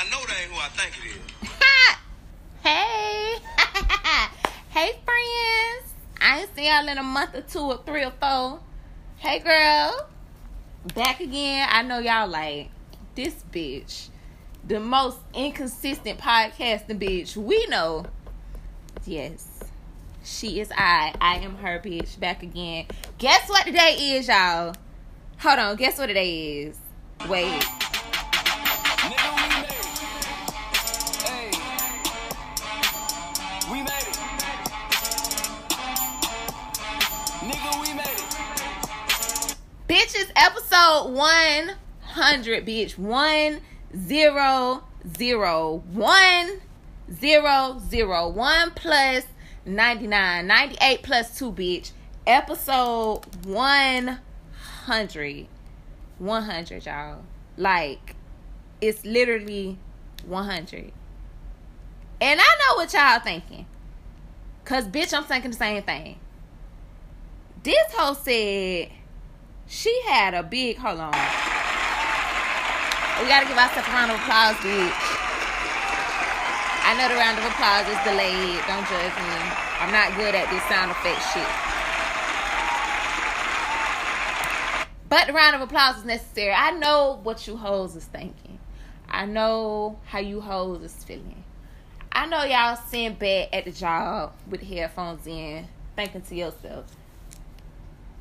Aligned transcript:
I 0.00 0.04
know 0.04 0.24
that 0.26 0.36
ain't 0.40 0.50
who 0.50 0.58
I 0.58 0.68
think 0.68 0.94
it 0.96 1.10
is. 1.10 1.48
hey. 2.62 3.36
hey, 4.70 4.98
friends. 5.04 5.94
I 6.22 6.40
ain't 6.40 6.56
seen 6.56 6.72
y'all 6.72 6.88
in 6.88 6.96
a 6.96 7.02
month 7.02 7.34
or 7.34 7.42
two 7.42 7.58
or 7.58 7.82
three 7.84 8.04
or 8.04 8.12
four. 8.12 8.60
Hey, 9.18 9.40
girl. 9.40 10.08
Back 10.94 11.20
again. 11.20 11.68
I 11.70 11.82
know 11.82 11.98
y'all 11.98 12.28
like 12.28 12.70
this 13.14 13.44
bitch. 13.52 14.08
The 14.66 14.80
most 14.80 15.18
inconsistent 15.34 16.18
podcasting 16.18 16.98
bitch 16.98 17.36
we 17.36 17.66
know. 17.66 18.06
Yes. 19.04 19.64
She 20.24 20.60
is 20.60 20.72
I. 20.74 21.12
I 21.20 21.40
am 21.40 21.56
her 21.56 21.78
bitch. 21.78 22.18
Back 22.18 22.42
again. 22.42 22.86
Guess 23.18 23.50
what 23.50 23.66
today 23.66 24.16
is, 24.16 24.28
y'all? 24.28 24.74
Hold 25.40 25.58
on. 25.58 25.76
Guess 25.76 25.98
what 25.98 26.06
today 26.06 26.62
is? 26.62 26.78
Wait. 27.28 27.62
Bitches, 39.90 40.30
episode 40.36 41.14
100, 41.14 42.64
bitch. 42.64 42.96
One 42.96 43.60
zero 44.06 44.84
zero 45.16 45.82
one 45.92 46.60
zero 47.12 47.82
zero 47.90 48.28
one 48.28 48.70
plus 48.70 49.24
99. 49.66 50.46
98 50.46 51.02
plus 51.02 51.36
2, 51.36 51.50
bitch. 51.50 51.90
Episode 52.24 53.22
100. 53.44 55.46
100, 56.18 56.86
y'all. 56.86 57.22
Like, 57.56 58.14
it's 58.80 59.04
literally 59.04 59.76
100. 60.24 60.92
And 62.20 62.40
I 62.40 62.44
know 62.44 62.76
what 62.76 62.92
y'all 62.92 63.18
thinking. 63.18 63.66
Cause 64.64 64.86
bitch, 64.86 65.12
I'm 65.12 65.24
thinking 65.24 65.50
the 65.50 65.56
same 65.56 65.82
thing. 65.82 66.20
This 67.64 67.92
hoe 67.92 68.14
said 68.14 68.90
she 69.70 70.02
had 70.08 70.34
a 70.34 70.42
big 70.42 70.76
hold 70.76 70.98
on. 70.98 71.12
We 73.22 73.28
gotta 73.28 73.46
give 73.46 73.56
ourselves 73.56 73.86
a 73.86 73.92
round 73.92 74.10
of 74.10 74.18
applause, 74.18 74.56
bitch. 74.56 75.00
I 76.82 76.94
know 76.98 77.08
the 77.08 77.14
round 77.14 77.38
of 77.38 77.44
applause 77.44 77.86
is 77.86 78.02
delayed. 78.02 78.58
Don't 78.66 78.82
judge 78.90 79.14
me. 79.14 79.30
I'm 79.78 79.92
not 79.92 80.16
good 80.16 80.34
at 80.34 80.50
this 80.50 80.62
sound 80.64 80.90
effect 80.90 81.22
shit. 81.32 81.46
But 85.08 85.28
the 85.28 85.32
round 85.32 85.54
of 85.54 85.62
applause 85.62 85.98
is 85.98 86.04
necessary. 86.04 86.52
I 86.52 86.72
know 86.72 87.20
what 87.22 87.46
you 87.46 87.56
hoes 87.56 87.94
is 87.94 88.04
thinking. 88.04 88.58
I 89.08 89.26
know 89.26 90.00
how 90.04 90.18
you 90.18 90.40
hoes 90.40 90.82
is 90.82 91.04
feeling. 91.04 91.44
I 92.10 92.26
know 92.26 92.42
y'all 92.42 92.76
sitting 92.76 93.14
back 93.14 93.50
at 93.52 93.66
the 93.66 93.72
job 93.72 94.32
with 94.48 94.62
headphones 94.62 95.26
in, 95.28 95.68
thinking 95.94 96.22
to 96.22 96.34
yourself, 96.34 96.86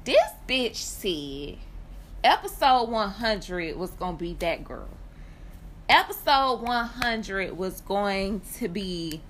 this 0.10 0.32
bitch 0.48 0.76
said 0.76 1.60
episode 2.24 2.90
100 2.90 3.78
was 3.78 3.92
going 3.92 4.18
to 4.18 4.20
be 4.20 4.34
that 4.40 4.64
girl. 4.64 4.90
Episode 5.88 6.62
100 6.62 7.56
was 7.56 7.82
going 7.82 8.42
to 8.58 8.68
be 8.68 9.22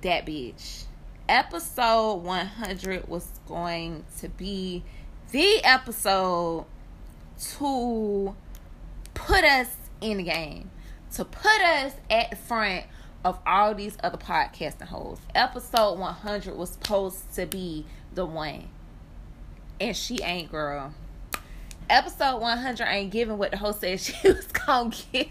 that 0.00 0.24
bitch. 0.24 0.84
Episode 1.28 2.22
100 2.22 3.06
was 3.06 3.28
going 3.46 4.06
to 4.18 4.30
be 4.30 4.82
the 5.30 5.62
episode 5.62 6.64
to 7.58 8.34
put 9.12 9.44
us 9.44 9.76
in 10.00 10.16
the 10.16 10.22
game, 10.22 10.70
to 11.12 11.22
put 11.22 11.60
us 11.60 11.92
at 12.08 12.30
the 12.30 12.36
front 12.36 12.86
of 13.26 13.38
all 13.46 13.74
these 13.74 13.98
other 14.02 14.16
podcasting 14.16 14.86
holes. 14.86 15.20
Episode 15.34 15.98
100 15.98 16.56
was 16.56 16.70
supposed 16.70 17.34
to 17.34 17.44
be 17.44 17.84
the 18.14 18.24
one. 18.24 18.70
And 19.82 19.96
she 19.96 20.22
ain't, 20.22 20.48
girl. 20.48 20.94
Episode 21.90 22.38
100 22.40 22.86
ain't 22.86 23.10
giving 23.10 23.36
what 23.36 23.50
the 23.50 23.56
host 23.56 23.80
said 23.80 23.98
she 24.00 24.14
was 24.28 24.46
gonna 24.46 24.94
give. 25.12 25.26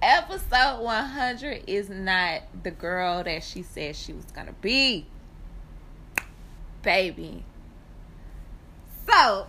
Episode 0.00 0.84
100 0.84 1.64
is 1.66 1.90
not 1.90 2.42
the 2.62 2.70
girl 2.70 3.24
that 3.24 3.42
she 3.42 3.62
said 3.64 3.96
she 3.96 4.12
was 4.12 4.26
gonna 4.26 4.54
be. 4.60 5.06
Baby. 6.82 7.42
So, 9.08 9.48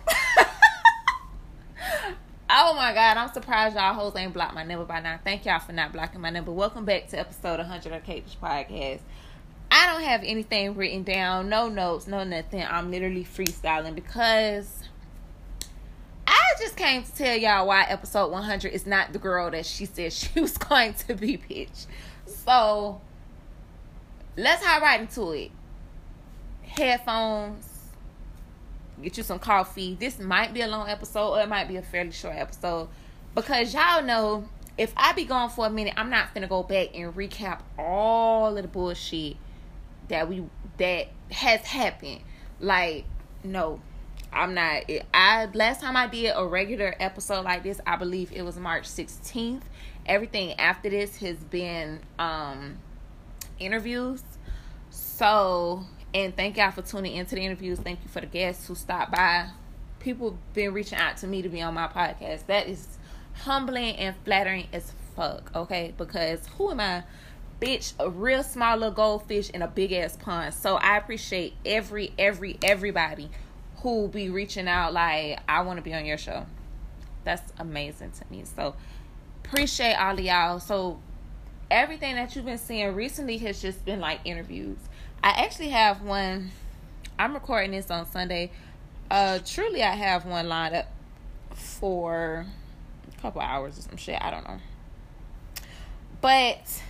oh 2.50 2.74
my 2.74 2.92
god, 2.92 3.18
I'm 3.18 3.32
surprised 3.32 3.76
y'all 3.76 3.94
hoes 3.94 4.16
ain't 4.16 4.32
blocked 4.32 4.56
my 4.56 4.64
number 4.64 4.84
by 4.84 4.98
now. 4.98 5.20
Thank 5.22 5.44
y'all 5.44 5.60
for 5.60 5.72
not 5.72 5.92
blocking 5.92 6.20
my 6.20 6.30
number. 6.30 6.50
Welcome 6.50 6.84
back 6.84 7.06
to 7.10 7.20
episode 7.20 7.60
100 7.60 7.92
of 7.92 8.02
Kate's 8.02 8.34
Podcast. 8.34 9.02
I 9.70 9.86
don't 9.86 10.02
have 10.02 10.22
anything 10.24 10.74
written 10.74 11.02
down, 11.02 11.48
no 11.48 11.68
notes, 11.68 12.06
no 12.06 12.24
nothing. 12.24 12.62
I'm 12.62 12.90
literally 12.90 13.24
freestyling 13.24 13.94
because 13.94 14.84
I 16.26 16.40
just 16.58 16.76
came 16.76 17.02
to 17.02 17.12
tell 17.14 17.36
y'all 17.36 17.66
why 17.66 17.84
episode 17.84 18.30
100 18.30 18.72
is 18.72 18.86
not 18.86 19.12
the 19.12 19.18
girl 19.18 19.50
that 19.50 19.66
she 19.66 19.86
said 19.86 20.12
she 20.12 20.40
was 20.40 20.56
going 20.56 20.94
to 20.94 21.14
be, 21.14 21.38
bitch. 21.38 21.86
So 22.26 23.00
let's 24.36 24.64
hop 24.64 24.82
right 24.82 25.00
into 25.00 25.32
it. 25.32 25.50
Headphones, 26.62 27.68
get 29.02 29.16
you 29.16 29.22
some 29.22 29.38
coffee. 29.38 29.96
This 29.98 30.18
might 30.18 30.54
be 30.54 30.60
a 30.60 30.68
long 30.68 30.88
episode 30.88 31.30
or 31.30 31.40
it 31.40 31.48
might 31.48 31.68
be 31.68 31.76
a 31.76 31.82
fairly 31.82 32.12
short 32.12 32.36
episode 32.36 32.88
because 33.34 33.74
y'all 33.74 34.02
know 34.02 34.48
if 34.78 34.92
I 34.96 35.12
be 35.12 35.24
gone 35.24 35.48
for 35.50 35.66
a 35.66 35.70
minute, 35.70 35.94
I'm 35.96 36.10
not 36.10 36.34
gonna 36.34 36.48
go 36.48 36.62
back 36.62 36.90
and 36.94 37.14
recap 37.14 37.60
all 37.78 38.56
of 38.56 38.62
the 38.62 38.68
bullshit 38.68 39.36
that 40.08 40.28
we 40.28 40.44
that 40.78 41.08
has 41.30 41.60
happened. 41.62 42.20
Like, 42.60 43.04
no, 43.44 43.80
I'm 44.32 44.54
not. 44.54 44.84
I 45.14 45.46
last 45.54 45.80
time 45.80 45.96
I 45.96 46.06
did 46.06 46.32
a 46.34 46.46
regular 46.46 46.94
episode 47.00 47.44
like 47.44 47.62
this, 47.62 47.80
I 47.86 47.96
believe 47.96 48.32
it 48.32 48.42
was 48.42 48.58
March 48.58 48.84
16th. 48.84 49.62
Everything 50.06 50.52
after 50.54 50.90
this 50.90 51.16
has 51.16 51.36
been 51.36 52.00
um 52.18 52.78
interviews. 53.58 54.22
So, 54.90 55.84
and 56.14 56.36
thank 56.36 56.56
y'all 56.56 56.70
for 56.70 56.82
tuning 56.82 57.16
into 57.16 57.34
the 57.34 57.42
interviews. 57.42 57.78
Thank 57.78 58.02
you 58.02 58.08
for 58.08 58.20
the 58.20 58.26
guests 58.26 58.66
who 58.66 58.74
stopped 58.74 59.12
by. 59.12 59.50
People 60.00 60.38
been 60.54 60.72
reaching 60.72 60.98
out 60.98 61.16
to 61.18 61.26
me 61.26 61.42
to 61.42 61.48
be 61.48 61.60
on 61.62 61.74
my 61.74 61.88
podcast. 61.88 62.46
That 62.46 62.68
is 62.68 62.98
humbling 63.34 63.96
and 63.96 64.14
flattering 64.24 64.68
as 64.72 64.92
fuck, 65.14 65.50
okay? 65.54 65.94
Because 65.96 66.46
who 66.58 66.70
am 66.70 66.80
I? 66.80 67.04
Bitch, 67.60 67.94
a 67.98 68.10
real 68.10 68.42
small 68.42 68.76
little 68.76 68.92
goldfish 68.92 69.50
in 69.50 69.62
a 69.62 69.66
big 69.66 69.92
ass 69.92 70.16
pond. 70.16 70.52
So 70.52 70.76
I 70.76 70.98
appreciate 70.98 71.54
every, 71.64 72.12
every, 72.18 72.58
everybody 72.62 73.30
who 73.78 74.08
be 74.08 74.28
reaching 74.28 74.68
out 74.68 74.92
like, 74.92 75.38
I 75.48 75.62
want 75.62 75.78
to 75.78 75.82
be 75.82 75.94
on 75.94 76.04
your 76.04 76.18
show. 76.18 76.46
That's 77.24 77.52
amazing 77.58 78.12
to 78.12 78.24
me. 78.30 78.44
So 78.44 78.76
appreciate 79.44 79.94
all 79.94 80.14
of 80.14 80.20
y'all. 80.20 80.60
So 80.60 81.00
everything 81.70 82.14
that 82.16 82.36
you've 82.36 82.44
been 82.44 82.58
seeing 82.58 82.94
recently 82.94 83.38
has 83.38 83.60
just 83.60 83.84
been 83.84 84.00
like 84.00 84.20
interviews. 84.24 84.78
I 85.22 85.30
actually 85.44 85.70
have 85.70 86.02
one. 86.02 86.50
I'm 87.18 87.34
recording 87.34 87.70
this 87.70 87.90
on 87.90 88.06
Sunday. 88.10 88.50
Uh, 89.10 89.38
truly, 89.44 89.82
I 89.82 89.94
have 89.94 90.26
one 90.26 90.48
lined 90.48 90.74
up 90.74 90.86
for 91.54 92.46
a 93.10 93.20
couple 93.20 93.40
hours 93.40 93.78
or 93.78 93.82
some 93.82 93.96
shit. 93.96 94.20
I 94.20 94.30
don't 94.30 94.44
know. 94.46 94.58
But 96.20 96.82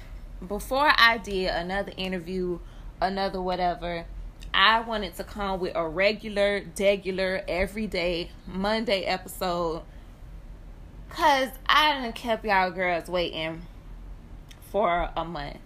before 0.47 0.93
I 0.97 1.19
did 1.19 1.49
another 1.49 1.93
interview, 1.97 2.59
another 3.01 3.41
whatever, 3.41 4.07
I 4.53 4.81
wanted 4.81 5.15
to 5.17 5.25
come 5.25 5.61
with 5.61 5.73
a 5.75 5.89
regular, 5.89 6.63
regular, 6.79 7.43
everyday 7.47 8.31
Monday 8.47 9.03
episode. 9.03 9.83
Cause 11.11 11.51
I 11.67 11.93
done 11.93 12.13
kept 12.13 12.45
y'all 12.45 12.71
girls 12.71 13.09
waiting 13.09 13.63
for 14.71 15.11
a 15.17 15.25
month. 15.25 15.59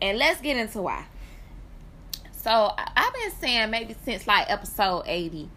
And 0.00 0.18
let's 0.18 0.40
get 0.40 0.56
into 0.56 0.82
why. 0.82 1.06
So 2.32 2.72
I've 2.78 3.14
been 3.14 3.32
saying 3.32 3.70
maybe 3.70 3.96
since 4.04 4.26
like 4.26 4.50
episode 4.50 5.02
80 5.06 5.48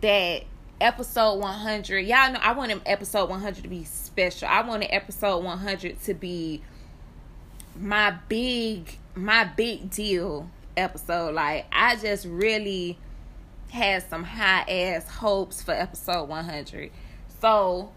that 0.00 0.44
episode 0.80 1.34
100, 1.34 2.00
y'all 2.00 2.32
know 2.32 2.40
I 2.40 2.52
wanted 2.52 2.80
episode 2.86 3.28
100 3.30 3.62
to 3.62 3.68
be 3.68 3.84
special. 3.84 4.48
I 4.48 4.62
wanted 4.62 4.92
episode 4.92 5.44
100 5.44 6.02
to 6.02 6.14
be 6.14 6.62
my 7.78 8.10
big 8.28 8.98
my 9.14 9.44
big 9.44 9.90
deal 9.90 10.48
episode. 10.76 11.34
Like 11.34 11.66
I 11.72 11.96
just 11.96 12.26
really 12.26 12.98
had 13.70 14.08
some 14.08 14.24
high 14.24 14.62
ass 14.68 15.08
hopes 15.08 15.62
for 15.62 15.72
episode 15.72 16.28
100. 16.28 16.90
So 17.40 17.90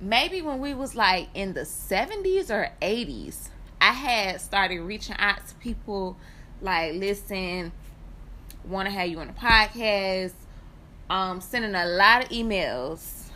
maybe 0.00 0.42
when 0.42 0.58
we 0.60 0.74
was 0.74 0.94
like 0.94 1.28
in 1.34 1.54
the 1.54 1.62
70s 1.62 2.50
or 2.50 2.70
80s, 2.80 3.48
I 3.80 3.92
had 3.92 4.40
started 4.40 4.80
reaching 4.80 5.16
out 5.18 5.46
to 5.48 5.54
people 5.56 6.16
like, 6.60 6.94
listen, 6.94 7.72
want 8.64 8.86
to 8.86 8.92
have 8.92 9.08
you 9.08 9.18
on 9.18 9.28
a 9.28 9.32
podcast. 9.32 10.32
Um, 11.08 11.40
sending 11.40 11.74
a 11.74 11.86
lot 11.86 12.24
of 12.24 12.30
emails. 12.30 13.28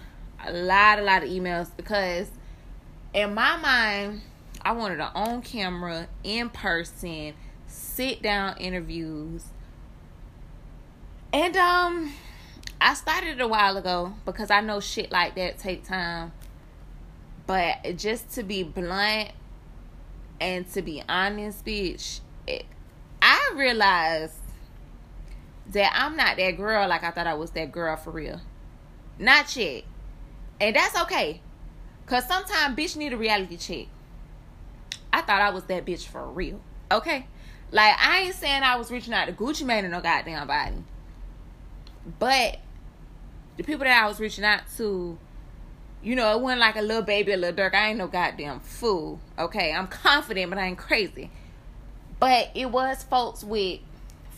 a 0.44 0.52
lot, 0.52 0.98
a 0.98 1.02
lot 1.02 1.22
of 1.22 1.28
emails 1.28 1.68
because 1.76 2.28
in 3.12 3.34
my 3.34 3.56
mind, 3.56 4.22
I 4.62 4.72
wanted 4.72 5.00
an 5.00 5.10
on 5.14 5.42
camera, 5.42 6.08
in 6.22 6.50
person, 6.50 7.34
sit 7.66 8.22
down 8.22 8.56
interviews. 8.58 9.44
And 11.32 11.56
um 11.56 12.12
I 12.80 12.94
started 12.94 13.40
a 13.40 13.48
while 13.48 13.76
ago 13.76 14.14
because 14.24 14.50
I 14.50 14.60
know 14.60 14.80
shit 14.80 15.12
like 15.12 15.34
that 15.36 15.58
take 15.58 15.84
time. 15.84 16.32
But 17.46 17.96
just 17.96 18.30
to 18.34 18.42
be 18.42 18.62
blunt 18.62 19.30
and 20.40 20.70
to 20.72 20.82
be 20.82 21.02
honest, 21.08 21.64
bitch, 21.64 22.20
it, 22.46 22.64
I 23.20 23.52
realized 23.54 24.34
that 25.72 25.92
I'm 25.94 26.16
not 26.16 26.36
that 26.36 26.56
girl 26.56 26.88
like 26.88 27.04
I 27.04 27.10
thought 27.10 27.26
I 27.26 27.34
was 27.34 27.50
that 27.52 27.70
girl 27.70 27.96
for 27.96 28.10
real. 28.10 28.40
Not 29.18 29.54
yet. 29.56 29.84
And 30.60 30.74
that's 30.74 30.98
okay. 31.02 31.40
Cause 32.06 32.26
sometimes 32.26 32.76
bitch 32.76 32.96
need 32.96 33.12
a 33.12 33.16
reality 33.16 33.56
check. 33.56 33.86
I 35.12 35.22
thought 35.22 35.40
I 35.40 35.50
was 35.50 35.64
that 35.64 35.84
bitch 35.84 36.06
for 36.06 36.24
real. 36.26 36.60
Okay? 36.90 37.26
Like 37.72 37.94
I 37.98 38.20
ain't 38.20 38.34
saying 38.34 38.62
I 38.62 38.76
was 38.76 38.90
reaching 38.90 39.12
out 39.12 39.26
to 39.26 39.32
Gucci 39.32 39.64
Mane 39.64 39.84
and 39.84 39.92
no 39.92 40.00
goddamn 40.00 40.46
body. 40.46 40.76
But 42.18 42.58
the 43.56 43.62
people 43.62 43.84
that 43.84 44.02
I 44.02 44.08
was 44.08 44.18
reaching 44.18 44.44
out 44.44 44.62
to, 44.76 45.18
you 46.02 46.16
know, 46.16 46.34
it 46.36 46.40
wasn't 46.40 46.60
like 46.60 46.76
a 46.76 46.82
little 46.82 47.02
baby, 47.02 47.32
a 47.32 47.36
little 47.36 47.54
dirk. 47.54 47.74
I 47.74 47.90
ain't 47.90 47.98
no 47.98 48.06
goddamn 48.06 48.60
fool. 48.60 49.20
Okay, 49.38 49.72
I'm 49.72 49.86
confident, 49.86 50.50
but 50.50 50.58
I 50.58 50.66
ain't 50.66 50.78
crazy. 50.78 51.30
But 52.18 52.50
it 52.54 52.70
was 52.70 53.02
folks 53.02 53.44
with 53.44 53.80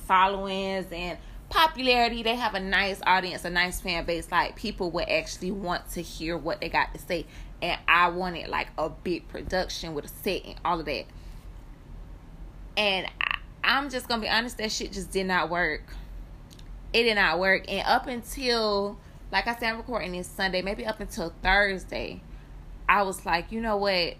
followings 0.07 0.87
and 0.93 1.19
popularity. 1.49 2.23
They 2.23 2.35
have 2.35 2.55
a 2.55 2.61
nice 2.61 3.01
audience, 3.07 3.45
a 3.45 3.51
nice 3.51 3.81
fan 3.81 4.05
base. 4.05 4.31
Like 4.31 4.57
people 4.57 4.91
would 4.91 5.09
actually 5.09 5.53
want 5.53 5.91
to 5.93 6.03
hear 6.03 6.37
what 6.37 6.61
they 6.61 6.69
got 6.69 6.93
to 6.95 7.01
say. 7.01 7.27
And 7.63 7.79
I 7.89 8.09
wanted 8.09 8.49
like 8.49 8.69
a 8.77 8.91
big 8.91 9.29
production 9.29 9.95
with 9.95 10.05
a 10.05 10.09
set 10.09 10.45
and 10.45 10.57
all 10.65 10.81
of 10.81 10.87
that. 10.87 11.05
And 12.77 13.07
I, 13.21 13.37
I'm 13.65 13.89
just 13.89 14.09
gonna 14.09 14.21
be 14.21 14.29
honest, 14.29 14.59
that 14.59 14.73
shit 14.73 14.93
just 14.93 15.13
did 15.13 15.27
not 15.27 15.49
work. 15.49 15.95
It 16.93 17.05
did 17.05 17.15
not 17.15 17.39
work. 17.39 17.65
And 17.69 17.87
up 17.87 18.07
until 18.09 18.99
like 19.33 19.47
I 19.47 19.55
said, 19.55 19.71
I'm 19.71 19.79
recording 19.79 20.13
this 20.13 20.27
Sunday, 20.27 20.61
maybe 20.61 20.85
up 20.85 21.01
until 21.01 21.33
Thursday, 21.43 22.21
I 22.87 23.03
was 23.03 23.25
like, 23.25 23.51
you 23.51 23.63
know 23.63 23.79
what? 23.79 24.15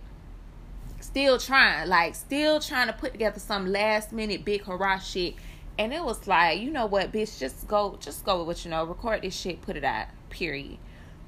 Still 1.01 1.37
trying, 1.37 1.87
like, 1.89 2.15
still 2.15 2.61
trying 2.61 2.87
to 2.87 2.95
put 2.95 3.13
together 3.13 3.39
some 3.39 3.67
last 3.67 4.13
minute 4.13 4.43
big 4.45 4.65
hurrah 4.65 4.99
shit. 4.99 5.35
And 5.79 5.93
it 5.93 6.03
was 6.03 6.27
like, 6.27 6.61
you 6.61 6.71
know 6.71 6.87
what, 6.87 7.13
bitch, 7.13 7.39
just 7.39 7.69
go, 7.69 7.99
just 8.01 8.25
go 8.25 8.39
with 8.39 8.47
what 8.47 8.65
you 8.65 8.71
know. 8.71 8.85
Record 8.85 9.21
this 9.21 9.39
shit, 9.39 9.61
put 9.61 9.77
it 9.77 9.85
out, 9.85 10.07
period. 10.31 10.79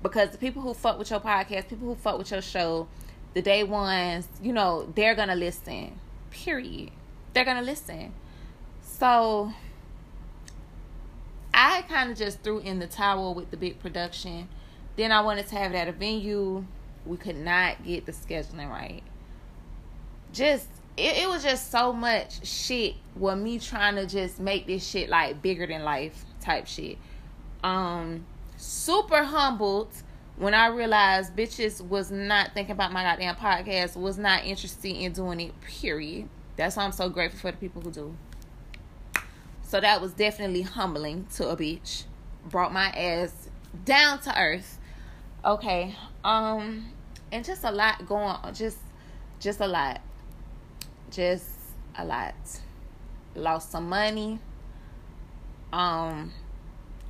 Because 0.04 0.30
the 0.30 0.38
people 0.38 0.60
who 0.60 0.74
fuck 0.74 0.98
with 0.98 1.10
your 1.10 1.18
podcast, 1.18 1.68
people 1.68 1.88
who 1.88 1.94
fuck 1.94 2.18
with 2.18 2.30
your 2.30 2.42
show, 2.42 2.86
the 3.32 3.40
day 3.40 3.64
ones, 3.64 4.28
you 4.42 4.52
know, 4.52 4.86
they're 4.94 5.14
gonna 5.14 5.34
listen, 5.34 5.98
period. 6.30 6.90
They're 7.32 7.46
gonna 7.46 7.62
listen. 7.62 8.12
So 8.82 9.50
I 11.54 11.82
kind 11.88 12.10
of 12.10 12.18
just 12.18 12.42
threw 12.42 12.58
in 12.58 12.80
the 12.80 12.86
towel 12.86 13.34
with 13.34 13.50
the 13.50 13.56
big 13.56 13.80
production. 13.80 14.48
Then 14.96 15.10
I 15.10 15.22
wanted 15.22 15.46
to 15.48 15.54
have 15.56 15.72
it 15.72 15.76
at 15.76 15.88
a 15.88 15.92
venue. 15.92 16.66
We 17.06 17.16
could 17.16 17.38
not 17.38 17.82
get 17.82 18.04
the 18.04 18.12
scheduling 18.12 18.68
right. 18.68 19.02
Just 20.34 20.68
it, 20.98 21.16
it 21.16 21.28
was 21.30 21.42
just 21.42 21.70
so 21.70 21.94
much 21.94 22.46
shit 22.46 22.96
with 23.16 23.38
me 23.38 23.58
trying 23.58 23.94
to 23.94 24.04
just 24.04 24.38
make 24.38 24.66
this 24.66 24.86
shit 24.86 25.08
like 25.08 25.40
bigger 25.40 25.66
than 25.66 25.82
life 25.82 26.26
type 26.42 26.66
shit. 26.66 26.98
Um 27.62 28.26
super 28.64 29.22
humbled 29.22 29.92
when 30.36 30.54
I 30.54 30.68
realized 30.68 31.36
bitches 31.36 31.80
was 31.80 32.10
not 32.10 32.54
thinking 32.54 32.72
about 32.72 32.92
my 32.92 33.02
goddamn 33.02 33.36
podcast, 33.36 33.96
was 33.96 34.18
not 34.18 34.44
interested 34.44 34.96
in 34.96 35.12
doing 35.12 35.40
it, 35.40 35.60
period. 35.60 36.28
That's 36.56 36.76
why 36.76 36.84
I'm 36.84 36.92
so 36.92 37.08
grateful 37.08 37.38
for 37.40 37.50
the 37.52 37.56
people 37.58 37.82
who 37.82 37.90
do. 37.90 38.16
So 39.62 39.80
that 39.80 40.00
was 40.00 40.12
definitely 40.12 40.62
humbling 40.62 41.26
to 41.36 41.48
a 41.48 41.56
bitch. 41.56 42.04
Brought 42.48 42.72
my 42.72 42.88
ass 42.88 43.48
down 43.84 44.20
to 44.20 44.38
earth. 44.38 44.78
Okay. 45.44 45.94
Um 46.22 46.90
and 47.32 47.44
just 47.44 47.64
a 47.64 47.70
lot 47.70 48.06
going 48.06 48.24
on. 48.24 48.54
Just 48.54 48.78
just 49.40 49.60
a 49.60 49.66
lot. 49.66 50.00
Just 51.10 51.48
a 51.96 52.04
lot. 52.04 52.34
Lost 53.34 53.70
some 53.70 53.88
money. 53.88 54.38
Um 55.72 56.32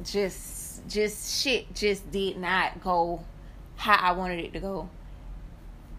just 0.02 0.63
just 0.88 1.42
shit 1.42 1.74
just 1.74 2.10
did 2.10 2.36
not 2.36 2.82
go 2.82 3.24
how 3.76 3.96
I 3.96 4.12
wanted 4.12 4.40
it 4.40 4.52
to 4.54 4.60
go. 4.60 4.88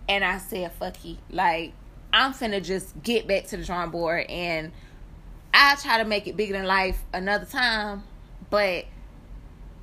And 0.08 0.24
I 0.24 0.38
said, 0.38 0.72
fuck 0.74 1.04
you. 1.04 1.18
Like, 1.30 1.74
I'm 2.14 2.34
finna 2.34 2.64
just 2.64 3.02
get 3.02 3.28
back 3.28 3.46
to 3.48 3.58
the 3.58 3.64
drawing 3.64 3.92
board 3.92 4.26
and 4.30 4.72
I 5.54 5.76
try 5.76 5.98
to 5.98 6.06
make 6.06 6.28
it 6.28 6.38
bigger 6.38 6.54
than 6.54 6.66
life 6.66 7.02
another 7.14 7.46
time, 7.46 8.04
but 8.50 8.86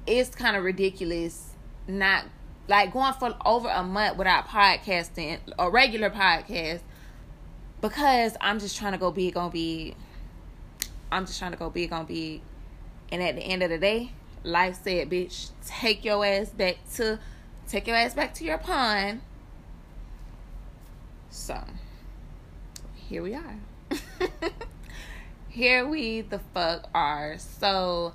it's 0.07 0.35
kind 0.35 0.57
of 0.57 0.65
ridiculous 0.65 1.51
not 1.87 2.25
like 2.69 2.93
going 2.93 3.13
for 3.15 3.37
over 3.45 3.69
a 3.69 3.83
month 3.83 4.17
without 4.17 4.47
podcasting 4.47 5.39
a 5.59 5.71
regular 5.71 6.11
podcast 6.11 6.81
because 7.81 8.37
I'm 8.41 8.61
just 8.61 8.77
trying 8.79 8.93
to 8.93 8.99
go 8.99 9.11
big 9.11 9.37
on 9.37 9.51
big. 9.51 9.97
I'm 11.11 11.27
just 11.27 11.39
trying 11.39 11.53
to 11.53 11.59
go 11.59 11.69
big 11.69 11.93
on 11.93 12.07
big. 12.07 12.41
And 13.11 13.23
at 13.23 13.35
the 13.35 13.43
end 13.43 13.63
of 13.63 13.71
the 13.71 13.79
day, 13.79 14.13
life 14.45 14.79
said, 14.83 15.11
bitch, 15.11 15.51
take 15.67 16.05
your 16.05 16.25
ass 16.25 16.51
back 16.51 16.77
to 16.95 17.19
take 17.69 17.87
your 17.87 17.97
ass 17.97 18.15
back 18.15 18.35
to 18.35 18.45
your 18.45 18.59
pond. 18.59 19.21
So 21.31 21.63
here 22.95 23.23
we 23.23 23.35
are. 23.35 23.57
here 25.49 25.87
we 25.87 26.23
the 26.23 26.41
fuck 26.55 26.89
are. 26.95 27.37
So 27.39 28.15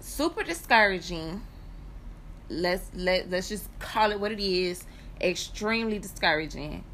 super 0.00 0.42
discouraging. 0.42 1.42
Let's 2.48 2.90
let 2.94 3.30
let's 3.30 3.48
just 3.48 3.68
call 3.78 4.12
it 4.12 4.20
what 4.20 4.32
it 4.32 4.40
is. 4.40 4.84
Extremely 5.20 5.98
discouraging. 5.98 6.84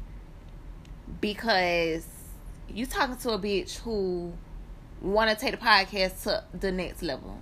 Because 1.21 2.05
you 2.69 2.85
talking 2.85 3.15
to 3.17 3.31
a 3.31 3.39
bitch 3.39 3.79
who 3.79 4.33
want 5.01 5.29
to 5.29 5.35
take 5.35 5.51
the 5.51 5.65
podcast 5.65 6.23
to 6.23 6.43
the 6.57 6.71
next 6.71 7.01
level. 7.01 7.41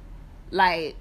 Like 0.52 0.96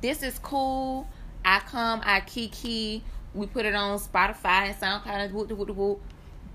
this 0.00 0.22
is 0.22 0.38
cool. 0.38 1.08
I 1.44 1.60
come, 1.60 2.00
I 2.04 2.20
kiki. 2.20 3.02
We 3.34 3.46
put 3.46 3.66
it 3.66 3.74
on 3.74 3.98
Spotify 3.98 4.68
and 4.68 4.76
SoundCloud 4.76 5.06
and 5.06 5.34
whoop, 5.34 5.50
whoop, 5.50 5.70
whoop. 5.70 6.00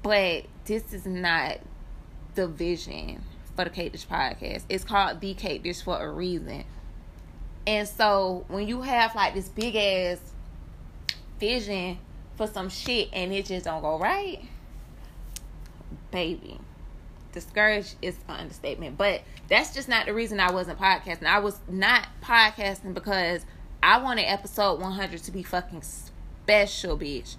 But 0.01 0.45
this 0.65 0.93
is 0.93 1.05
not 1.05 1.59
the 2.35 2.47
vision 2.47 3.21
for 3.55 3.65
the 3.65 3.69
Cake 3.69 3.91
Dish 3.91 4.07
podcast. 4.07 4.63
It's 4.69 4.83
called 4.83 5.21
the 5.21 5.33
Cake 5.33 5.63
Dish 5.63 5.81
for 5.81 5.99
a 5.99 6.09
reason. 6.11 6.63
And 7.67 7.87
so 7.87 8.45
when 8.47 8.67
you 8.67 8.81
have 8.81 9.13
like 9.15 9.33
this 9.33 9.49
big 9.49 9.75
ass 9.75 10.19
vision 11.39 11.99
for 12.35 12.47
some 12.47 12.69
shit 12.69 13.09
and 13.13 13.31
it 13.31 13.45
just 13.45 13.65
don't 13.65 13.81
go 13.81 13.99
right, 13.99 14.43
baby, 16.11 16.59
discouraged 17.31 17.95
is 18.01 18.15
an 18.27 18.35
understatement. 18.35 18.97
But 18.97 19.21
that's 19.47 19.73
just 19.73 19.89
not 19.89 20.05
the 20.05 20.13
reason 20.13 20.39
I 20.39 20.51
wasn't 20.51 20.79
podcasting. 20.79 21.25
I 21.25 21.39
was 21.39 21.59
not 21.67 22.07
podcasting 22.21 22.93
because 22.93 23.45
I 23.83 23.97
wanted 24.01 24.23
episode 24.23 24.79
100 24.79 25.23
to 25.23 25.31
be 25.31 25.43
fucking 25.43 25.81
special, 25.81 26.97
bitch. 26.97 27.35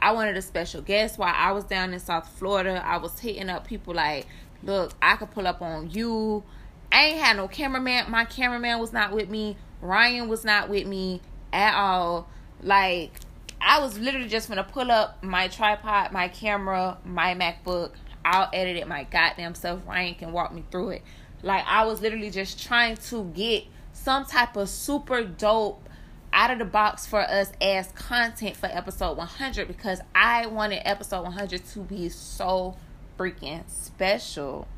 I 0.00 0.12
wanted 0.12 0.36
a 0.36 0.42
special 0.42 0.80
guest 0.80 1.18
while 1.18 1.34
I 1.36 1.52
was 1.52 1.64
down 1.64 1.92
in 1.92 2.00
South 2.00 2.28
Florida. 2.38 2.82
I 2.84 2.98
was 2.98 3.18
hitting 3.18 3.50
up 3.50 3.66
people 3.66 3.94
like, 3.94 4.26
look, 4.62 4.92
I 5.02 5.16
could 5.16 5.30
pull 5.30 5.46
up 5.46 5.60
on 5.60 5.90
you. 5.90 6.44
I 6.90 7.06
ain't 7.06 7.18
had 7.18 7.36
no 7.36 7.48
cameraman. 7.48 8.10
My 8.10 8.24
cameraman 8.24 8.78
was 8.78 8.92
not 8.92 9.12
with 9.12 9.28
me. 9.28 9.56
Ryan 9.80 10.28
was 10.28 10.44
not 10.44 10.68
with 10.68 10.86
me 10.86 11.20
at 11.52 11.74
all. 11.74 12.28
Like, 12.62 13.12
I 13.60 13.80
was 13.80 13.98
literally 13.98 14.28
just 14.28 14.48
gonna 14.48 14.64
pull 14.64 14.90
up 14.90 15.22
my 15.22 15.48
tripod, 15.48 16.12
my 16.12 16.28
camera, 16.28 16.98
my 17.04 17.34
MacBook. 17.34 17.92
I'll 18.30 18.50
edit 18.52 18.76
it 18.76 18.86
my 18.86 19.04
goddamn 19.04 19.54
self. 19.54 19.80
Ryan 19.86 20.14
can 20.14 20.32
walk 20.32 20.52
me 20.52 20.62
through 20.70 20.90
it. 20.90 21.02
Like, 21.42 21.64
I 21.66 21.86
was 21.86 22.02
literally 22.02 22.28
just 22.30 22.62
trying 22.62 22.98
to 23.08 23.24
get 23.34 23.64
some 23.94 24.26
type 24.26 24.54
of 24.56 24.68
super 24.68 25.24
dope 25.24 25.88
out 26.30 26.50
of 26.50 26.58
the 26.58 26.66
box 26.66 27.06
for 27.06 27.20
us 27.20 27.50
as 27.58 27.88
content 27.92 28.54
for 28.54 28.66
episode 28.66 29.16
100 29.16 29.66
because 29.66 30.00
I 30.14 30.46
wanted 30.46 30.82
episode 30.86 31.22
100 31.22 31.64
to 31.68 31.78
be 31.80 32.10
so 32.10 32.76
freaking 33.18 33.62
special. 33.70 34.68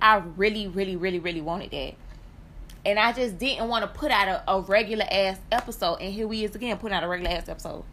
I 0.00 0.16
really, 0.16 0.66
really, 0.66 0.96
really, 0.96 1.18
really 1.18 1.42
wanted 1.42 1.72
that. 1.72 1.94
And 2.86 2.98
I 2.98 3.12
just 3.12 3.36
didn't 3.36 3.68
want 3.68 3.82
to 3.82 3.98
put 3.98 4.10
out 4.10 4.28
a, 4.28 4.50
a 4.50 4.60
regular 4.62 5.04
ass 5.10 5.38
episode. 5.52 5.96
And 5.96 6.14
here 6.14 6.26
we 6.26 6.44
is 6.44 6.54
again 6.54 6.78
putting 6.78 6.96
out 6.96 7.04
a 7.04 7.08
regular 7.08 7.32
ass 7.32 7.48
episode. 7.48 7.84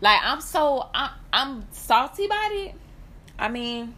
Like 0.00 0.20
I'm 0.22 0.40
so 0.40 0.88
I'm, 0.94 1.10
I'm 1.32 1.66
salty 1.72 2.26
about 2.26 2.52
it. 2.52 2.74
I 3.38 3.48
mean, 3.48 3.94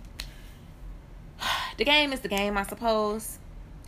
the 1.77 1.85
game 1.85 2.13
is 2.13 2.21
the 2.21 2.29
game, 2.29 2.57
I 2.57 2.65
suppose. 2.65 3.39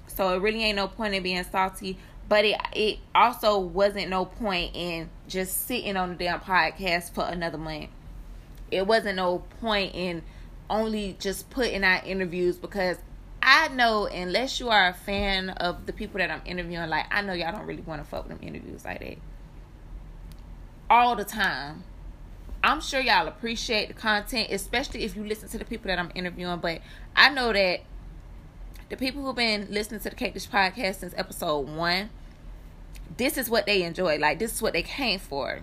So 0.07 0.35
it 0.35 0.42
really 0.42 0.64
ain't 0.64 0.76
no 0.76 0.88
point 0.88 1.14
in 1.14 1.23
being 1.23 1.45
salty. 1.45 1.99
But 2.28 2.45
it 2.45 2.57
it 2.73 2.99
also 3.14 3.59
wasn't 3.59 4.09
no 4.09 4.25
point 4.25 4.71
in 4.75 5.11
just 5.26 5.66
sitting 5.66 5.97
on 5.97 6.11
the 6.11 6.14
damn 6.14 6.40
podcast 6.40 7.12
for 7.12 7.25
another 7.25 7.59
month. 7.59 7.90
It 8.71 8.87
wasn't 8.87 9.16
no 9.16 9.38
point 9.61 9.95
in 9.95 10.23
only 10.69 11.16
just 11.19 11.50
putting 11.50 11.83
out 11.83 12.07
interviews 12.07 12.57
because 12.57 12.99
I 13.42 13.69
know 13.69 14.07
unless 14.07 14.61
you 14.61 14.69
are 14.69 14.88
a 14.88 14.95
fan 14.95 15.50
of 15.50 15.87
the 15.87 15.92
people 15.92 16.19
that 16.19 16.30
I'm 16.30 16.42
interviewing, 16.45 16.88
like 16.88 17.07
I 17.11 17.23
know 17.23 17.33
y'all 17.33 17.52
don't 17.52 17.66
really 17.66 17.83
want 17.83 18.02
to 18.02 18.09
fuck 18.09 18.28
with 18.28 18.38
them 18.38 18.47
interviews 18.47 18.85
like 18.85 19.00
that. 19.00 19.19
All 20.88 21.16
the 21.16 21.25
time. 21.25 21.83
I'm 22.62 22.81
sure 22.81 23.00
y'all 23.00 23.26
appreciate 23.26 23.88
the 23.88 23.95
content, 23.95 24.49
especially 24.50 25.05
if 25.05 25.17
you 25.17 25.25
listen 25.25 25.49
to 25.49 25.59
the 25.59 25.64
people 25.64 25.88
that 25.88 25.99
I'm 25.99 26.12
interviewing. 26.14 26.59
But 26.59 26.81
I 27.17 27.31
know 27.31 27.52
that 27.52 27.81
the 28.90 28.97
people 28.97 29.25
who've 29.25 29.37
been 29.37 29.69
listening 29.71 30.00
to 30.00 30.11
the 30.11 30.17
Cake 30.17 30.35
Dish 30.35 30.49
podcast 30.49 30.97
since 30.97 31.14
episode 31.17 31.69
one, 31.69 32.11
this 33.17 33.38
is 33.38 33.49
what 33.49 33.64
they 33.64 33.83
enjoy. 33.83 34.19
Like 34.19 34.38
this 34.38 34.52
is 34.52 34.61
what 34.61 34.75
they 34.75 34.83
came 34.83 35.19
for. 35.19 35.61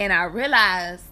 And 0.00 0.12
I 0.12 0.24
realized 0.24 1.04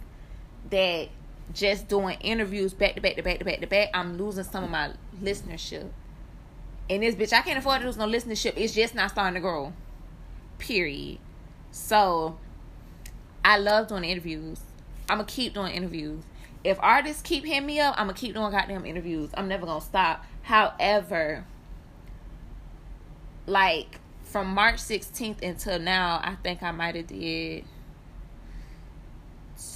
that 0.70 1.08
just 1.52 1.86
doing 1.86 2.18
interviews 2.20 2.74
back 2.74 2.94
to 2.96 3.00
back 3.00 3.16
to 3.16 3.22
back 3.22 3.38
to 3.38 3.44
back 3.44 3.60
to 3.60 3.66
back, 3.66 3.90
I'm 3.94 4.18
losing 4.18 4.44
some 4.44 4.64
of 4.64 4.70
my 4.70 4.92
listenership. 5.22 5.88
And 6.90 7.02
this 7.02 7.14
bitch, 7.14 7.32
I 7.32 7.42
can't 7.42 7.58
afford 7.58 7.80
to 7.80 7.86
lose 7.86 7.96
no 7.96 8.06
listenership. 8.06 8.54
It's 8.56 8.74
just 8.74 8.94
not 8.94 9.10
starting 9.10 9.34
to 9.34 9.40
grow. 9.40 9.72
Period. 10.58 11.18
So 11.70 12.38
I 13.46 13.58
love 13.58 13.86
doing 13.86 14.02
interviews. 14.02 14.58
I'm 15.08 15.18
gonna 15.18 15.28
keep 15.28 15.54
doing 15.54 15.72
interviews. 15.72 16.24
If 16.64 16.78
artists 16.80 17.22
keep 17.22 17.44
hitting 17.44 17.64
me 17.64 17.78
up, 17.78 17.94
I'm 17.96 18.08
gonna 18.08 18.18
keep 18.18 18.34
doing 18.34 18.50
goddamn 18.50 18.84
interviews. 18.84 19.30
I'm 19.34 19.46
never 19.46 19.64
gonna 19.66 19.80
stop. 19.80 20.24
However, 20.42 21.44
like 23.46 24.00
from 24.24 24.48
March 24.48 24.78
16th 24.78 25.42
until 25.42 25.78
now, 25.78 26.20
I 26.24 26.34
think 26.42 26.60
I 26.64 26.72
might 26.72 26.96
have 26.96 27.06
did 27.06 27.64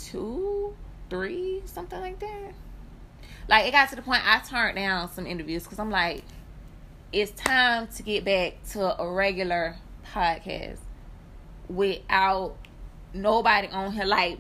two, 0.05 0.75
three, 1.09 1.63
something 1.65 2.01
like 2.01 2.19
that. 2.19 2.53
Like 3.49 3.67
it 3.67 3.71
got 3.71 3.89
to 3.91 3.95
the 3.97 4.03
point 4.03 4.23
I 4.27 4.41
turned 4.41 4.75
down 4.75 5.13
some 5.13 5.29
interviews 5.29 5.63
because 5.63 5.79
I'm 5.79 5.93
like, 5.93 6.25
it's 7.13 7.31
time 7.41 7.87
to 7.87 8.03
get 8.03 8.25
back 8.25 8.65
to 8.71 9.01
a 9.01 9.09
regular 9.09 9.77
podcast 10.13 10.79
without 11.69 12.57
nobody 13.13 13.69
on 13.69 13.93
here. 13.93 14.05
Like 14.05 14.39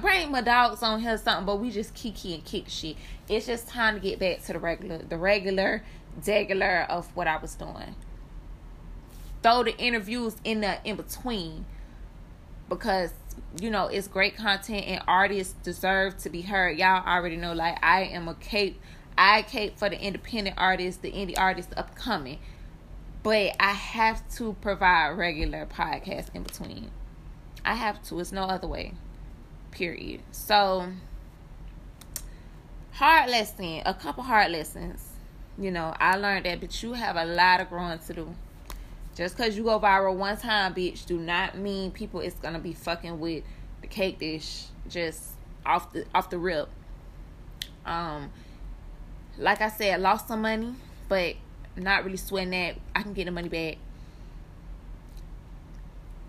bring 0.00 0.30
my 0.30 0.40
dogs 0.40 0.82
on 0.82 1.00
here 1.00 1.16
something, 1.18 1.46
but 1.46 1.56
we 1.56 1.70
just 1.70 1.94
kiki 1.94 2.34
and 2.34 2.44
kick 2.44 2.68
shit. 2.68 2.96
It's 3.28 3.46
just 3.46 3.68
time 3.68 3.94
to 3.94 4.00
get 4.00 4.18
back 4.18 4.42
to 4.44 4.52
the 4.52 4.58
regular, 4.58 4.98
the 4.98 5.18
regular, 5.18 5.82
regular 6.26 6.86
of 6.88 7.14
what 7.16 7.26
I 7.26 7.36
was 7.36 7.54
doing. 7.54 7.94
Throw 9.42 9.64
the 9.64 9.76
interviews 9.76 10.36
in 10.44 10.60
the 10.60 10.78
in 10.84 10.96
between 10.96 11.64
because 12.68 13.12
you 13.60 13.70
know 13.70 13.86
it's 13.86 14.08
great 14.08 14.36
content 14.36 14.86
and 14.86 15.02
artists 15.06 15.54
deserve 15.62 16.16
to 16.18 16.30
be 16.30 16.42
heard. 16.42 16.78
Y'all 16.78 17.06
already 17.06 17.36
know 17.36 17.52
like 17.52 17.78
I 17.82 18.04
am 18.04 18.28
a 18.28 18.34
cape 18.34 18.80
I 19.16 19.42
cape 19.42 19.78
for 19.78 19.88
the 19.88 20.00
independent 20.00 20.56
artists, 20.58 21.00
the 21.00 21.12
indie 21.12 21.38
artists 21.38 21.72
upcoming. 21.76 22.38
But 23.22 23.54
I 23.60 23.72
have 23.72 24.28
to 24.36 24.54
provide 24.60 25.10
regular 25.10 25.66
podcasts 25.66 26.34
in 26.34 26.42
between. 26.42 26.90
I 27.64 27.74
have 27.74 28.02
to. 28.04 28.20
It's 28.20 28.32
no 28.32 28.42
other 28.44 28.66
way. 28.66 28.94
Period. 29.70 30.20
So 30.30 30.88
hard 32.92 33.30
lesson, 33.30 33.82
a 33.84 33.94
couple 33.94 34.22
hard 34.22 34.52
lessons. 34.52 35.08
You 35.58 35.70
know, 35.70 35.94
I 35.98 36.16
learned 36.16 36.46
that 36.46 36.60
but 36.60 36.82
you 36.82 36.94
have 36.94 37.16
a 37.16 37.24
lot 37.24 37.60
of 37.60 37.68
growing 37.68 37.98
to 37.98 38.12
do. 38.12 38.34
Just 39.14 39.36
cause 39.36 39.56
you 39.56 39.64
go 39.64 39.78
viral 39.78 40.16
one 40.16 40.36
time, 40.38 40.74
bitch, 40.74 41.04
do 41.04 41.18
not 41.18 41.56
mean 41.56 41.90
people 41.90 42.20
is 42.20 42.34
gonna 42.34 42.58
be 42.58 42.72
fucking 42.72 43.20
with 43.20 43.44
the 43.82 43.86
cake 43.86 44.18
dish 44.18 44.64
just 44.88 45.32
off 45.66 45.92
the 45.92 46.06
off 46.14 46.30
the 46.30 46.38
rip. 46.38 46.68
Um, 47.84 48.30
like 49.38 49.60
I 49.60 49.68
said, 49.68 50.00
lost 50.00 50.28
some 50.28 50.42
money, 50.42 50.74
but 51.08 51.36
not 51.76 52.04
really 52.04 52.16
sweating 52.16 52.50
that. 52.50 52.76
I 52.94 53.02
can 53.02 53.12
get 53.12 53.26
the 53.26 53.30
money 53.30 53.48
back. 53.48 53.78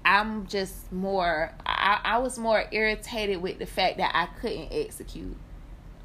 I'm 0.05 0.47
just 0.47 0.91
more. 0.91 1.53
I, 1.65 1.99
I 2.03 2.17
was 2.19 2.37
more 2.37 2.65
irritated 2.71 3.41
with 3.41 3.59
the 3.59 3.65
fact 3.65 3.97
that 3.97 4.11
I 4.13 4.27
couldn't 4.39 4.69
execute. 4.71 5.37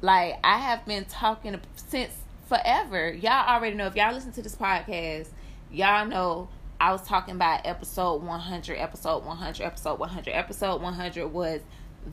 Like 0.01 0.39
I 0.43 0.57
have 0.57 0.85
been 0.85 1.05
talking 1.05 1.59
since 1.75 2.13
forever. 2.47 3.11
Y'all 3.11 3.47
already 3.47 3.75
know 3.75 3.87
if 3.87 3.95
y'all 3.95 4.13
listen 4.13 4.31
to 4.33 4.41
this 4.41 4.55
podcast, 4.55 5.29
y'all 5.71 6.05
know 6.05 6.49
I 6.79 6.93
was 6.93 7.01
talking 7.01 7.35
about 7.35 7.65
episode 7.65 8.23
100, 8.23 8.75
episode 8.75 9.25
100, 9.25 9.63
episode 9.63 9.99
100. 9.99 10.31
Episode 10.31 10.81
100 10.81 11.27
was 11.27 11.61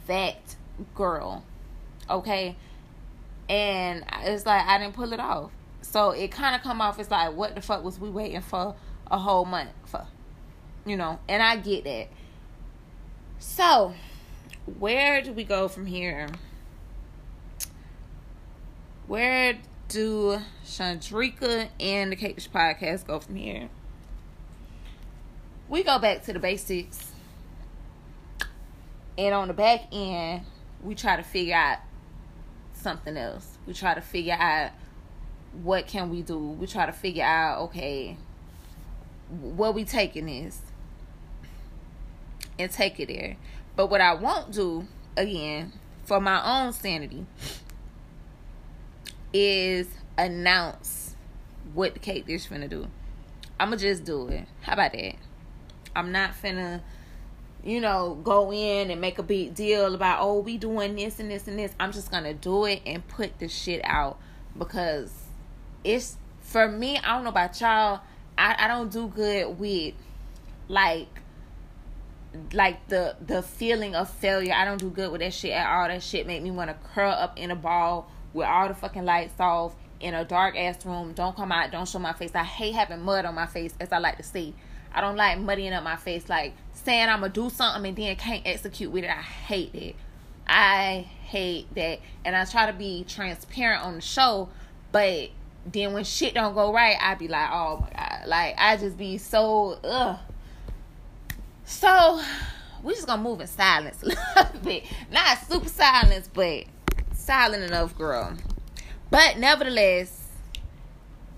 that 0.08 0.56
girl. 0.94 1.44
Okay? 2.10 2.56
And 3.48 4.04
it's 4.22 4.44
like 4.44 4.66
I 4.66 4.78
didn't 4.78 4.94
pull 4.94 5.12
it 5.12 5.20
off. 5.20 5.52
So 5.82 6.10
it 6.10 6.32
kind 6.32 6.56
of 6.56 6.62
come 6.62 6.80
off 6.80 6.98
as 6.98 7.10
like 7.10 7.34
what 7.34 7.54
the 7.54 7.60
fuck 7.60 7.84
was 7.84 8.00
we 8.00 8.10
waiting 8.10 8.40
for 8.40 8.74
a 9.08 9.18
whole 9.18 9.44
month 9.44 9.70
for? 9.84 10.06
You 10.86 10.96
know, 10.96 11.18
and 11.28 11.42
I 11.42 11.56
get 11.56 11.84
that. 11.84 12.08
So, 13.38 13.92
where 14.78 15.20
do 15.20 15.32
we 15.32 15.44
go 15.44 15.68
from 15.68 15.84
here? 15.84 16.28
Where 19.06 19.58
do 19.88 20.38
ShaunDrika 20.64 21.68
and 21.78 22.12
the 22.12 22.16
Cake 22.16 22.38
Podcast 22.38 23.06
go 23.06 23.20
from 23.20 23.36
here? 23.36 23.68
we 25.68 25.82
go 25.82 25.98
back 25.98 26.22
to 26.24 26.32
the 26.32 26.38
basics. 26.38 27.12
And 29.18 29.34
on 29.34 29.48
the 29.48 29.54
back 29.54 29.86
end, 29.92 30.42
we 30.82 30.94
try 30.94 31.16
to 31.16 31.22
figure 31.22 31.54
out 31.54 31.78
something 32.74 33.16
else. 33.16 33.58
We 33.66 33.72
try 33.72 33.94
to 33.94 34.00
figure 34.00 34.36
out 34.38 34.72
what 35.62 35.86
can 35.86 36.10
we 36.10 36.22
do. 36.22 36.38
We 36.38 36.66
try 36.66 36.86
to 36.86 36.92
figure 36.92 37.24
out, 37.24 37.60
okay, 37.62 38.16
what 39.28 39.74
we 39.74 39.84
taking 39.84 40.28
is 40.28 40.60
and 42.58 42.70
take 42.70 43.00
it 43.00 43.08
there. 43.08 43.36
But 43.75 43.88
what 43.88 44.00
I 44.00 44.14
won't 44.14 44.52
do 44.52 44.86
again 45.16 45.72
for 46.04 46.20
my 46.20 46.64
own 46.64 46.72
sanity 46.72 47.26
is 49.32 49.88
announce 50.16 51.16
what 51.75 51.94
the 51.94 52.00
cake 52.00 52.26
dish 52.26 52.48
finna 52.48 52.68
do. 52.68 52.86
I'ma 53.58 53.76
just 53.76 54.04
do 54.04 54.28
it. 54.28 54.46
How 54.62 54.75
about 54.75 54.92
that? 54.92 55.16
I'm 55.94 56.12
not 56.12 56.32
finna, 56.40 56.82
you 57.64 57.80
know, 57.80 58.18
go 58.22 58.52
in 58.52 58.90
and 58.90 59.00
make 59.00 59.18
a 59.18 59.22
big 59.22 59.54
deal 59.54 59.94
about, 59.94 60.18
oh, 60.20 60.40
we 60.40 60.58
doing 60.58 60.94
this 60.94 61.18
and 61.18 61.30
this 61.30 61.48
and 61.48 61.58
this. 61.58 61.72
I'm 61.80 61.92
just 61.92 62.10
gonna 62.10 62.34
do 62.34 62.64
it 62.66 62.82
and 62.86 63.06
put 63.08 63.38
the 63.38 63.48
shit 63.48 63.80
out 63.84 64.18
because 64.56 65.12
it's 65.84 66.16
for 66.40 66.68
me, 66.68 66.98
I 66.98 67.14
don't 67.14 67.25
know 67.25 67.30
about 67.30 67.60
y'all. 67.60 68.00
I, 68.38 68.56
I 68.58 68.68
don't 68.68 68.92
do 68.92 69.08
good 69.08 69.58
with 69.58 69.94
like 70.68 71.08
like 72.52 72.88
the 72.88 73.16
the 73.24 73.42
feeling 73.42 73.94
of 73.94 74.10
failure. 74.10 74.54
I 74.54 74.64
don't 74.64 74.78
do 74.78 74.90
good 74.90 75.12
with 75.12 75.20
that 75.20 75.34
shit 75.34 75.52
at 75.52 75.66
all. 75.66 75.88
That 75.88 76.02
shit 76.02 76.26
make 76.26 76.42
me 76.42 76.50
want 76.50 76.70
to 76.70 76.76
curl 76.94 77.10
up 77.10 77.38
in 77.38 77.50
a 77.50 77.56
ball 77.56 78.10
with 78.32 78.46
all 78.46 78.68
the 78.68 78.74
fucking 78.74 79.04
lights 79.04 79.34
off 79.38 79.74
in 80.00 80.14
a 80.14 80.24
dark 80.24 80.56
ass 80.56 80.84
room. 80.84 81.12
Don't 81.12 81.34
come 81.34 81.52
out. 81.52 81.70
Don't 81.70 81.88
show 81.88 81.98
my 81.98 82.12
face. 82.12 82.32
I 82.34 82.44
hate 82.44 82.74
having 82.74 83.02
mud 83.02 83.24
on 83.24 83.34
my 83.34 83.46
face, 83.46 83.74
as 83.80 83.92
I 83.92 83.98
like 83.98 84.16
to 84.18 84.22
see. 84.22 84.54
I 84.92 85.00
don't 85.00 85.16
like 85.16 85.38
muddying 85.38 85.72
up 85.72 85.84
my 85.84 85.96
face, 85.96 86.28
like 86.28 86.54
saying 86.72 87.08
I'm 87.08 87.20
gonna 87.20 87.32
do 87.32 87.50
something 87.50 87.86
and 87.86 87.96
then 87.96 88.16
can't 88.16 88.46
execute 88.46 88.90
with 88.90 89.04
it. 89.04 89.10
I 89.10 89.22
hate 89.22 89.74
it. 89.74 89.96
I 90.48 91.06
hate 91.24 91.74
that, 91.74 91.98
and 92.24 92.36
I 92.36 92.44
try 92.44 92.66
to 92.66 92.72
be 92.72 93.04
transparent 93.04 93.84
on 93.84 93.96
the 93.96 94.00
show, 94.00 94.48
but 94.92 95.30
then 95.70 95.92
when 95.92 96.04
shit 96.04 96.34
don't 96.34 96.54
go 96.54 96.72
right, 96.72 96.96
I 97.00 97.14
be 97.16 97.26
like, 97.28 97.50
oh 97.52 97.80
my 97.80 97.90
god, 97.90 98.28
like 98.28 98.54
I 98.56 98.76
just 98.76 98.96
be 98.96 99.18
so 99.18 99.78
ugh. 99.82 100.18
So 101.66 102.23
we 102.85 102.94
just 102.94 103.08
gonna 103.08 103.23
move 103.23 103.40
in 103.40 103.49
silence 103.49 104.02
a 104.04 104.06
little 104.06 104.61
bit, 104.62 104.85
not 105.11 105.38
super 105.38 105.68
silence, 105.68 106.30
but 106.32 106.64
silent 107.12 107.64
enough, 107.64 107.99
girl. 107.99 108.35
But 109.11 109.38
nevertheless, 109.38 110.28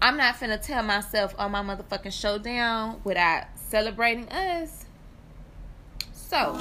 I'm 0.00 0.18
not 0.18 0.36
finna 0.36 0.60
tell 0.60 0.82
myself 0.82 1.34
on 1.38 1.50
my 1.50 1.62
motherfucking 1.62 2.12
showdown 2.12 3.00
without 3.04 3.46
celebrating 3.56 4.28
us. 4.28 4.84
So, 6.12 6.52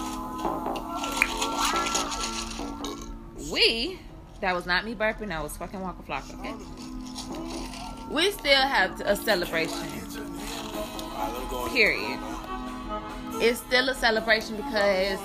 we, 3.52 4.00
that 4.40 4.56
was 4.56 4.66
not 4.66 4.86
me 4.86 4.96
burping, 4.96 5.28
that 5.28 5.44
was 5.44 5.58
fucking 5.58 5.82
Waka 5.82 6.04
Flocka, 6.04 6.40
okay? 6.40 6.54
We 8.10 8.32
still 8.32 8.62
have 8.62 9.02
a 9.02 9.18
celebration. 9.18 9.78
Period. 11.74 12.20
It's 13.40 13.60
still 13.60 13.90
a 13.90 13.94
celebration 13.94 14.56
because 14.56 15.20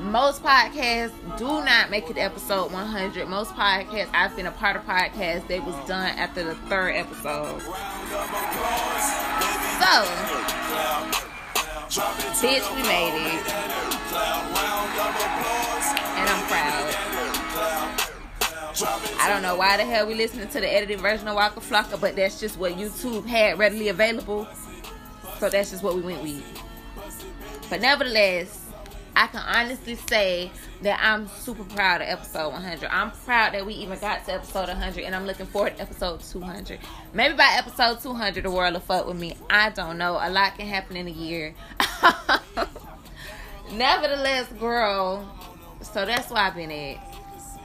most 0.00 0.42
podcasts 0.42 1.12
do 1.38 1.46
not 1.46 1.88
make 1.90 2.10
it 2.10 2.18
episode 2.18 2.70
100. 2.70 3.26
Most 3.26 3.54
podcasts, 3.54 4.10
I've 4.12 4.36
been 4.36 4.44
a 4.46 4.52
part 4.52 4.76
of 4.76 4.84
podcasts 4.84 5.48
that 5.48 5.64
was 5.64 5.74
done 5.88 6.10
after 6.18 6.44
the 6.44 6.54
third 6.54 6.90
episode. 6.90 7.62
So, 7.62 7.70
bitch, 12.44 12.68
we 12.76 12.82
made 12.82 13.14
it. 13.16 13.40
And 16.16 16.28
I'm 16.28 16.46
proud. 16.48 16.94
I 19.20 19.28
don't 19.28 19.42
know 19.42 19.56
why 19.56 19.76
the 19.78 19.84
hell 19.84 20.06
we 20.06 20.14
listening 20.14 20.48
to 20.48 20.60
the 20.60 20.70
edited 20.70 21.00
version 21.00 21.26
of 21.28 21.34
Waka 21.34 21.60
Flocka, 21.60 21.98
but 21.98 22.14
that's 22.14 22.38
just 22.38 22.58
what 22.58 22.74
YouTube 22.74 23.24
had 23.26 23.58
readily 23.58 23.88
available. 23.88 24.46
So 25.38 25.48
that's 25.48 25.70
just 25.70 25.82
what 25.82 25.94
we 25.96 26.02
went 26.02 26.22
with. 26.22 26.44
But 27.70 27.80
nevertheless, 27.80 28.68
I 29.14 29.26
can 29.26 29.40
honestly 29.40 29.96
say 29.96 30.50
that 30.82 31.00
I'm 31.02 31.26
super 31.26 31.64
proud 31.64 32.00
of 32.00 32.08
episode 32.08 32.50
100. 32.52 32.88
I'm 32.88 33.10
proud 33.10 33.52
that 33.54 33.66
we 33.66 33.74
even 33.74 33.98
got 33.98 34.24
to 34.26 34.34
episode 34.34 34.68
100, 34.68 35.04
and 35.04 35.14
I'm 35.14 35.26
looking 35.26 35.46
forward 35.46 35.76
to 35.76 35.82
episode 35.82 36.20
200. 36.20 36.78
Maybe 37.12 37.34
by 37.34 37.56
episode 37.58 38.00
200, 38.00 38.44
the 38.44 38.50
world 38.50 38.74
will 38.74 38.80
fuck 38.80 39.06
with 39.06 39.18
me. 39.18 39.36
I 39.50 39.70
don't 39.70 39.98
know. 39.98 40.18
A 40.20 40.30
lot 40.30 40.56
can 40.56 40.66
happen 40.66 40.96
in 40.96 41.08
a 41.08 41.10
year. 41.10 41.54
Nevertheless, 43.72 44.46
girl. 44.60 45.28
So 45.82 46.06
that's 46.06 46.30
why 46.30 46.46
I've 46.46 46.54
been 46.54 46.70
at. 46.70 46.98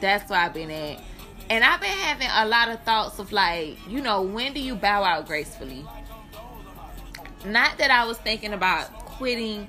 That's 0.02 0.30
why 0.30 0.46
I've 0.46 0.54
been 0.54 0.72
at. 0.72 1.02
And 1.50 1.64
I've 1.64 1.80
been 1.80 1.90
having 1.90 2.30
a 2.34 2.48
lot 2.48 2.70
of 2.70 2.82
thoughts 2.84 3.20
of 3.20 3.32
like, 3.32 3.78
you 3.88 4.02
know, 4.02 4.22
when 4.22 4.54
do 4.54 4.60
you 4.60 4.76
bow 4.76 5.04
out 5.04 5.28
gracefully? 5.28 5.86
Not 7.46 7.78
that 7.78 7.92
I 7.92 8.06
was 8.06 8.18
thinking 8.18 8.54
about 8.54 8.88
quitting 9.06 9.68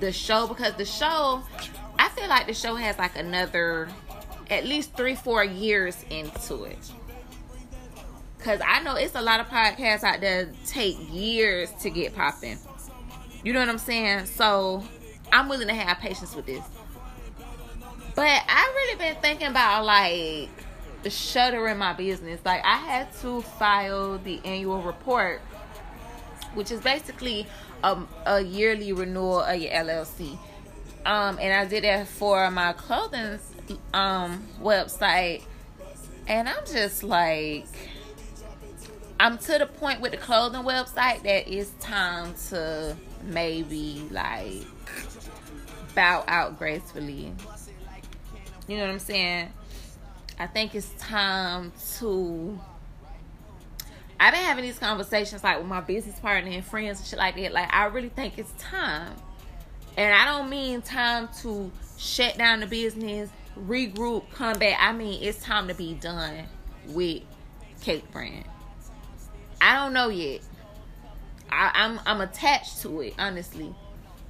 the 0.00 0.12
show 0.12 0.46
because 0.46 0.74
the 0.74 0.84
show 0.84 1.42
I 1.98 2.08
feel 2.10 2.28
like 2.28 2.46
the 2.46 2.54
show 2.54 2.74
has 2.74 2.98
like 2.98 3.16
another 3.16 3.88
at 4.50 4.64
least 4.64 4.94
three, 4.96 5.14
four 5.14 5.44
years 5.44 6.04
into 6.10 6.64
it. 6.64 6.78
Cause 8.38 8.60
I 8.64 8.80
know 8.82 8.94
it's 8.94 9.16
a 9.16 9.20
lot 9.20 9.40
of 9.40 9.48
podcasts 9.48 10.04
out 10.04 10.20
there 10.20 10.52
take 10.66 10.96
years 11.10 11.70
to 11.80 11.90
get 11.90 12.14
popping. 12.14 12.58
You 13.42 13.52
know 13.52 13.60
what 13.60 13.68
I'm 13.68 13.78
saying? 13.78 14.26
So 14.26 14.84
I'm 15.32 15.48
willing 15.48 15.68
to 15.68 15.74
have 15.74 15.98
patience 15.98 16.34
with 16.34 16.46
this. 16.46 16.64
But 18.14 18.42
I 18.48 18.72
really 18.74 18.98
been 18.98 19.20
thinking 19.20 19.48
about 19.48 19.84
like 19.84 20.48
the 21.02 21.10
shuttering 21.10 21.78
my 21.78 21.92
business. 21.92 22.40
Like 22.44 22.64
I 22.64 22.76
had 22.76 23.12
to 23.20 23.42
file 23.42 24.18
the 24.18 24.40
annual 24.44 24.80
report, 24.80 25.40
which 26.54 26.70
is 26.70 26.80
basically 26.80 27.46
a, 27.86 27.98
a 28.26 28.40
yearly 28.40 28.92
renewal 28.92 29.40
of 29.40 29.60
your 29.60 29.70
LLC. 29.70 30.36
Um, 31.04 31.38
and 31.40 31.54
I 31.54 31.66
did 31.66 31.84
that 31.84 32.08
for 32.08 32.50
my 32.50 32.72
clothing 32.72 33.38
um 33.94 34.46
website, 34.60 35.42
and 36.26 36.48
I'm 36.48 36.66
just 36.66 37.04
like, 37.04 37.66
I'm 39.20 39.38
to 39.38 39.58
the 39.58 39.66
point 39.66 40.00
with 40.00 40.12
the 40.12 40.18
clothing 40.18 40.62
website 40.62 41.22
that 41.22 41.48
it's 41.48 41.70
time 41.80 42.34
to 42.48 42.96
maybe 43.22 44.06
like 44.10 44.64
bow 45.94 46.24
out 46.26 46.58
gracefully. 46.58 47.32
You 48.66 48.76
know 48.76 48.82
what 48.82 48.90
I'm 48.90 48.98
saying? 48.98 49.52
I 50.40 50.48
think 50.48 50.74
it's 50.74 50.90
time 50.98 51.72
to. 51.98 52.58
I've 54.18 54.32
been 54.32 54.42
having 54.42 54.64
these 54.64 54.78
conversations 54.78 55.44
like 55.44 55.58
with 55.58 55.66
my 55.66 55.80
business 55.80 56.18
partner 56.18 56.50
and 56.50 56.64
friends 56.64 56.98
and 56.98 57.06
shit 57.06 57.18
like 57.18 57.36
that. 57.36 57.52
Like, 57.52 57.72
I 57.72 57.86
really 57.86 58.08
think 58.08 58.38
it's 58.38 58.52
time. 58.58 59.14
And 59.96 60.14
I 60.14 60.24
don't 60.24 60.48
mean 60.50 60.82
time 60.82 61.28
to 61.42 61.70
shut 61.98 62.36
down 62.38 62.60
the 62.60 62.66
business, 62.66 63.30
regroup, 63.58 64.24
come 64.32 64.58
back. 64.58 64.76
I 64.80 64.92
mean, 64.92 65.22
it's 65.22 65.42
time 65.42 65.68
to 65.68 65.74
be 65.74 65.94
done 65.94 66.44
with 66.88 67.22
Cake 67.80 68.10
Brand. 68.12 68.44
I 69.60 69.74
don't 69.76 69.92
know 69.92 70.08
yet. 70.08 70.40
I, 71.50 71.70
I'm 71.74 72.00
I'm 72.06 72.20
attached 72.20 72.82
to 72.82 73.00
it, 73.00 73.14
honestly. 73.18 73.74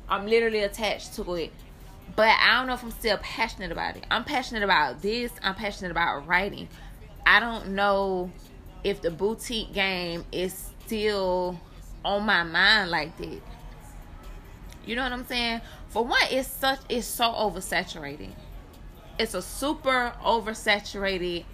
I'm 0.08 0.26
literally 0.26 0.60
attached 0.60 1.14
to 1.14 1.34
it. 1.34 1.52
But 2.14 2.36
I 2.40 2.58
don't 2.58 2.68
know 2.68 2.74
if 2.74 2.82
I'm 2.82 2.92
still 2.92 3.18
passionate 3.18 3.72
about 3.72 3.96
it. 3.96 4.04
I'm 4.10 4.24
passionate 4.24 4.62
about 4.62 5.02
this. 5.02 5.32
I'm 5.42 5.54
passionate 5.54 5.90
about 5.90 6.26
writing. 6.26 6.68
I 7.26 7.40
don't 7.40 7.70
know 7.70 8.30
if 8.86 9.02
the 9.02 9.10
boutique 9.10 9.72
game 9.72 10.24
is 10.30 10.70
still 10.84 11.58
on 12.04 12.24
my 12.24 12.44
mind 12.44 12.88
like 12.88 13.16
that. 13.16 13.40
You 14.84 14.94
know 14.94 15.02
what 15.02 15.10
I'm 15.10 15.26
saying? 15.26 15.60
For 15.88 16.04
one, 16.04 16.20
it's 16.30 16.46
such 16.46 16.78
it's 16.88 17.04
so 17.04 17.24
oversaturated. 17.24 18.30
It's 19.18 19.34
a 19.34 19.42
super 19.42 20.12
oversaturated 20.24 21.44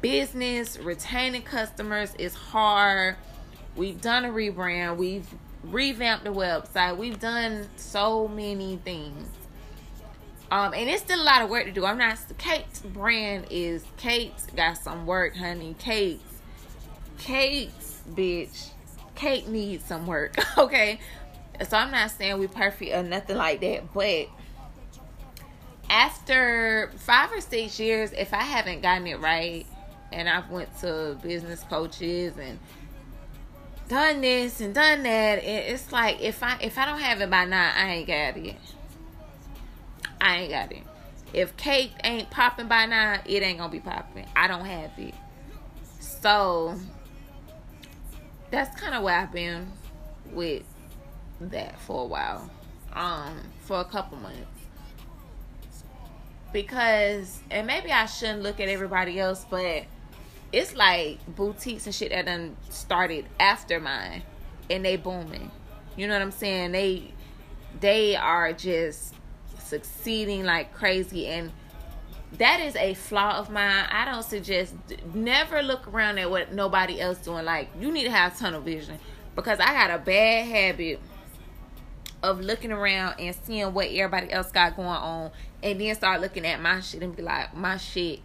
business. 0.00 0.76
Retaining 0.80 1.42
customers 1.42 2.12
is 2.18 2.34
hard. 2.34 3.14
We've 3.76 4.00
done 4.00 4.24
a 4.24 4.30
rebrand. 4.30 4.96
We've 4.96 5.28
revamped 5.62 6.24
the 6.24 6.32
website. 6.32 6.96
We've 6.96 7.20
done 7.20 7.68
so 7.76 8.26
many 8.26 8.80
things. 8.84 9.28
Um, 10.50 10.72
and 10.72 10.88
it's 10.88 11.02
still 11.02 11.20
a 11.20 11.22
lot 11.22 11.42
of 11.42 11.50
work 11.50 11.64
to 11.64 11.72
do. 11.72 11.84
I'm 11.84 11.98
not 11.98 12.18
Cake's 12.38 12.80
brand 12.80 13.46
is 13.50 13.84
Cake's 13.98 14.46
got 14.56 14.78
some 14.78 15.06
work, 15.06 15.36
honey. 15.36 15.74
Cake's 15.78 16.22
Cake's 17.18 18.02
bitch. 18.10 18.70
Cake 19.14 19.48
needs 19.48 19.84
some 19.84 20.06
work. 20.06 20.36
okay. 20.58 21.00
So 21.68 21.76
I'm 21.76 21.90
not 21.90 22.10
saying 22.10 22.38
we 22.38 22.46
perfect 22.46 22.92
or 22.92 23.02
nothing 23.02 23.36
like 23.36 23.60
that, 23.60 23.92
but 23.92 24.28
after 25.90 26.90
five 26.98 27.32
or 27.32 27.40
six 27.40 27.80
years, 27.80 28.12
if 28.12 28.32
I 28.32 28.42
haven't 28.42 28.82
gotten 28.82 29.06
it 29.06 29.18
right, 29.20 29.66
and 30.12 30.28
I've 30.28 30.48
went 30.50 30.78
to 30.80 31.18
business 31.22 31.64
coaches 31.68 32.34
and 32.38 32.58
done 33.88 34.20
this 34.20 34.60
and 34.60 34.74
done 34.74 35.02
that, 35.02 35.42
it's 35.42 35.90
like 35.92 36.20
if 36.20 36.42
I 36.42 36.58
if 36.60 36.78
I 36.78 36.86
don't 36.86 37.00
have 37.00 37.20
it 37.20 37.30
by 37.30 37.44
now, 37.44 37.72
I 37.74 37.90
ain't 37.90 38.06
got 38.06 38.36
it. 38.36 38.56
I 40.20 40.36
ain't 40.38 40.50
got 40.50 40.72
it. 40.72 40.82
If 41.32 41.56
cake 41.56 41.92
ain't 42.04 42.30
popping 42.30 42.68
by 42.68 42.86
now, 42.86 43.20
it 43.26 43.42
ain't 43.42 43.58
gonna 43.58 43.70
be 43.70 43.80
popping. 43.80 44.26
I 44.34 44.48
don't 44.48 44.64
have 44.64 44.90
it. 44.98 45.14
So 46.00 46.74
that's 48.50 48.78
kind 48.80 48.94
of 48.94 49.02
where 49.02 49.18
I've 49.18 49.32
been 49.32 49.70
with 50.32 50.64
that 51.40 51.78
for 51.80 52.02
a 52.02 52.06
while. 52.06 52.50
Um, 52.92 53.36
for 53.60 53.80
a 53.80 53.84
couple 53.84 54.16
months. 54.18 54.40
Because 56.52 57.40
and 57.50 57.66
maybe 57.66 57.92
I 57.92 58.06
shouldn't 58.06 58.42
look 58.42 58.58
at 58.58 58.68
everybody 58.68 59.20
else, 59.20 59.44
but 59.48 59.84
it's 60.50 60.74
like 60.74 61.18
boutiques 61.36 61.84
and 61.84 61.94
shit 61.94 62.10
that 62.10 62.24
done 62.24 62.56
started 62.70 63.26
after 63.38 63.78
mine 63.78 64.22
and 64.70 64.84
they 64.84 64.96
booming. 64.96 65.50
You 65.96 66.06
know 66.06 66.14
what 66.14 66.22
I'm 66.22 66.30
saying? 66.30 66.72
They 66.72 67.12
they 67.80 68.16
are 68.16 68.52
just 68.54 69.14
succeeding 69.68 70.44
like 70.44 70.74
crazy 70.74 71.26
and 71.26 71.52
that 72.32 72.60
is 72.60 72.76
a 72.76 72.94
flaw 72.94 73.38
of 73.38 73.50
mine. 73.50 73.86
I 73.90 74.04
don't 74.04 74.24
suggest 74.24 74.74
never 75.14 75.62
look 75.62 75.88
around 75.88 76.18
at 76.18 76.30
what 76.30 76.52
nobody 76.52 77.00
else 77.00 77.18
doing. 77.18 77.44
Like 77.44 77.70
you 77.80 77.90
need 77.90 78.04
to 78.04 78.10
have 78.10 78.38
tunnel 78.38 78.60
vision 78.60 78.98
because 79.34 79.60
I 79.60 79.66
got 79.66 79.90
a 79.90 79.98
bad 79.98 80.46
habit 80.46 81.00
of 82.22 82.40
looking 82.40 82.72
around 82.72 83.14
and 83.18 83.34
seeing 83.44 83.72
what 83.72 83.86
everybody 83.86 84.32
else 84.32 84.50
got 84.50 84.76
going 84.76 84.88
on 84.88 85.30
and 85.62 85.80
then 85.80 85.94
start 85.94 86.20
looking 86.20 86.44
at 86.46 86.60
my 86.60 86.80
shit 86.80 87.02
and 87.02 87.14
be 87.14 87.22
like, 87.22 87.54
my 87.56 87.76
shit, 87.76 88.20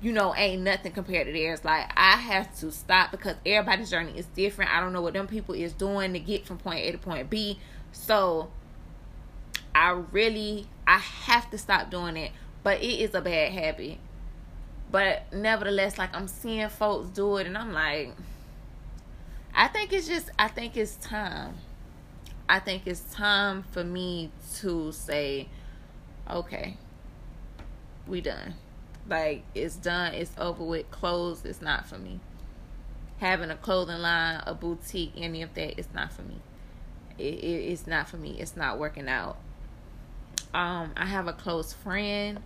you 0.00 0.12
know, 0.12 0.34
ain't 0.34 0.62
nothing 0.62 0.92
compared 0.92 1.26
to 1.26 1.32
theirs. 1.32 1.64
Like 1.64 1.90
I 1.96 2.16
have 2.16 2.56
to 2.60 2.72
stop 2.72 3.10
because 3.10 3.36
everybody's 3.44 3.90
journey 3.90 4.16
is 4.16 4.26
different. 4.26 4.72
I 4.72 4.80
don't 4.80 4.92
know 4.92 5.02
what 5.02 5.14
them 5.14 5.26
people 5.26 5.54
is 5.54 5.72
doing 5.72 6.12
to 6.12 6.18
get 6.18 6.46
from 6.46 6.58
point 6.58 6.80
A 6.80 6.92
to 6.92 6.98
point 6.98 7.28
B. 7.28 7.58
So 7.92 8.50
I 9.74 9.90
really 10.12 10.66
I 10.86 10.98
have 10.98 11.50
to 11.50 11.58
stop 11.58 11.90
doing 11.90 12.16
it. 12.16 12.32
But 12.62 12.82
it 12.82 13.00
is 13.00 13.14
a 13.14 13.20
bad 13.20 13.52
habit. 13.52 13.98
But 14.90 15.32
nevertheless, 15.32 15.98
like 15.98 16.14
I'm 16.14 16.28
seeing 16.28 16.68
folks 16.68 17.08
do 17.08 17.38
it 17.38 17.46
and 17.46 17.56
I'm 17.56 17.72
like 17.72 18.14
I 19.54 19.68
think 19.68 19.92
it's 19.92 20.08
just 20.08 20.30
I 20.38 20.48
think 20.48 20.76
it's 20.76 20.96
time. 20.96 21.54
I 22.48 22.58
think 22.58 22.86
it's 22.86 23.00
time 23.14 23.62
for 23.70 23.84
me 23.84 24.30
to 24.56 24.92
say, 24.92 25.48
okay, 26.28 26.76
we 28.06 28.20
done. 28.20 28.54
Like 29.08 29.44
it's 29.54 29.76
done, 29.76 30.14
it's 30.14 30.32
over 30.38 30.64
with, 30.64 30.90
clothes, 30.90 31.44
it's 31.44 31.62
not 31.62 31.86
for 31.86 31.98
me. 31.98 32.20
Having 33.18 33.50
a 33.50 33.56
clothing 33.56 33.98
line, 33.98 34.42
a 34.46 34.54
boutique, 34.54 35.12
any 35.16 35.42
of 35.42 35.54
that, 35.54 35.78
it's 35.78 35.88
not 35.94 36.12
for 36.12 36.22
me. 36.22 36.40
It, 37.18 37.34
it, 37.34 37.72
it's 37.72 37.86
not 37.86 38.08
for 38.08 38.16
me. 38.16 38.36
It's 38.40 38.56
not 38.56 38.78
working 38.78 39.08
out. 39.08 39.36
Um, 40.54 40.92
I 40.96 41.06
have 41.06 41.28
a 41.28 41.32
close 41.32 41.72
friend 41.72 42.40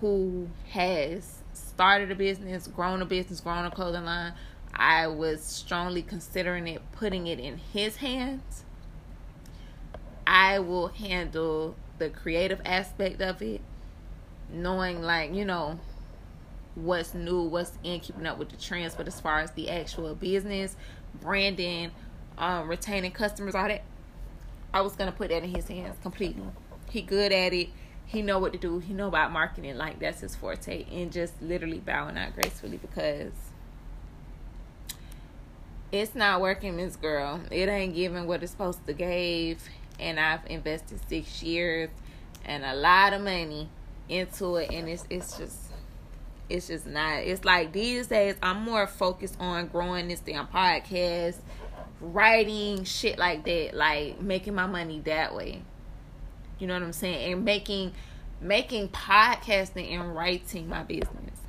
who 0.00 0.48
has 0.70 1.42
started 1.52 2.10
a 2.10 2.14
business, 2.14 2.66
grown 2.66 3.02
a 3.02 3.04
business, 3.04 3.40
grown 3.40 3.64
a 3.64 3.70
clothing 3.70 4.04
line. 4.04 4.34
I 4.74 5.06
was 5.06 5.42
strongly 5.42 6.02
considering 6.02 6.66
it, 6.66 6.82
putting 6.92 7.26
it 7.26 7.38
in 7.38 7.58
his 7.58 7.96
hands. 7.96 8.64
I 10.26 10.58
will 10.60 10.88
handle 10.88 11.76
the 11.98 12.08
creative 12.08 12.60
aspect 12.64 13.20
of 13.20 13.42
it, 13.42 13.60
knowing 14.52 15.02
like, 15.02 15.34
you 15.34 15.44
know, 15.44 15.78
what's 16.74 17.14
new, 17.14 17.42
what's 17.42 17.72
in, 17.84 18.00
keeping 18.00 18.26
up 18.26 18.38
with 18.38 18.48
the 18.48 18.56
trends. 18.56 18.94
But 18.94 19.06
as 19.06 19.20
far 19.20 19.40
as 19.40 19.52
the 19.52 19.70
actual 19.70 20.14
business, 20.14 20.76
branding, 21.20 21.90
um, 22.38 22.68
retaining 22.68 23.12
customers, 23.12 23.54
all 23.54 23.68
that. 23.68 23.82
I 24.74 24.80
was 24.80 24.96
gonna 24.96 25.12
put 25.12 25.28
that 25.28 25.42
in 25.42 25.54
his 25.54 25.68
hands 25.68 25.96
completely. 26.02 26.44
He 26.92 27.00
good 27.00 27.32
at 27.32 27.54
it. 27.54 27.70
He 28.04 28.20
know 28.20 28.38
what 28.38 28.52
to 28.52 28.58
do. 28.58 28.78
He 28.78 28.92
know 28.92 29.08
about 29.08 29.32
marketing. 29.32 29.78
Like 29.78 29.98
that's 29.98 30.20
his 30.20 30.36
forte. 30.36 30.84
And 30.92 31.10
just 31.10 31.40
literally 31.40 31.78
bowing 31.78 32.18
out 32.18 32.34
gracefully 32.34 32.76
because 32.76 33.32
it's 35.90 36.14
not 36.14 36.42
working, 36.42 36.76
Miss 36.76 36.96
Girl. 36.96 37.40
It 37.50 37.70
ain't 37.70 37.94
giving 37.94 38.26
what 38.26 38.42
it's 38.42 38.52
supposed 38.52 38.86
to 38.86 38.92
give. 38.92 39.66
And 39.98 40.20
I've 40.20 40.40
invested 40.50 41.00
six 41.08 41.42
years 41.42 41.88
and 42.44 42.62
a 42.62 42.74
lot 42.74 43.14
of 43.14 43.22
money 43.22 43.70
into 44.10 44.56
it, 44.56 44.70
and 44.70 44.86
it's 44.86 45.06
it's 45.08 45.38
just 45.38 45.58
it's 46.50 46.66
just 46.66 46.86
not. 46.86 47.20
It's 47.20 47.46
like 47.46 47.72
these 47.72 48.08
days 48.08 48.34
I'm 48.42 48.62
more 48.62 48.86
focused 48.86 49.36
on 49.40 49.68
growing 49.68 50.08
this 50.08 50.20
damn 50.20 50.46
podcast, 50.46 51.36
writing 52.02 52.84
shit 52.84 53.18
like 53.18 53.46
that, 53.46 53.70
like 53.72 54.20
making 54.20 54.54
my 54.54 54.66
money 54.66 55.00
that 55.06 55.34
way. 55.34 55.62
You 56.62 56.68
know 56.68 56.74
what 56.74 56.84
I'm 56.84 56.92
saying? 56.92 57.32
And 57.32 57.44
making 57.44 57.92
making 58.40 58.90
podcasting 58.90 59.92
and 59.92 60.14
writing 60.14 60.68
my 60.68 60.84
business. 60.84 61.40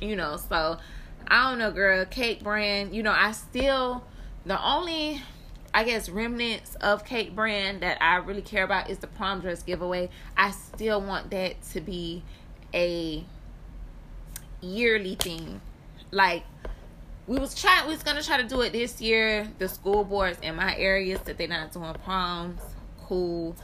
You 0.00 0.14
know, 0.14 0.36
so 0.36 0.78
I 1.26 1.50
don't 1.50 1.58
know, 1.58 1.72
girl. 1.72 2.04
Cake 2.04 2.44
brand. 2.44 2.94
You 2.94 3.02
know, 3.02 3.10
I 3.10 3.32
still 3.32 4.04
the 4.44 4.64
only 4.64 5.22
I 5.74 5.82
guess 5.82 6.08
remnants 6.08 6.76
of 6.76 7.04
cake 7.04 7.34
brand 7.34 7.80
that 7.82 8.00
I 8.00 8.18
really 8.18 8.42
care 8.42 8.62
about 8.62 8.88
is 8.90 8.98
the 8.98 9.08
prom 9.08 9.40
dress 9.40 9.64
giveaway. 9.64 10.08
I 10.36 10.52
still 10.52 11.00
want 11.00 11.32
that 11.32 11.60
to 11.72 11.80
be 11.80 12.22
a 12.72 13.24
yearly 14.60 15.16
thing. 15.16 15.60
Like 16.12 16.44
we 17.26 17.40
was 17.40 17.60
trying 17.60 17.88
we 17.88 17.94
was 17.94 18.04
gonna 18.04 18.22
try 18.22 18.40
to 18.40 18.46
do 18.46 18.60
it 18.60 18.72
this 18.72 19.00
year. 19.00 19.48
The 19.58 19.68
school 19.68 20.04
boards 20.04 20.38
in 20.42 20.54
my 20.54 20.76
areas 20.76 21.22
that 21.22 21.38
they're 21.38 21.48
not 21.48 21.72
doing 21.72 21.92
proms. 22.04 22.60
Cool. 23.02 23.56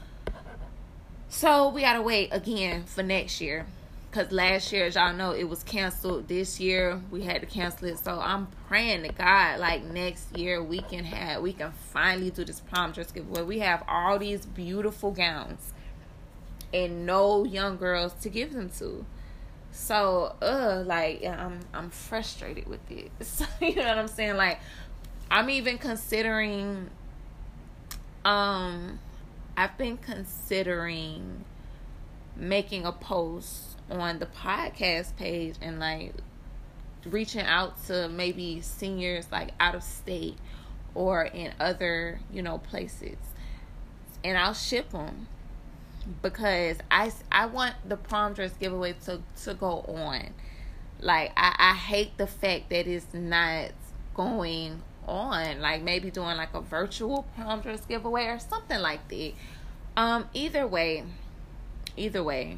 So 1.35 1.71
we 1.71 1.81
gotta 1.81 2.03
wait 2.03 2.29
again 2.31 2.85
for 2.85 3.03
next 3.03 3.41
year 3.41 3.65
because 4.11 4.31
last 4.31 4.71
year, 4.71 4.85
as 4.85 4.97
y'all 4.97 5.15
know, 5.15 5.33
it 5.33 5.49
was 5.49 5.63
canceled. 5.63 6.29
This 6.29 6.61
year, 6.61 7.01
we 7.11 7.23
had 7.23 7.41
to 7.41 7.47
cancel 7.47 7.89
it. 7.89 7.99
So 7.99 8.21
I'm 8.21 8.49
praying 8.69 9.05
to 9.05 9.09
God, 9.09 9.59
like 9.59 9.83
next 9.83 10.37
year, 10.37 10.63
we 10.63 10.81
can 10.83 11.05
have, 11.05 11.43
we 11.43 11.55
can 11.55 11.73
finally 11.73 12.31
do 12.31 12.45
this 12.45 12.61
prom 12.61 12.93
dress 12.93 13.11
giveaway. 13.11 13.43
We 13.43 13.59
have 13.61 13.83
all 13.89 14.19
these 14.19 14.45
beautiful 14.45 15.11
gowns, 15.11 15.73
and 16.73 17.07
no 17.07 17.45
young 17.45 17.79
girls 17.79 18.13
to 18.21 18.29
give 18.29 18.53
them 18.53 18.69
to. 18.79 19.07
So, 19.73 20.37
uh, 20.43 20.85
like 20.87 21.25
I'm, 21.25 21.61
I'm 21.73 21.89
frustrated 21.89 22.67
with 22.69 22.89
it. 22.91 23.11
So, 23.23 23.47
you 23.59 23.77
know 23.77 23.89
what 23.89 23.99
I'm 23.99 24.07
saying? 24.07 24.37
Like, 24.37 24.61
I'm 25.31 25.49
even 25.49 25.79
considering. 25.79 26.91
Um, 28.23 29.01
I've 29.57 29.77
been 29.77 29.99
considering 29.99 31.45
making 32.37 32.87
a 32.87 32.93
post 32.93 33.77
on 33.91 34.19
the 34.19 34.27
podcast 34.27 35.17
page 35.17 35.57
and 35.61 35.79
like 35.79 36.15
reaching 37.05 37.43
out 37.43 37.85
to 37.87 38.09
maybe 38.09 38.61
seniors 38.61 39.31
like 39.31 39.51
out 39.61 39.75
of 39.75 39.83
state 39.83 40.37
or 40.95 41.25
in 41.25 41.53
other 41.61 42.21
you 42.33 42.43
know 42.43 42.59
places. 42.59 43.19
And 44.25 44.39
i'll 44.39 44.55
ship 44.55 44.91
them 44.91 45.27
because 46.23 46.79
i 46.91 47.13
i 47.31 47.47
want 47.47 47.75
the 47.87 47.97
prom 47.97 48.33
dress 48.35 48.53
giveaway 48.59 48.95
to 49.05 49.21
to 49.45 49.55
go 49.55 49.81
on. 49.81 50.33
Like 51.01 51.33
i 51.37 51.55
i 51.59 51.75
hate 51.75 52.17
the 52.17 52.27
fact 52.27 52.71
that 52.71 52.87
it's 52.87 53.13
not 53.13 53.73
going 54.15 54.83
on 55.07 55.61
like 55.61 55.83
maybe 55.83 56.11
doing 56.11 56.37
like 56.37 56.55
a 56.55 56.61
virtual 56.61 57.25
prom 57.35 57.61
dress 57.61 57.85
giveaway 57.87 58.27
or 58.27 58.39
something 58.39 58.81
like 58.81 59.07
that 59.09 59.33
um 59.97 60.29
either 60.33 60.67
way 60.67 61.03
either 61.97 62.23
way 62.23 62.57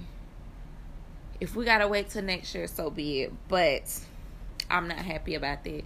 if 1.40 1.56
we 1.56 1.64
gotta 1.64 1.88
wait 1.88 2.10
till 2.10 2.22
next 2.22 2.54
year, 2.54 2.66
so 2.66 2.90
be 2.90 3.22
it. 3.22 3.32
But 3.48 4.00
I'm 4.70 4.88
not 4.88 4.98
happy 4.98 5.34
about 5.34 5.64
that. 5.64 5.84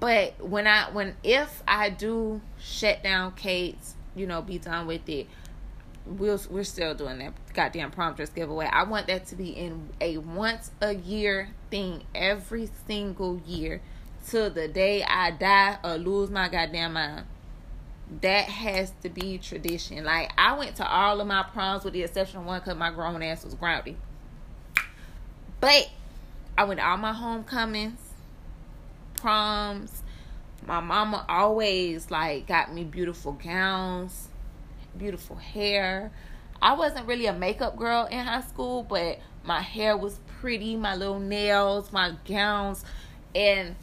But 0.00 0.40
when 0.40 0.66
I 0.66 0.90
when 0.90 1.16
if 1.22 1.62
I 1.66 1.90
do 1.90 2.40
shut 2.60 3.02
down 3.02 3.32
Cake's, 3.32 3.94
you 4.14 4.26
know, 4.26 4.42
be 4.42 4.58
done 4.58 4.86
with 4.86 5.08
it, 5.08 5.26
we'll 6.06 6.40
we're 6.50 6.64
still 6.64 6.94
doing 6.94 7.18
that 7.18 7.32
goddamn 7.54 7.90
prom 7.90 8.14
dress 8.14 8.30
giveaway. 8.30 8.66
I 8.66 8.84
want 8.84 9.06
that 9.06 9.26
to 9.26 9.36
be 9.36 9.50
in 9.50 9.90
a 10.00 10.18
once 10.18 10.70
a 10.80 10.94
year 10.94 11.50
thing 11.70 12.04
every 12.14 12.68
single 12.86 13.40
year 13.46 13.80
till 14.26 14.50
the 14.50 14.68
day 14.68 15.02
I 15.02 15.30
die 15.32 15.78
or 15.82 15.96
lose 15.96 16.30
my 16.30 16.48
goddamn 16.48 16.94
mind. 16.94 17.26
That 18.20 18.44
has 18.44 18.92
to 19.02 19.08
be 19.08 19.38
tradition. 19.38 20.04
Like 20.04 20.32
I 20.36 20.56
went 20.56 20.76
to 20.76 20.88
all 20.88 21.20
of 21.20 21.26
my 21.26 21.42
proms 21.42 21.84
with 21.84 21.94
the 21.94 22.02
exception 22.02 22.40
of 22.40 22.46
one 22.46 22.60
because 22.60 22.76
my 22.76 22.90
grown 22.90 23.22
ass 23.22 23.44
was 23.44 23.54
grounded. 23.54 23.96
But 25.60 25.90
I 26.58 26.64
went 26.64 26.80
to 26.80 26.86
all 26.86 26.96
my 26.96 27.12
homecomings, 27.12 28.00
proms. 29.14 30.02
My 30.66 30.80
mama 30.80 31.24
always 31.28 32.10
like 32.10 32.46
got 32.46 32.72
me 32.72 32.84
beautiful 32.84 33.32
gowns, 33.32 34.28
beautiful 34.96 35.36
hair. 35.36 36.12
I 36.60 36.74
wasn't 36.74 37.08
really 37.08 37.26
a 37.26 37.32
makeup 37.32 37.76
girl 37.76 38.06
in 38.06 38.24
high 38.24 38.42
school, 38.42 38.84
but 38.84 39.18
my 39.44 39.60
hair 39.60 39.96
was 39.96 40.20
pretty, 40.40 40.76
my 40.76 40.94
little 40.94 41.18
nails, 41.18 41.92
my 41.92 42.14
gowns, 42.24 42.84
and 43.34 43.74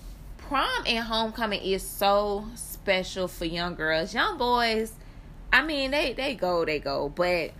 prom 0.50 0.84
and 0.88 1.06
homecoming 1.06 1.62
is 1.62 1.88
so 1.88 2.44
special 2.56 3.28
for 3.28 3.46
young 3.46 3.76
girls. 3.76 4.16
Young 4.16 4.38
boys, 4.38 4.94
I 5.54 5.64
mean, 5.64 5.92
they 5.92 6.14
they 6.14 6.34
go, 6.34 6.66
they 6.66 6.80
go, 6.80 7.08
but 7.08 7.52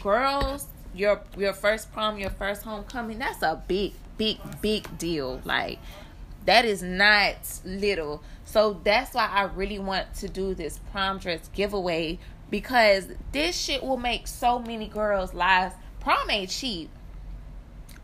girls 0.00 0.68
your 0.94 1.20
your 1.36 1.52
first 1.52 1.92
prom, 1.92 2.16
your 2.16 2.30
first 2.30 2.62
homecoming, 2.62 3.18
that's 3.18 3.42
a 3.42 3.60
big, 3.66 3.94
big, 4.16 4.38
big 4.62 4.96
deal. 4.96 5.42
Like 5.44 5.80
that 6.46 6.64
is 6.64 6.82
not 6.84 7.34
little. 7.64 8.22
So 8.44 8.80
that's 8.84 9.12
why 9.14 9.28
I 9.30 9.42
really 9.42 9.80
want 9.80 10.14
to 10.14 10.28
do 10.28 10.54
this 10.54 10.78
prom 10.92 11.18
dress 11.18 11.50
giveaway 11.52 12.20
because 12.48 13.08
this 13.32 13.58
shit 13.58 13.82
will 13.82 13.96
make 13.96 14.28
so 14.28 14.60
many 14.60 14.86
girls' 14.86 15.34
lives. 15.34 15.74
Prom 15.98 16.30
ain't 16.30 16.50
cheap. 16.50 16.90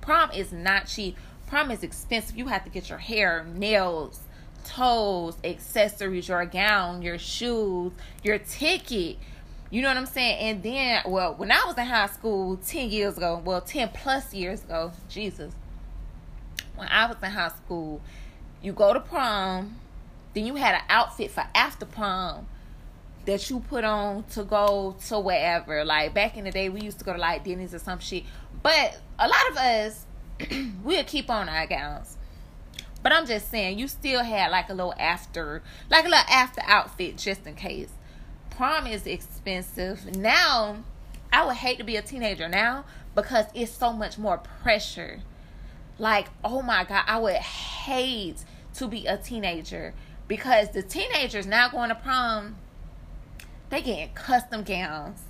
Prom 0.01 0.33
is 0.33 0.51
not 0.53 0.89
cheap. 0.89 1.17
Prom 1.51 1.73
is 1.73 1.83
expensive. 1.83 2.37
You 2.37 2.47
have 2.47 2.63
to 2.63 2.71
get 2.71 2.89
your 2.89 2.99
hair, 2.99 3.45
nails, 3.45 4.21
toes, 4.65 5.37
accessories, 5.43 6.29
your 6.29 6.47
gown, 6.47 7.03
your 7.03 7.19
shoes, 7.19 7.93
your 8.23 8.39
ticket. 8.39 9.19
You 9.69 9.83
know 9.83 9.89
what 9.89 9.97
I'm 9.97 10.07
saying? 10.07 10.39
And 10.39 10.63
then, 10.63 11.03
well, 11.07 11.35
when 11.35 11.51
I 11.51 11.61
was 11.67 11.77
in 11.77 11.87
high 11.87 12.07
school 12.07 12.57
10 12.57 12.91
years 12.91 13.17
ago, 13.17 13.43
well, 13.45 13.61
10 13.61 13.89
plus 13.89 14.33
years 14.33 14.63
ago, 14.63 14.93
Jesus, 15.09 15.53
when 16.77 16.87
I 16.87 17.07
was 17.07 17.17
in 17.21 17.31
high 17.31 17.49
school, 17.49 18.01
you 18.63 18.73
go 18.73 18.95
to 18.95 19.01
prom, 19.01 19.75
then 20.35 20.47
you 20.47 20.55
had 20.55 20.77
an 20.77 20.83
outfit 20.89 21.33
for 21.33 21.45
after 21.53 21.85
prom 21.85 22.47
that 23.25 23.51
you 23.51 23.59
put 23.59 23.83
on 23.83 24.23
to 24.35 24.45
go 24.45 24.95
to 25.09 25.19
wherever. 25.19 25.85
Like 25.85 26.15
back 26.15 26.37
in 26.37 26.45
the 26.45 26.53
day, 26.53 26.69
we 26.69 26.81
used 26.81 27.01
to 27.01 27.05
go 27.05 27.13
to 27.13 27.19
like 27.19 27.45
Denny's 27.45 27.75
or 27.75 27.81
some 27.81 27.99
shit. 27.99 28.23
But 28.63 29.01
a 29.19 29.27
lot 29.27 29.51
of 29.51 29.57
us, 29.57 30.07
we'll 30.85 31.05
keep 31.05 31.31
on 31.31 31.49
our 31.49 31.67
gowns. 31.67 32.17
But 33.03 33.13
I'm 33.13 33.27
just 33.27 33.51
saying, 33.51 33.79
you 33.79 33.89
still 33.89 34.23
had 34.23 34.51
like 34.51 34.69
a 34.69 34.75
little 34.75 34.95
after, 34.99 35.63
like 35.91 36.05
a 36.05 36.09
little 36.09 36.25
after 36.31 36.61
outfit 36.67 37.17
just 37.17 37.47
in 37.47 37.55
case 37.55 37.91
prom 38.61 38.87
is 38.87 39.07
expensive. 39.07 40.17
Now, 40.17 40.85
I 41.33 41.47
would 41.47 41.57
hate 41.57 41.79
to 41.79 41.85
be 41.85 41.97
a 41.97 42.03
teenager 42.03 42.47
now 42.47 42.85
because 43.15 43.47
it's 43.55 43.73
so 43.73 43.91
much 43.91 44.19
more 44.19 44.37
pressure. 44.37 45.21
Like, 45.99 46.29
oh 46.45 46.61
my 46.61 46.85
God, 46.85 47.05
I 47.07 47.19
would 47.19 47.37
hate 47.37 48.45
to 48.75 48.87
be 48.87 49.07
a 49.07 49.17
teenager 49.17 49.95
because 50.29 50.73
the 50.73 50.83
teenagers 50.83 51.47
now 51.47 51.71
going 51.71 51.89
to 51.89 51.95
prom, 51.95 52.57
they 53.71 53.81
getting 53.81 54.13
custom 54.13 54.63
gowns, 54.63 55.23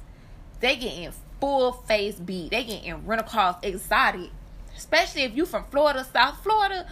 they 0.58 0.74
getting 0.74 1.12
full 1.40 1.70
face 1.72 2.16
beat, 2.16 2.50
they 2.50 2.64
getting 2.64 3.06
rental 3.06 3.28
cars 3.28 3.54
exotic. 3.62 4.30
Especially 4.80 5.24
if 5.24 5.36
you 5.36 5.44
from 5.44 5.62
Florida, 5.64 6.06
South 6.10 6.42
Florida. 6.42 6.86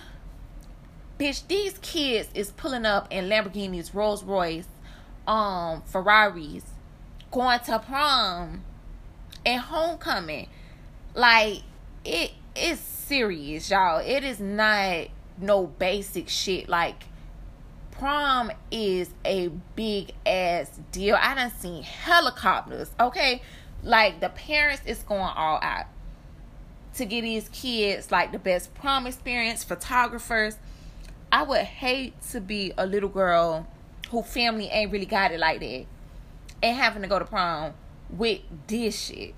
Bitch, 1.19 1.49
these 1.49 1.79
kids 1.79 2.29
is 2.35 2.51
pulling 2.51 2.85
up 2.85 3.09
in 3.11 3.31
Lamborghinis, 3.31 3.95
Rolls 3.95 4.23
Royce, 4.23 4.69
um 5.27 5.81
Ferraris, 5.87 6.65
going 7.31 7.61
to 7.61 7.79
prom 7.79 8.63
and 9.47 9.61
homecoming. 9.63 10.51
Like 11.15 11.63
it 12.05 12.33
is 12.55 12.79
serious, 12.79 13.71
y'all. 13.71 14.03
It 14.05 14.23
is 14.23 14.39
not 14.39 15.07
no 15.39 15.67
basic 15.67 16.29
shit. 16.29 16.69
Like 16.69 17.05
prom 17.91 18.53
is 18.71 19.15
a 19.25 19.49
big 19.77 20.13
ass 20.27 20.79
deal. 20.93 21.17
I 21.19 21.35
done 21.35 21.51
seen 21.53 21.85
helicopters, 21.85 22.91
okay? 23.01 23.41
Like 23.83 24.21
the 24.21 24.29
parents 24.29 24.83
is 24.85 24.99
going 25.05 25.23
all 25.23 25.59
out 25.63 25.87
to 26.95 27.05
get 27.05 27.23
these 27.23 27.49
kids 27.51 28.11
like 28.11 28.33
the 28.33 28.39
best 28.39 28.75
prom 28.75 29.07
experience, 29.07 29.65
photographers. 29.65 30.57
I 31.31 31.43
would 31.43 31.63
hate 31.63 32.21
to 32.31 32.41
be 32.41 32.73
a 32.79 32.87
little 32.87 33.09
girl 33.09 33.67
who 34.11 34.23
family 34.23 34.67
ain't 34.67 34.91
really 34.91 35.07
got 35.07 35.33
it 35.33 35.39
like 35.39 35.61
that 35.61 35.87
and 36.63 36.77
having 36.77 37.03
to 37.03 37.09
go 37.09 37.19
to 37.19 37.25
prom 37.25 37.75
with 38.11 38.41
this 38.67 38.99
shit. 38.99 39.35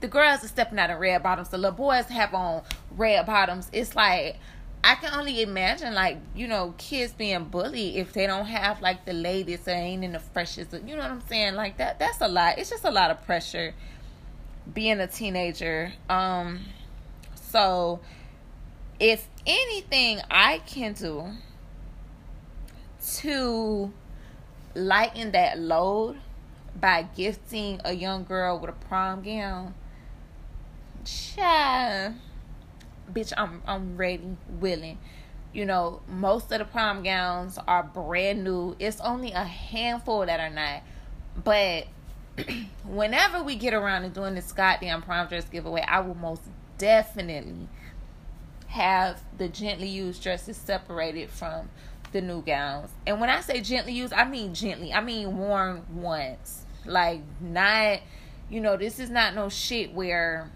The 0.00 0.08
girls 0.08 0.44
are 0.44 0.48
stepping 0.48 0.78
out 0.78 0.90
in 0.90 0.98
red 0.98 1.22
bottoms. 1.22 1.48
The 1.48 1.58
little 1.58 1.76
boys 1.76 2.06
have 2.06 2.32
on 2.32 2.62
red 2.92 3.26
bottoms. 3.26 3.68
It's 3.72 3.96
like 3.96 4.36
I 4.84 4.94
can 4.94 5.12
only 5.12 5.42
imagine, 5.42 5.92
like 5.92 6.18
you 6.36 6.46
know, 6.46 6.74
kids 6.78 7.12
being 7.12 7.44
bullied 7.44 7.96
if 7.96 8.12
they 8.12 8.26
don't 8.26 8.46
have 8.46 8.80
like 8.80 9.04
the 9.04 9.12
latest 9.12 9.66
or 9.66 9.72
ain't 9.72 10.04
in 10.04 10.12
the 10.12 10.20
freshest. 10.20 10.72
You 10.72 10.94
know 10.94 11.02
what 11.02 11.10
I'm 11.10 11.26
saying? 11.28 11.54
Like 11.54 11.78
that. 11.78 11.98
That's 11.98 12.20
a 12.20 12.28
lot. 12.28 12.58
It's 12.58 12.70
just 12.70 12.84
a 12.84 12.90
lot 12.90 13.10
of 13.10 13.24
pressure 13.26 13.74
being 14.72 15.00
a 15.00 15.06
teenager. 15.06 15.92
Um, 16.08 16.60
so 17.34 18.00
if 19.00 19.26
anything 19.46 20.20
I 20.30 20.58
can 20.58 20.92
do 20.92 21.30
to 23.16 23.92
lighten 24.74 25.32
that 25.32 25.58
load 25.58 26.18
by 26.78 27.08
gifting 27.16 27.80
a 27.84 27.92
young 27.92 28.24
girl 28.24 28.58
with 28.58 28.70
a 28.70 28.72
prom 28.72 29.22
gown, 29.22 29.74
child, 31.04 32.14
bitch, 33.12 33.32
I'm 33.36 33.62
I'm 33.66 33.96
ready, 33.96 34.36
willing. 34.60 34.98
You 35.52 35.64
know, 35.64 36.02
most 36.06 36.52
of 36.52 36.58
the 36.58 36.66
prom 36.66 37.02
gowns 37.02 37.58
are 37.66 37.82
brand 37.82 38.44
new. 38.44 38.76
It's 38.78 39.00
only 39.00 39.32
a 39.32 39.44
handful 39.44 40.26
that 40.26 40.38
are 40.40 40.50
not. 40.50 40.82
But 41.42 41.86
whenever 42.84 43.42
we 43.42 43.56
get 43.56 43.74
around 43.74 44.02
to 44.02 44.08
doing 44.08 44.34
this 44.34 44.52
goddamn 44.52 45.02
prom 45.02 45.28
dress 45.28 45.44
giveaway, 45.44 45.82
I 45.86 46.00
will 46.00 46.14
most 46.14 46.42
definitely 46.78 47.68
have 48.68 49.20
the 49.36 49.48
gently 49.48 49.88
used 49.88 50.22
dresses 50.22 50.56
separated 50.56 51.30
from 51.30 51.70
the 52.12 52.20
new 52.20 52.42
gowns. 52.42 52.90
And 53.06 53.20
when 53.20 53.30
I 53.30 53.40
say 53.40 53.60
gently 53.60 53.92
used, 53.92 54.12
I 54.12 54.28
mean 54.28 54.54
gently. 54.54 54.92
I 54.92 55.00
mean 55.00 55.36
worn 55.36 55.84
once. 55.94 56.64
Like 56.84 57.20
not 57.40 58.00
you 58.50 58.60
know, 58.60 58.76
this 58.76 58.98
is 58.98 59.10
not 59.10 59.34
no 59.34 59.48
shit 59.48 59.92
where 59.92 60.50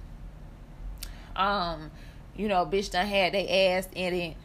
um, 1.37 1.90
you 2.37 2.49
know, 2.49 2.64
bitch 2.66 2.90
done 2.90 3.07
had 3.07 3.33
they 3.35 3.75
ass 3.75 3.88
in 3.95 4.14
it 4.14 4.37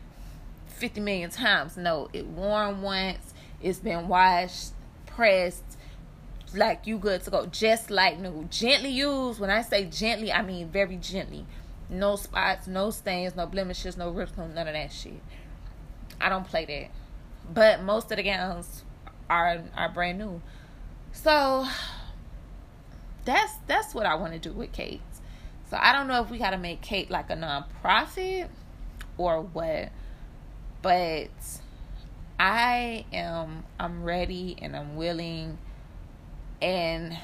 fifty 0.67 1.01
million 1.01 1.29
times. 1.29 1.77
No, 1.77 2.09
it 2.13 2.25
worn 2.25 2.81
once, 2.81 3.33
it's 3.61 3.79
been 3.79 4.07
washed, 4.07 4.71
pressed, 5.05 5.63
like 6.55 6.87
you 6.87 6.97
good 6.97 7.23
to 7.23 7.31
go. 7.31 7.45
Just 7.45 7.89
like 7.89 8.19
new. 8.19 8.47
Gently 8.49 8.89
used. 8.89 9.39
When 9.39 9.49
I 9.49 9.61
say 9.61 9.85
gently, 9.85 10.31
I 10.31 10.41
mean 10.41 10.69
very 10.69 10.97
gently. 10.97 11.45
No 11.89 12.15
spots, 12.15 12.67
no 12.67 12.89
stains, 12.91 13.35
no 13.35 13.45
blemishes, 13.45 13.97
no 13.97 14.09
rips, 14.09 14.35
no 14.37 14.47
none 14.47 14.67
of 14.67 14.73
that 14.73 14.91
shit. 14.91 15.21
I 16.19 16.29
don't 16.29 16.45
play 16.45 16.65
that. 16.65 17.53
But 17.53 17.83
most 17.83 18.11
of 18.11 18.17
the 18.17 18.23
gowns 18.23 18.83
are 19.29 19.63
are 19.75 19.89
brand 19.89 20.19
new. 20.19 20.41
So 21.11 21.65
that's 23.25 23.53
that's 23.67 23.93
what 23.93 24.05
I 24.05 24.15
want 24.15 24.33
to 24.33 24.39
do 24.39 24.51
with 24.51 24.71
Cake. 24.71 25.01
So 25.69 25.77
I 25.79 25.91
don't 25.91 26.07
know 26.07 26.21
if 26.21 26.29
we 26.29 26.37
gotta 26.37 26.57
make 26.57 26.81
Cake 26.81 27.09
like 27.09 27.29
a 27.29 27.35
nonprofit 27.35 28.47
or 29.17 29.41
what. 29.41 29.89
But 30.81 31.29
I 32.39 33.05
am 33.11 33.63
I'm 33.79 34.03
ready 34.03 34.57
and 34.61 34.75
I'm 34.75 34.95
willing 34.95 35.57
and 36.61 37.17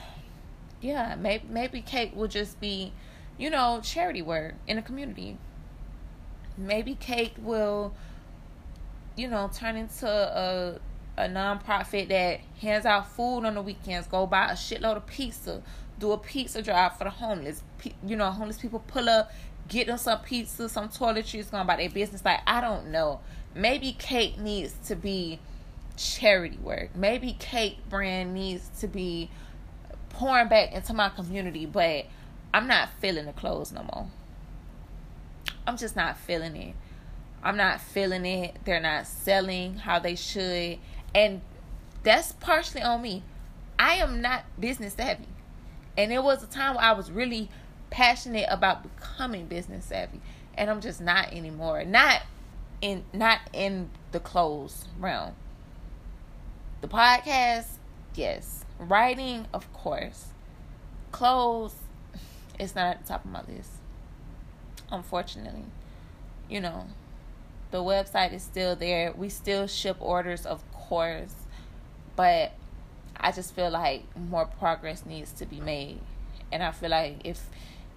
yeah, 0.81 1.15
maybe 1.15 1.45
maybe 1.49 1.81
Cake 1.81 2.15
will 2.15 2.27
just 2.27 2.59
be, 2.59 2.93
you 3.37 3.49
know, 3.49 3.79
charity 3.83 4.21
work 4.21 4.55
in 4.67 4.75
the 4.75 4.81
community. 4.81 5.37
Maybe 6.57 6.95
Cake 6.95 7.33
will 7.39 7.93
you 9.15 9.27
know, 9.27 9.49
turn 9.53 9.75
into 9.75 10.07
a 10.07 10.79
a 11.15 11.27
nonprofit 11.27 12.07
that 12.09 12.39
hands 12.59 12.85
out 12.85 13.07
food 13.11 13.45
on 13.45 13.53
the 13.53 13.61
weekends. 13.61 14.07
Go 14.07 14.25
buy 14.25 14.47
a 14.47 14.53
shitload 14.53 14.97
of 14.97 15.05
pizza. 15.05 15.61
Do 15.99 16.11
a 16.11 16.17
pizza 16.17 16.61
drive 16.61 16.97
for 16.97 17.03
the 17.03 17.11
homeless. 17.11 17.61
You 18.05 18.15
know, 18.15 18.31
homeless 18.31 18.57
people 18.57 18.83
pull 18.87 19.07
up, 19.07 19.31
get 19.67 19.87
them 19.87 19.97
some 19.97 20.19
pizza, 20.19 20.67
some 20.67 20.89
toiletries, 20.89 21.51
going 21.51 21.61
about 21.61 21.77
their 21.77 21.89
business. 21.89 22.25
Like 22.25 22.39
I 22.47 22.61
don't 22.61 22.91
know. 22.91 23.19
Maybe 23.55 23.93
Cake 23.93 24.39
needs 24.39 24.73
to 24.87 24.95
be 24.95 25.39
charity 25.97 26.57
work. 26.57 26.95
Maybe 26.95 27.35
Cake 27.39 27.77
brand 27.89 28.33
needs 28.33 28.69
to 28.79 28.87
be 28.87 29.29
pouring 30.09 30.47
back 30.47 30.71
into 30.71 30.93
my 30.93 31.09
community, 31.09 31.65
but 31.65 32.05
I'm 32.53 32.67
not 32.67 32.89
feeling 32.99 33.25
the 33.25 33.33
clothes 33.33 33.71
no 33.71 33.83
more. 33.83 34.07
I'm 35.65 35.77
just 35.77 35.95
not 35.95 36.17
feeling 36.17 36.55
it. 36.55 36.75
I'm 37.43 37.57
not 37.57 37.81
feeling 37.81 38.25
it. 38.25 38.57
They're 38.63 38.79
not 38.79 39.07
selling 39.07 39.75
how 39.75 39.99
they 39.99 40.15
should. 40.15 40.77
And 41.13 41.41
that's 42.03 42.31
partially 42.33 42.81
on 42.81 43.01
me. 43.01 43.23
I 43.77 43.95
am 43.95 44.21
not 44.21 44.43
business 44.59 44.93
savvy. 44.93 45.27
And 45.97 46.11
it 46.11 46.23
was 46.23 46.43
a 46.43 46.47
time 46.47 46.75
where 46.75 46.83
I 46.83 46.93
was 46.93 47.11
really 47.11 47.49
passionate 47.89 48.47
about 48.49 48.83
becoming 48.83 49.47
business 49.47 49.85
savvy. 49.85 50.21
And 50.55 50.69
I'm 50.69 50.81
just 50.81 51.01
not 51.01 51.33
anymore. 51.33 51.83
Not 51.83 52.21
in 52.81 53.03
not 53.13 53.39
in 53.53 53.89
the 54.11 54.19
clothes 54.19 54.85
realm. 54.99 55.33
The 56.83 56.89
podcast, 56.89 57.67
yes. 58.13 58.65
Writing, 58.77 59.47
of 59.53 59.71
course. 59.71 60.25
Clothes, 61.13 61.75
it's 62.59 62.75
not 62.75 62.87
at 62.87 63.01
the 63.03 63.07
top 63.07 63.23
of 63.23 63.31
my 63.31 63.39
list. 63.47 63.71
Unfortunately. 64.91 65.63
You 66.49 66.59
know, 66.59 66.87
the 67.71 67.77
website 67.77 68.33
is 68.33 68.43
still 68.43 68.75
there. 68.75 69.13
We 69.13 69.29
still 69.29 69.65
ship 69.65 69.95
orders, 70.01 70.45
of 70.45 70.69
course, 70.73 71.33
but 72.17 72.51
I 73.15 73.31
just 73.31 73.55
feel 73.55 73.69
like 73.69 74.03
more 74.17 74.45
progress 74.45 75.05
needs 75.05 75.31
to 75.31 75.45
be 75.45 75.61
made. 75.61 76.01
And 76.51 76.61
I 76.61 76.71
feel 76.71 76.89
like 76.89 77.21
if 77.23 77.49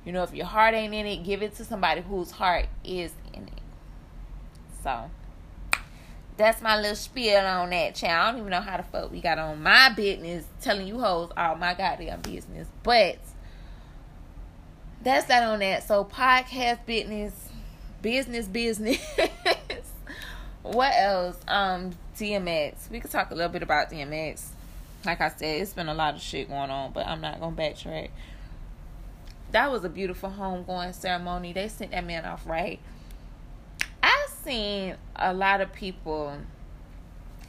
you 0.04 0.12
know 0.12 0.22
if 0.22 0.32
your 0.32 0.46
heart 0.46 0.74
ain't 0.74 0.94
in 0.94 1.06
it, 1.06 1.24
give 1.24 1.42
it 1.42 1.56
to 1.56 1.64
somebody 1.64 2.02
whose 2.02 2.30
heart 2.30 2.66
is 2.84 3.12
in 3.34 3.48
it. 3.48 3.62
So 4.84 5.10
that's 6.36 6.60
my 6.60 6.76
little 6.76 6.96
spiel 6.96 7.38
on 7.38 7.70
that, 7.70 7.94
child. 7.94 8.12
I 8.12 8.30
don't 8.30 8.40
even 8.40 8.50
know 8.50 8.60
how 8.60 8.76
the 8.76 8.82
fuck 8.82 9.10
we 9.10 9.20
got 9.20 9.38
on 9.38 9.62
my 9.62 9.90
business 9.90 10.44
telling 10.60 10.86
you 10.86 10.98
hoes 10.98 11.30
all 11.36 11.56
my 11.56 11.74
goddamn 11.74 12.20
business. 12.20 12.68
But 12.82 13.18
that's 15.02 15.26
that 15.26 15.42
on 15.44 15.60
that. 15.60 15.86
So 15.86 16.04
podcast 16.04 16.84
business, 16.84 17.48
business, 18.02 18.46
business. 18.46 18.98
what 20.62 20.92
else? 20.94 21.36
Um, 21.48 21.92
DMX. 22.18 22.90
We 22.90 23.00
could 23.00 23.10
talk 23.10 23.30
a 23.30 23.34
little 23.34 23.52
bit 23.52 23.62
about 23.62 23.90
DMX. 23.90 24.48
Like 25.04 25.20
I 25.20 25.28
said, 25.28 25.62
it's 25.62 25.72
been 25.72 25.88
a 25.88 25.94
lot 25.94 26.14
of 26.14 26.20
shit 26.20 26.48
going 26.48 26.70
on, 26.70 26.92
but 26.92 27.06
I'm 27.06 27.20
not 27.20 27.40
gonna 27.40 27.56
backtrack. 27.56 28.10
That 29.52 29.70
was 29.70 29.84
a 29.84 29.88
beautiful 29.88 30.30
homegoing 30.30 30.94
ceremony. 30.94 31.52
They 31.52 31.68
sent 31.68 31.92
that 31.92 32.04
man 32.04 32.24
off 32.24 32.46
right. 32.46 32.80
I've 34.06 34.30
seen 34.44 34.96
a 35.16 35.34
lot 35.34 35.60
of 35.60 35.72
people 35.72 36.38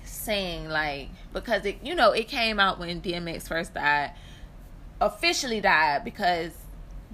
saying 0.04 0.70
like 0.70 1.10
because 1.34 1.66
it 1.66 1.78
you 1.84 1.94
know 1.94 2.12
it 2.14 2.28
came 2.28 2.60
out 2.60 2.80
when 2.80 3.00
DMX 3.00 3.48
first 3.48 3.76
died, 3.76 4.14
officially 5.00 5.62
died 5.62 6.04
because 6.04 6.54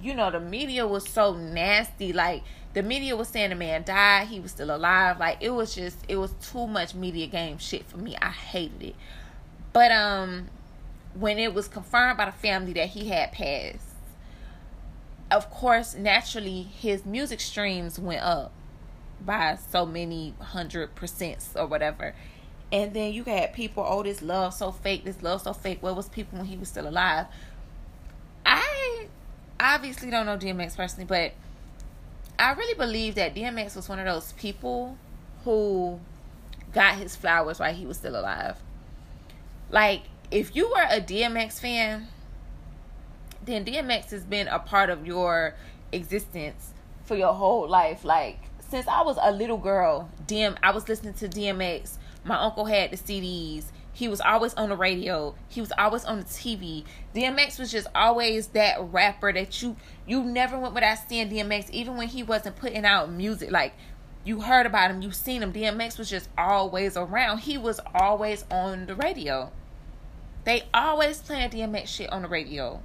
you 0.00 0.14
know 0.14 0.30
the 0.30 0.40
media 0.40 0.86
was 0.86 1.06
so 1.06 1.34
nasty 1.34 2.12
like 2.14 2.42
the 2.72 2.82
media 2.82 3.16
was 3.16 3.28
saying 3.28 3.50
the 3.50 3.56
man 3.56 3.84
died, 3.84 4.28
he 4.28 4.40
was 4.40 4.50
still 4.50 4.74
alive. 4.74 5.20
Like 5.20 5.38
it 5.40 5.50
was 5.50 5.74
just 5.74 5.98
it 6.08 6.16
was 6.16 6.32
too 6.42 6.66
much 6.66 6.94
media 6.94 7.26
game 7.26 7.58
shit 7.58 7.84
for 7.84 7.98
me. 7.98 8.16
I 8.20 8.30
hated 8.30 8.82
it. 8.82 8.96
But 9.74 9.92
um 9.92 10.48
when 11.14 11.38
it 11.38 11.52
was 11.52 11.68
confirmed 11.68 12.16
by 12.16 12.24
the 12.24 12.32
family 12.32 12.72
that 12.72 12.88
he 12.88 13.08
had 13.10 13.30
passed, 13.32 13.94
of 15.30 15.50
course, 15.50 15.94
naturally 15.94 16.62
his 16.62 17.04
music 17.04 17.40
streams 17.40 17.98
went 17.98 18.22
up 18.22 18.50
by 19.20 19.58
so 19.70 19.86
many 19.86 20.34
hundred 20.40 20.94
percents 20.94 21.54
or 21.56 21.66
whatever. 21.66 22.14
And 22.72 22.92
then 22.92 23.12
you 23.12 23.24
had 23.24 23.52
people, 23.52 23.84
oh, 23.86 24.02
this 24.02 24.22
love 24.22 24.54
so 24.54 24.72
fake, 24.72 25.04
this 25.04 25.22
love 25.22 25.42
so 25.42 25.52
fake. 25.52 25.82
Where 25.82 25.94
was 25.94 26.08
people 26.08 26.38
when 26.38 26.46
he 26.46 26.56
was 26.56 26.68
still 26.68 26.88
alive? 26.88 27.26
I 28.44 29.06
obviously 29.60 30.10
don't 30.10 30.26
know 30.26 30.36
DMX 30.36 30.76
personally, 30.76 31.06
but 31.06 31.32
I 32.38 32.52
really 32.52 32.74
believe 32.74 33.14
that 33.14 33.34
DMX 33.34 33.76
was 33.76 33.88
one 33.88 33.98
of 33.98 34.06
those 34.06 34.32
people 34.32 34.98
who 35.44 36.00
got 36.72 36.96
his 36.96 37.14
flowers 37.14 37.60
while 37.60 37.72
he 37.72 37.86
was 37.86 37.96
still 37.96 38.18
alive. 38.18 38.56
Like, 39.70 40.02
if 40.30 40.56
you 40.56 40.68
were 40.68 40.86
a 40.90 41.00
DMX 41.00 41.60
fan, 41.60 42.08
then 43.44 43.64
DMX 43.64 44.10
has 44.10 44.24
been 44.24 44.48
a 44.48 44.58
part 44.58 44.90
of 44.90 45.06
your 45.06 45.54
existence 45.92 46.72
for 47.04 47.16
your 47.16 47.34
whole 47.34 47.68
life. 47.68 48.04
Like, 48.04 48.38
since 48.68 48.86
I 48.88 49.02
was 49.02 49.18
a 49.20 49.32
little 49.32 49.58
girl, 49.58 50.08
DM 50.26 50.56
I 50.62 50.72
was 50.72 50.88
listening 50.88 51.14
to 51.14 51.28
DMX. 51.28 51.98
My 52.24 52.36
uncle 52.38 52.64
had 52.64 52.90
the 52.90 52.96
CDs. 52.96 53.66
He 53.92 54.08
was 54.08 54.20
always 54.20 54.54
on 54.54 54.70
the 54.70 54.76
radio. 54.76 55.36
He 55.48 55.60
was 55.60 55.72
always 55.78 56.04
on 56.04 56.18
the 56.18 56.24
TV. 56.24 56.84
DMX 57.14 57.58
was 57.60 57.70
just 57.70 57.86
always 57.94 58.48
that 58.48 58.78
rapper 58.92 59.32
that 59.32 59.62
you 59.62 59.76
you 60.06 60.22
never 60.24 60.58
went 60.58 60.74
without 60.74 60.98
seeing 61.08 61.30
DMX, 61.30 61.70
even 61.70 61.96
when 61.96 62.08
he 62.08 62.22
wasn't 62.22 62.56
putting 62.56 62.84
out 62.84 63.12
music. 63.12 63.52
Like 63.52 63.74
you 64.24 64.40
heard 64.40 64.66
about 64.66 64.90
him, 64.90 65.02
you 65.02 65.12
seen 65.12 65.42
him. 65.42 65.52
DMX 65.52 65.98
was 65.98 66.10
just 66.10 66.28
always 66.36 66.96
around. 66.96 67.38
He 67.38 67.56
was 67.56 67.78
always 67.94 68.44
on 68.50 68.86
the 68.86 68.96
radio. 68.96 69.52
They 70.44 70.64
always 70.74 71.22
playing 71.22 71.50
DMX 71.50 71.86
shit 71.86 72.10
on 72.10 72.22
the 72.22 72.28
radio. 72.28 72.82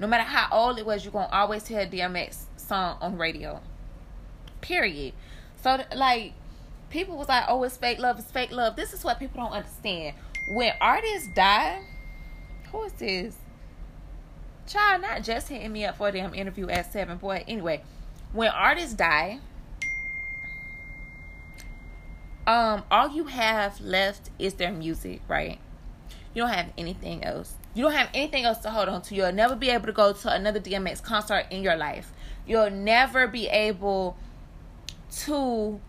No 0.00 0.06
matter 0.06 0.24
how 0.24 0.48
old 0.50 0.78
it 0.78 0.86
was, 0.86 1.04
you're 1.04 1.12
gonna 1.12 1.28
always 1.30 1.66
hear 1.66 1.86
DMX 1.86 2.46
song 2.56 2.98
on 3.00 3.18
radio. 3.18 3.60
Period. 4.64 5.12
So 5.62 5.78
like 5.94 6.32
people 6.88 7.18
was 7.18 7.28
like, 7.28 7.44
oh, 7.48 7.62
it's 7.64 7.76
fake 7.76 7.98
love, 7.98 8.18
it's 8.18 8.30
fake 8.30 8.50
love. 8.50 8.76
This 8.76 8.94
is 8.94 9.04
what 9.04 9.18
people 9.18 9.42
don't 9.42 9.52
understand. 9.52 10.16
When 10.54 10.72
artists 10.80 11.28
die, 11.34 11.82
who 12.72 12.84
is 12.84 12.92
this? 12.94 13.36
Child, 14.66 15.02
not 15.02 15.22
just 15.22 15.48
hitting 15.48 15.70
me 15.70 15.84
up 15.84 15.98
for 15.98 16.08
a 16.08 16.12
damn 16.12 16.34
interview 16.34 16.68
at 16.68 16.90
seven. 16.90 17.18
Boy, 17.18 17.44
anyway, 17.46 17.82
when 18.32 18.48
artists 18.48 18.94
die, 18.94 19.40
um, 22.46 22.84
all 22.90 23.10
you 23.10 23.24
have 23.24 23.78
left 23.82 24.30
is 24.38 24.54
their 24.54 24.72
music, 24.72 25.20
right? 25.28 25.58
You 26.32 26.42
don't 26.42 26.52
have 26.52 26.70
anything 26.78 27.22
else. 27.22 27.54
You 27.74 27.84
don't 27.84 27.92
have 27.92 28.08
anything 28.14 28.44
else 28.44 28.58
to 28.58 28.70
hold 28.70 28.88
on 28.88 29.02
to. 29.02 29.14
You'll 29.14 29.32
never 29.32 29.56
be 29.56 29.68
able 29.68 29.86
to 29.86 29.92
go 29.92 30.14
to 30.14 30.32
another 30.32 30.60
DMX 30.60 31.02
concert 31.02 31.46
in 31.50 31.62
your 31.62 31.76
life. 31.76 32.12
You'll 32.46 32.70
never 32.70 33.28
be 33.28 33.48
able 33.48 34.16
to 35.10 35.80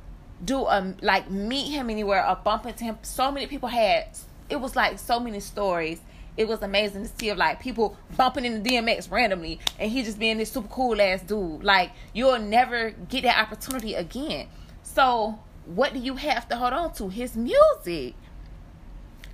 do 0.44 0.66
a 0.66 0.94
like 1.02 1.30
meet 1.30 1.72
him 1.72 1.90
anywhere 1.90 2.28
or 2.28 2.36
bump 2.36 2.66
into 2.66 2.84
him. 2.84 2.98
So 3.02 3.32
many 3.32 3.48
people 3.48 3.70
had 3.70 4.10
it 4.50 4.58
was 4.58 4.76
like 4.76 5.00
so 5.00 5.20
many 5.20 5.40
stories. 5.40 6.02
It 6.38 6.48
was 6.48 6.62
amazing 6.62 7.04
to 7.04 7.12
see 7.18 7.30
of 7.30 7.38
like 7.38 7.62
people 7.62 7.98
bumping 8.18 8.44
into 8.44 8.70
DMX 8.70 9.10
randomly 9.10 9.60
and 9.80 9.90
he 9.90 10.04
just 10.04 10.20
being 10.20 10.38
this 10.38 10.52
super 10.52 10.68
cool 10.68 11.02
ass 11.02 11.22
dude. 11.22 11.64
Like 11.64 11.92
you'll 12.14 12.40
never 12.40 12.92
get 12.92 13.24
that 13.24 13.40
opportunity 13.40 13.94
again. 13.94 14.48
So 14.84 15.40
what 15.66 15.94
do 15.94 16.00
you 16.00 16.16
have 16.16 16.48
to 16.50 16.56
hold 16.56 16.74
on 16.74 16.94
to? 16.96 17.10
His 17.10 17.36
music. 17.36 18.16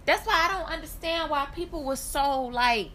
That's 0.05 0.25
why 0.25 0.47
I 0.49 0.59
don't 0.59 0.71
understand 0.71 1.29
why 1.29 1.47
people 1.55 1.83
were 1.83 1.95
so 1.95 2.43
like, 2.43 2.91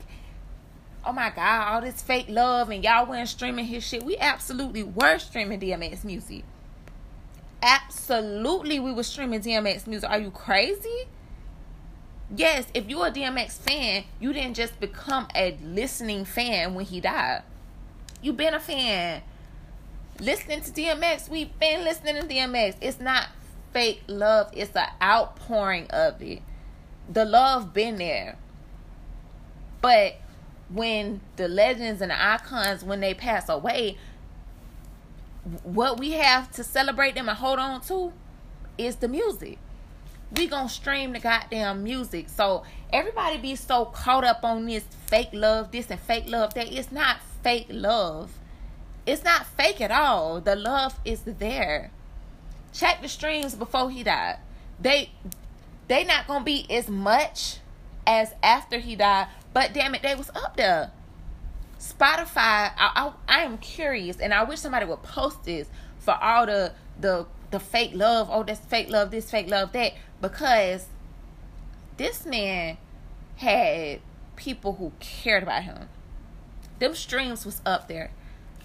oh 1.04 1.12
my 1.12 1.30
god, 1.30 1.74
all 1.74 1.80
this 1.80 2.02
fake 2.02 2.26
love 2.28 2.70
and 2.70 2.82
y'all 2.82 3.06
weren't 3.06 3.28
streaming 3.28 3.64
his 3.64 3.84
shit. 3.84 4.04
We 4.04 4.16
absolutely 4.18 4.84
were 4.84 5.18
streaming 5.18 5.60
DMX 5.60 6.04
music. 6.04 6.44
Absolutely, 7.62 8.78
we 8.78 8.92
were 8.92 9.02
streaming 9.02 9.40
DMX 9.40 9.86
music. 9.86 10.08
Are 10.08 10.18
you 10.18 10.30
crazy? 10.30 11.06
Yes, 12.34 12.66
if 12.74 12.88
you're 12.88 13.06
a 13.06 13.10
DMX 13.10 13.52
fan, 13.58 14.04
you 14.20 14.32
didn't 14.32 14.54
just 14.54 14.78
become 14.80 15.28
a 15.34 15.56
listening 15.62 16.24
fan 16.24 16.74
when 16.74 16.84
he 16.84 17.00
died. 17.00 17.42
You've 18.20 18.36
been 18.36 18.54
a 18.54 18.60
fan. 18.60 19.22
Listening 20.18 20.60
to 20.62 20.70
DMX, 20.70 21.28
we've 21.28 21.56
been 21.58 21.84
listening 21.84 22.16
to 22.16 22.22
DMX. 22.26 22.76
It's 22.80 22.98
not 22.98 23.28
fake 23.72 24.02
love, 24.06 24.50
it's 24.52 24.74
an 24.74 24.88
outpouring 25.02 25.86
of 25.90 26.20
it. 26.20 26.42
The 27.12 27.24
love 27.24 27.72
been 27.72 27.96
there. 27.96 28.38
But 29.80 30.16
when 30.68 31.20
the 31.36 31.46
legends 31.46 32.00
and 32.00 32.10
the 32.10 32.20
icons 32.20 32.82
when 32.82 33.00
they 33.00 33.14
pass 33.14 33.48
away, 33.48 33.98
what 35.62 35.98
we 35.98 36.12
have 36.12 36.50
to 36.52 36.64
celebrate 36.64 37.14
them 37.14 37.28
and 37.28 37.38
hold 37.38 37.58
on 37.58 37.80
to 37.82 38.12
is 38.78 38.96
the 38.96 39.08
music. 39.08 39.58
We 40.36 40.48
gonna 40.48 40.68
stream 40.68 41.12
the 41.12 41.20
goddamn 41.20 41.84
music. 41.84 42.28
So 42.28 42.64
everybody 42.92 43.38
be 43.38 43.54
so 43.54 43.84
caught 43.86 44.24
up 44.24 44.40
on 44.42 44.66
this 44.66 44.84
fake 45.06 45.30
love, 45.32 45.70
this 45.70 45.90
and 45.90 46.00
fake 46.00 46.24
love 46.28 46.54
that. 46.54 46.72
It's 46.72 46.90
not 46.90 47.18
fake 47.42 47.68
love. 47.70 48.32
It's 49.06 49.22
not 49.22 49.46
fake 49.46 49.80
at 49.80 49.92
all. 49.92 50.40
The 50.40 50.56
love 50.56 50.98
is 51.04 51.20
there. 51.22 51.92
Check 52.72 53.02
the 53.02 53.08
streams 53.08 53.54
before 53.54 53.90
he 53.90 54.02
died. 54.02 54.38
They 54.80 55.10
they 55.86 56.02
not 56.02 56.26
gonna 56.26 56.44
be 56.44 56.66
as 56.68 56.88
much 56.88 57.58
as 58.04 58.34
after 58.42 58.78
he 58.78 58.96
died, 58.96 59.28
but 59.54 59.72
damn 59.72 59.94
it, 59.94 60.02
they 60.02 60.16
was 60.16 60.30
up 60.34 60.56
there. 60.56 60.90
Spotify, 61.78 62.36
I, 62.36 62.72
I, 62.78 63.12
I 63.28 63.40
am 63.42 63.58
curious, 63.58 64.18
and 64.18 64.32
I 64.32 64.44
wish 64.44 64.60
somebody 64.60 64.86
would 64.86 65.02
post 65.02 65.44
this 65.44 65.68
for 65.98 66.14
all 66.14 66.46
the 66.46 66.72
the 66.98 67.26
the 67.50 67.60
fake 67.60 67.92
love. 67.94 68.28
Oh, 68.30 68.42
that's 68.42 68.60
fake 68.60 68.90
love. 68.90 69.10
This 69.10 69.30
fake 69.30 69.48
love. 69.48 69.72
That 69.72 69.92
because 70.20 70.86
this 71.96 72.24
man 72.24 72.78
had 73.36 74.00
people 74.36 74.74
who 74.74 74.92
cared 75.00 75.42
about 75.42 75.62
him. 75.62 75.88
Them 76.78 76.94
streams 76.94 77.44
was 77.46 77.60
up 77.64 77.88
there. 77.88 78.10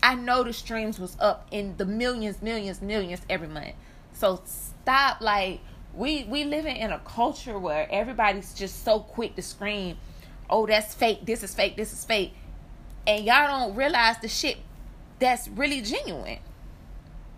I 0.03 0.15
know 0.15 0.43
the 0.43 0.53
streams 0.53 0.99
was 0.99 1.15
up 1.19 1.47
in 1.51 1.77
the 1.77 1.85
millions, 1.85 2.41
millions, 2.41 2.81
millions 2.81 3.21
every 3.29 3.47
month. 3.47 3.75
So 4.13 4.41
stop 4.45 5.21
like 5.21 5.61
we 5.93 6.23
we 6.23 6.43
living 6.43 6.77
in 6.77 6.91
a 6.91 6.99
culture 6.99 7.59
where 7.59 7.87
everybody's 7.91 8.53
just 8.53 8.83
so 8.83 8.99
quick 8.99 9.35
to 9.35 9.41
scream, 9.41 9.97
"Oh, 10.49 10.65
that's 10.65 10.93
fake. 10.93 11.25
This 11.25 11.43
is 11.43 11.53
fake. 11.53 11.75
This 11.75 11.93
is 11.93 12.03
fake." 12.05 12.33
And 13.07 13.25
y'all 13.25 13.47
don't 13.47 13.75
realize 13.75 14.17
the 14.19 14.27
shit 14.27 14.57
that's 15.19 15.47
really 15.49 15.81
genuine. 15.81 16.39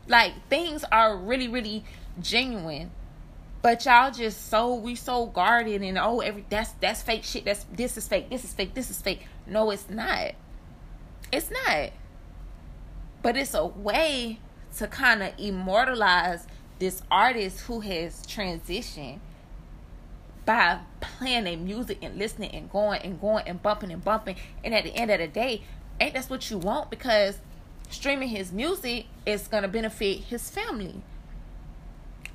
Like 0.08 0.34
things 0.50 0.84
are 0.92 1.16
really, 1.16 1.48
really 1.48 1.84
genuine. 2.20 2.92
But 3.62 3.86
y'all 3.86 4.12
just 4.12 4.50
so 4.50 4.76
we 4.76 4.96
so 4.96 5.26
guarded 5.28 5.82
and 5.82 5.98
oh 5.98 6.20
every 6.20 6.46
that's 6.50 6.72
that's 6.82 7.02
fake 7.02 7.24
shit. 7.24 7.46
That's 7.46 7.66
this 7.72 7.96
is 7.96 8.08
fake, 8.08 8.30
this 8.30 8.44
is 8.44 8.54
fake, 8.54 8.74
this 8.74 8.90
is 8.90 9.02
fake. 9.02 9.26
No, 9.48 9.72
it's 9.72 9.90
not. 9.90 10.34
It's 11.32 11.50
not. 11.50 11.92
But 13.22 13.38
it's 13.38 13.54
a 13.54 13.66
way 13.66 14.40
to 14.78 14.88
kind 14.88 15.24
of 15.24 15.34
immortalize 15.38 16.46
this 16.80 17.02
artist 17.10 17.62
who 17.62 17.80
has 17.80 18.26
transitioned 18.26 19.20
by 20.46 20.80
playing 21.00 21.46
their 21.46 21.58
music 21.58 22.00
and 22.02 22.18
listening 22.18 22.52
and 22.52 22.70
going 22.70 23.02
and 23.02 23.20
going 23.20 23.48
and 23.48 23.62
bumping 23.62 23.92
and 23.92 24.04
bumping. 24.04 24.36
And 24.64 24.74
at 24.74 24.84
the 24.84 24.96
end 24.96 25.12
of 25.12 25.20
the 25.20 25.28
day, 25.28 25.62
ain't 26.00 26.14
that's 26.14 26.30
what 26.30 26.50
you 26.50 26.58
want 26.58 26.90
because 26.90 27.40
streaming 27.90 28.30
his 28.30 28.52
music 28.52 29.06
is 29.26 29.48
gonna 29.48 29.68
benefit 29.68 30.20
his 30.20 30.50
family. 30.50 31.02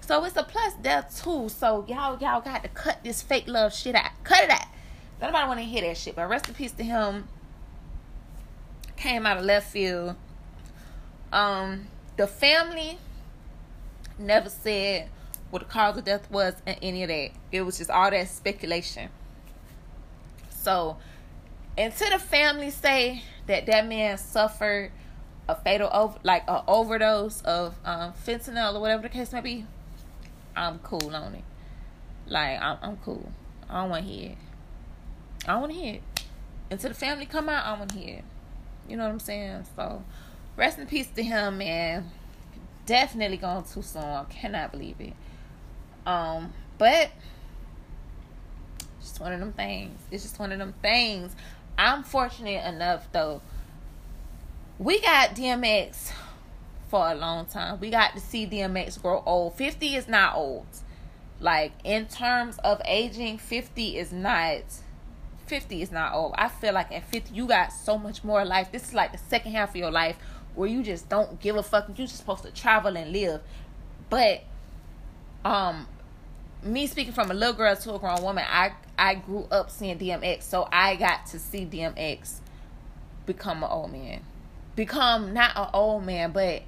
So 0.00 0.24
it's 0.24 0.36
a 0.36 0.42
plus 0.42 0.74
there 0.80 1.06
too. 1.14 1.48
So 1.48 1.84
y'all 1.88 2.18
y'all 2.18 2.40
got 2.40 2.62
to 2.62 2.68
cut 2.68 3.04
this 3.04 3.20
fake 3.20 3.46
love 3.46 3.74
shit 3.74 3.94
out. 3.94 4.10
Cut 4.24 4.44
it 4.44 4.50
out. 4.50 4.66
Nobody 5.20 5.46
wanna 5.46 5.62
hear 5.62 5.82
that 5.82 5.96
shit. 5.96 6.16
But 6.16 6.28
rest 6.28 6.48
in 6.48 6.54
peace 6.54 6.72
to 6.72 6.82
him. 6.82 7.28
Came 8.96 9.26
out 9.26 9.36
of 9.36 9.44
left 9.44 9.70
field. 9.70 10.16
Um 11.32 11.88
the 12.16 12.26
family 12.26 12.98
never 14.18 14.48
said 14.48 15.08
what 15.50 15.61
the 15.61 15.68
cause 15.68 15.96
of 15.96 16.04
death 16.04 16.30
was 16.30 16.54
and 16.66 16.78
any 16.82 17.02
of 17.02 17.08
that. 17.08 17.30
It 17.50 17.62
was 17.62 17.78
just 17.78 17.90
all 17.90 18.11
that 18.11 18.28
speculation. 18.28 19.11
So, 20.50 20.98
until 21.76 22.11
the 22.11 22.18
family 22.18 22.70
say 22.70 23.22
that 23.46 23.66
that 23.66 23.87
man 23.87 24.18
suffered 24.18 24.92
a 25.48 25.54
fatal 25.54 25.88
over, 25.92 26.18
like 26.22 26.44
a 26.48 26.62
overdose 26.68 27.40
of 27.42 27.74
um, 27.84 28.12
fentanyl 28.12 28.74
or 28.74 28.80
whatever 28.80 29.02
the 29.02 29.08
case 29.08 29.32
may 29.32 29.40
be, 29.40 29.64
I'm 30.54 30.78
cool 30.80 31.14
on 31.14 31.34
it. 31.34 31.44
Like 32.26 32.61
I'm, 32.61 32.76
I'm 32.82 32.96
cool. 32.98 33.32
I 33.70 33.80
don't 33.80 33.90
want 33.90 34.06
to 34.06 34.12
hear 34.12 34.30
it. 34.30 34.38
I 35.46 35.52
don't 35.52 35.61
want 35.62 35.72
to 35.72 35.78
hear 35.78 35.94
it. 35.94 36.02
Until 36.70 36.90
the 36.90 36.94
family 36.94 37.24
come 37.24 37.48
out, 37.48 37.64
I 37.64 37.78
want 37.78 37.90
to 37.92 37.98
hear 37.98 38.16
it. 38.18 38.24
You 38.88 38.96
know 38.96 39.04
what 39.04 39.12
I'm 39.12 39.20
saying? 39.20 39.64
So, 39.76 40.02
rest 40.56 40.78
in 40.78 40.87
peace 40.87 41.08
to 41.08 41.22
him, 41.22 41.58
man. 41.58 42.11
Definitely 42.84 43.37
gone 43.38 43.64
too 43.64 43.82
soon. 43.82 44.02
I 44.02 44.24
cannot 44.24 44.72
believe 44.72 44.96
it. 44.98 45.14
Um, 46.08 46.54
but 46.78 47.10
just 48.98 49.20
one 49.20 49.34
of 49.34 49.40
them 49.40 49.52
things. 49.52 50.00
It's 50.10 50.22
just 50.22 50.38
one 50.38 50.52
of 50.52 50.58
them 50.58 50.72
things. 50.80 51.36
I'm 51.76 52.02
fortunate 52.02 52.66
enough 52.66 53.06
though. 53.12 53.42
We 54.78 55.02
got 55.02 55.36
DMX 55.36 56.10
for 56.88 57.10
a 57.10 57.14
long 57.14 57.44
time. 57.44 57.78
We 57.78 57.90
got 57.90 58.14
to 58.14 58.20
see 58.20 58.46
DMX 58.46 59.02
grow 59.02 59.22
old. 59.26 59.56
50 59.56 59.96
is 59.96 60.08
not 60.08 60.34
old. 60.34 60.66
Like 61.40 61.72
in 61.84 62.06
terms 62.06 62.56
of 62.64 62.80
aging, 62.86 63.36
50 63.36 63.98
is 63.98 64.11
not 64.11 64.62
50 65.46 65.82
is 65.82 65.92
not 65.92 66.14
old. 66.14 66.34
I 66.38 66.48
feel 66.48 66.72
like 66.72 66.90
at 66.90 67.04
50 67.04 67.34
you 67.34 67.46
got 67.46 67.70
so 67.70 67.98
much 67.98 68.24
more 68.24 68.46
life. 68.46 68.72
This 68.72 68.88
is 68.88 68.94
like 68.94 69.12
the 69.12 69.18
second 69.18 69.52
half 69.52 69.70
of 69.70 69.76
your 69.76 69.90
life 69.90 70.16
where 70.54 70.70
you 70.70 70.82
just 70.82 71.11
don't 71.11 71.38
give 71.38 71.56
a 71.56 71.62
fuck. 71.62 71.86
You're 71.88 72.06
just 72.06 72.16
supposed 72.16 72.44
to 72.44 72.50
travel 72.50 72.96
and 72.96 73.12
live. 73.12 73.42
But 74.09 74.44
um 75.44 75.86
me 76.62 76.86
speaking 76.86 77.12
from 77.12 77.30
a 77.30 77.34
little 77.34 77.54
girl 77.54 77.74
to 77.76 77.94
a 77.94 77.98
grown 77.98 78.22
woman, 78.22 78.44
I 78.48 78.72
I 78.98 79.14
grew 79.14 79.46
up 79.50 79.70
seeing 79.70 79.98
DMX, 79.98 80.42
so 80.42 80.68
I 80.72 80.96
got 80.96 81.26
to 81.26 81.38
see 81.38 81.64
DMX 81.64 82.40
become 83.26 83.62
an 83.62 83.70
old 83.70 83.92
man, 83.92 84.22
become 84.74 85.32
not 85.32 85.56
an 85.56 85.68
old 85.72 86.04
man, 86.04 86.32
but 86.32 86.62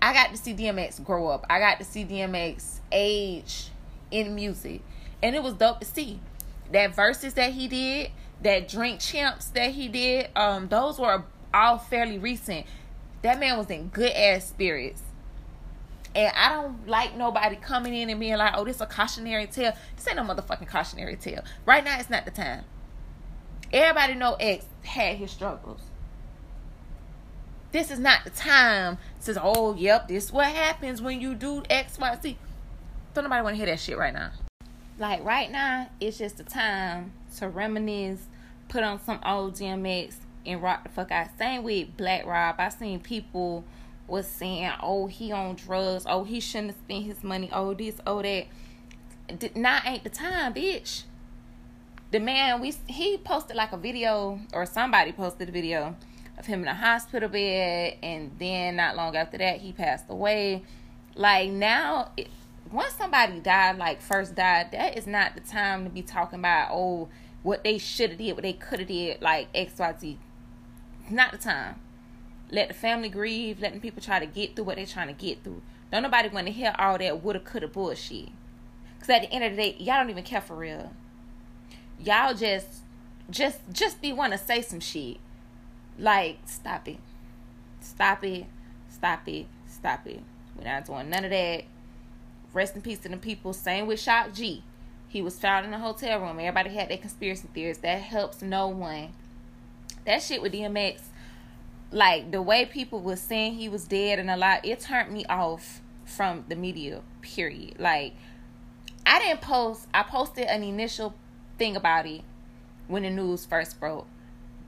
I 0.00 0.12
got 0.14 0.30
to 0.30 0.36
see 0.36 0.54
DMX 0.54 1.04
grow 1.04 1.28
up. 1.28 1.44
I 1.50 1.58
got 1.58 1.78
to 1.78 1.84
see 1.84 2.04
DMX 2.04 2.80
age 2.90 3.68
in 4.10 4.34
music, 4.34 4.80
and 5.22 5.36
it 5.36 5.42
was 5.42 5.54
dope 5.54 5.80
to 5.80 5.86
see 5.86 6.20
that 6.72 6.94
verses 6.94 7.34
that 7.34 7.52
he 7.52 7.68
did, 7.68 8.10
that 8.42 8.68
drink 8.68 9.00
champs 9.00 9.46
that 9.48 9.72
he 9.72 9.88
did. 9.88 10.30
Um, 10.34 10.68
those 10.68 10.98
were 10.98 11.24
all 11.52 11.78
fairly 11.78 12.18
recent. 12.18 12.66
That 13.20 13.38
man 13.38 13.58
was 13.58 13.70
in 13.70 13.88
good 13.88 14.12
ass 14.12 14.48
spirits 14.48 15.02
And 16.14 16.32
I 16.36 16.50
don't 16.50 16.86
like 16.86 17.16
nobody 17.16 17.56
coming 17.56 17.94
in 17.94 18.10
and 18.10 18.20
being 18.20 18.36
like, 18.36 18.52
oh, 18.56 18.64
this 18.64 18.80
a 18.80 18.86
cautionary 18.86 19.46
tale. 19.46 19.72
This 19.96 20.06
ain't 20.06 20.16
no 20.16 20.22
motherfucking 20.22 20.68
cautionary 20.68 21.16
tale. 21.16 21.42
Right 21.64 21.82
now, 21.82 21.98
it's 21.98 22.10
not 22.10 22.24
the 22.24 22.30
time. 22.30 22.64
Everybody 23.72 24.14
know 24.14 24.34
X 24.38 24.66
had 24.84 25.16
his 25.16 25.30
struggles. 25.30 25.80
This 27.72 27.90
is 27.90 27.98
not 27.98 28.24
the 28.24 28.30
time 28.30 28.98
to 29.24 29.40
oh, 29.42 29.74
yep, 29.74 30.06
this 30.08 30.24
is 30.24 30.32
what 30.32 30.48
happens 30.48 31.00
when 31.00 31.22
you 31.22 31.34
do 31.34 31.62
X, 31.70 31.98
Y, 31.98 32.18
Z. 32.22 32.38
Don't 33.14 33.24
nobody 33.24 33.42
want 33.42 33.54
to 33.54 33.56
hear 33.56 33.66
that 33.66 33.80
shit 33.80 33.96
right 33.96 34.12
now. 34.12 34.32
Like 34.98 35.24
right 35.24 35.50
now, 35.50 35.88
it's 35.98 36.18
just 36.18 36.36
the 36.36 36.44
time 36.44 37.12
to 37.38 37.48
reminisce, 37.48 38.26
put 38.68 38.84
on 38.84 39.02
some 39.02 39.20
old 39.24 39.54
DMX, 39.54 40.16
and 40.44 40.62
rock 40.62 40.82
the 40.82 40.90
fuck 40.90 41.10
out. 41.10 41.28
Same 41.38 41.62
with 41.62 41.96
Black 41.96 42.26
Rob. 42.26 42.56
I 42.58 42.68
seen 42.68 43.00
people 43.00 43.64
was 44.12 44.28
saying, 44.28 44.70
"Oh, 44.80 45.06
he 45.06 45.32
on 45.32 45.56
drugs. 45.56 46.04
Oh, 46.06 46.22
he 46.22 46.38
shouldn't 46.38 46.72
have 46.72 46.80
spent 46.84 47.04
his 47.04 47.24
money. 47.24 47.48
Oh, 47.52 47.74
this, 47.74 47.96
oh 48.06 48.22
that." 48.22 48.46
Now 49.56 49.80
ain't 49.86 50.04
the 50.04 50.10
time, 50.10 50.52
bitch. 50.52 51.04
The 52.10 52.20
man 52.20 52.60
we 52.60 52.74
he 52.86 53.16
posted 53.16 53.56
like 53.56 53.72
a 53.72 53.78
video 53.78 54.38
or 54.52 54.66
somebody 54.66 55.12
posted 55.12 55.48
a 55.48 55.52
video 55.52 55.96
of 56.38 56.44
him 56.44 56.60
in 56.60 56.68
a 56.68 56.74
hospital 56.74 57.30
bed, 57.30 57.96
and 58.02 58.30
then 58.38 58.76
not 58.76 58.96
long 58.96 59.16
after 59.16 59.38
that 59.38 59.60
he 59.60 59.72
passed 59.72 60.04
away. 60.10 60.62
Like 61.14 61.50
now, 61.50 62.12
it, 62.18 62.28
once 62.70 62.92
somebody 62.92 63.40
died, 63.40 63.78
like 63.78 64.02
first 64.02 64.34
died, 64.34 64.72
that 64.72 64.98
is 64.98 65.06
not 65.06 65.34
the 65.34 65.40
time 65.40 65.84
to 65.84 65.90
be 65.90 66.02
talking 66.02 66.38
about 66.38 66.68
oh 66.70 67.08
what 67.42 67.64
they 67.64 67.78
should 67.78 68.10
have 68.10 68.18
did, 68.18 68.34
what 68.34 68.42
they 68.42 68.52
could 68.52 68.80
have 68.80 68.88
did, 68.88 69.22
like 69.22 69.48
X 69.54 69.78
Y 69.78 69.94
Z. 69.98 70.18
Not 71.08 71.32
the 71.32 71.38
time. 71.38 71.76
Let 72.52 72.68
the 72.68 72.74
family 72.74 73.08
grieve. 73.08 73.60
Letting 73.60 73.80
people 73.80 74.00
try 74.00 74.20
to 74.20 74.26
get 74.26 74.54
through 74.54 74.66
what 74.66 74.76
they're 74.76 74.86
trying 74.86 75.08
to 75.08 75.14
get 75.14 75.42
through. 75.42 75.62
Don't 75.90 76.04
nobody 76.04 76.28
want 76.28 76.46
to 76.46 76.52
hear 76.52 76.74
all 76.78 76.98
that 76.98 77.22
woulda, 77.22 77.40
coulda, 77.40 77.66
bullshit. 77.66 78.28
Cause 79.00 79.10
at 79.10 79.22
the 79.22 79.32
end 79.32 79.42
of 79.42 79.50
the 79.50 79.56
day, 79.56 79.76
y'all 79.80 79.96
don't 79.96 80.10
even 80.10 80.22
care 80.22 80.40
for 80.40 80.54
real. 80.54 80.92
Y'all 81.98 82.34
just, 82.34 82.68
just, 83.28 83.58
just 83.72 84.00
be 84.00 84.12
want 84.12 84.32
to 84.32 84.38
say 84.38 84.62
some 84.62 84.78
shit. 84.78 85.16
Like, 85.98 86.38
stop 86.46 86.86
it, 86.86 86.98
stop 87.80 88.22
it, 88.22 88.46
stop 88.88 89.26
it, 89.26 89.46
stop 89.66 90.06
it. 90.06 90.20
We're 90.56 90.64
not 90.64 90.84
doing 90.84 91.10
none 91.10 91.24
of 91.24 91.30
that. 91.30 91.64
Rest 92.52 92.76
in 92.76 92.82
peace 92.82 92.98
to 93.00 93.08
the 93.08 93.16
people. 93.16 93.52
Same 93.52 93.86
with 93.86 93.98
Shock 93.98 94.34
G. 94.34 94.62
He 95.08 95.20
was 95.20 95.38
found 95.38 95.66
in 95.66 95.74
a 95.74 95.78
hotel 95.78 96.20
room. 96.20 96.38
Everybody 96.38 96.70
had 96.70 96.88
their 96.88 96.98
conspiracy 96.98 97.48
theories. 97.52 97.78
That 97.78 98.00
helps 98.00 98.40
no 98.40 98.68
one. 98.68 99.12
That 100.06 100.22
shit 100.22 100.42
with 100.42 100.52
DMX, 100.52 101.00
like 101.92 102.30
the 102.30 102.42
way 102.42 102.64
people 102.64 103.00
was 103.00 103.20
saying 103.20 103.54
he 103.54 103.68
was 103.68 103.84
dead 103.84 104.18
and 104.18 104.30
alive, 104.30 104.60
it 104.64 104.80
turned 104.80 105.12
me 105.12 105.24
off 105.26 105.80
from 106.04 106.44
the 106.48 106.56
media. 106.56 107.02
Period. 107.20 107.78
Like 107.78 108.14
I 109.06 109.18
didn't 109.18 109.42
post. 109.42 109.86
I 109.92 110.02
posted 110.02 110.46
an 110.46 110.62
initial 110.62 111.14
thing 111.58 111.76
about 111.76 112.06
it 112.06 112.22
when 112.88 113.02
the 113.02 113.10
news 113.10 113.44
first 113.44 113.78
broke, 113.78 114.06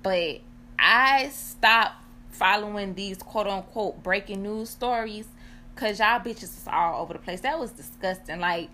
but 0.03 0.41
I 0.79 1.29
stopped 1.31 2.05
following 2.31 2.95
these 2.95 3.19
quote 3.19 3.47
unquote 3.47 4.03
breaking 4.03 4.43
news 4.43 4.71
stories 4.71 5.27
because 5.75 5.99
y'all 5.99 6.21
bitches 6.21 6.43
is 6.43 6.65
all 6.71 7.03
over 7.03 7.13
the 7.13 7.19
place. 7.19 7.41
That 7.41 7.59
was 7.59 7.71
disgusting. 7.71 8.41
Like, 8.41 8.71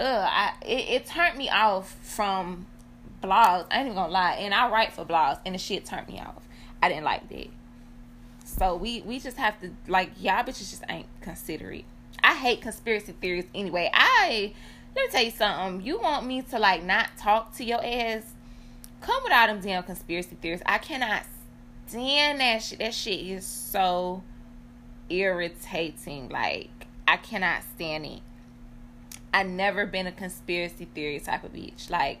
ugh, 0.00 0.28
I 0.30 0.54
it, 0.62 0.88
it 0.88 1.06
turned 1.06 1.36
me 1.36 1.48
off 1.48 1.96
from 2.02 2.66
blogs. 3.22 3.66
I 3.70 3.78
ain't 3.78 3.86
even 3.86 3.94
gonna 3.94 4.12
lie, 4.12 4.34
and 4.34 4.54
I 4.54 4.70
write 4.70 4.92
for 4.92 5.04
blogs, 5.04 5.40
and 5.44 5.54
the 5.54 5.58
shit 5.58 5.84
turned 5.84 6.08
me 6.08 6.20
off. 6.20 6.42
I 6.82 6.88
didn't 6.88 7.04
like 7.04 7.28
that. 7.28 7.48
So 8.58 8.76
we 8.76 9.02
we 9.02 9.20
just 9.20 9.36
have 9.36 9.60
to 9.60 9.70
like 9.86 10.10
y'all 10.20 10.42
bitches 10.42 10.70
just 10.70 10.84
ain't 10.88 11.08
considerate. 11.20 11.84
I 12.22 12.34
hate 12.34 12.62
conspiracy 12.62 13.12
theories 13.12 13.44
anyway. 13.54 13.90
I 13.92 14.52
let 14.94 15.06
me 15.06 15.08
tell 15.10 15.24
you 15.24 15.30
something. 15.30 15.86
You 15.86 15.98
want 16.00 16.26
me 16.26 16.42
to 16.42 16.58
like 16.58 16.82
not 16.82 17.10
talk 17.18 17.54
to 17.56 17.64
your 17.64 17.84
ass? 17.84 18.22
Come 19.02 19.22
with 19.24 19.32
all 19.32 19.46
them 19.46 19.60
damn 19.60 19.82
conspiracy 19.82 20.36
theories. 20.40 20.62
I 20.64 20.78
cannot 20.78 21.24
stand 21.86 22.40
that 22.40 22.62
shit. 22.62 22.78
That 22.78 22.94
shit 22.94 23.20
is 23.20 23.44
so 23.44 24.22
irritating. 25.10 26.30
Like 26.30 26.70
I 27.06 27.18
cannot 27.18 27.62
stand 27.74 28.06
it. 28.06 28.20
I 29.32 29.42
never 29.42 29.84
been 29.84 30.06
a 30.06 30.12
conspiracy 30.12 30.86
theory 30.94 31.20
type 31.20 31.44
of 31.44 31.52
bitch. 31.52 31.90
Like, 31.90 32.20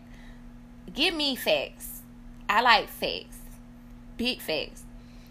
give 0.92 1.14
me 1.14 1.34
facts. 1.34 2.02
I 2.46 2.60
like 2.60 2.88
facts. 2.88 3.38
Big 4.18 4.40
facts. 4.40 4.84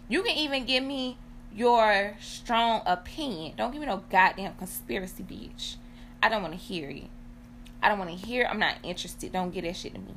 You 0.08 0.22
can 0.22 0.36
even 0.36 0.64
give 0.64 0.84
me 0.84 1.18
your 1.54 2.14
strong 2.20 2.82
opinion. 2.86 3.54
Don't 3.56 3.72
give 3.72 3.80
me 3.80 3.86
no 3.86 4.04
goddamn 4.10 4.54
conspiracy, 4.54 5.22
bitch. 5.22 5.76
I 6.22 6.28
don't 6.28 6.42
want 6.42 6.54
to 6.54 6.60
hear 6.60 6.90
it. 6.90 7.08
I 7.82 7.88
don't 7.88 7.98
want 7.98 8.10
to 8.10 8.16
hear. 8.16 8.46
I'm 8.48 8.58
not 8.58 8.76
interested. 8.82 9.32
Don't 9.32 9.50
get 9.50 9.62
that 9.62 9.76
shit 9.76 9.94
to 9.94 10.00
me. 10.00 10.14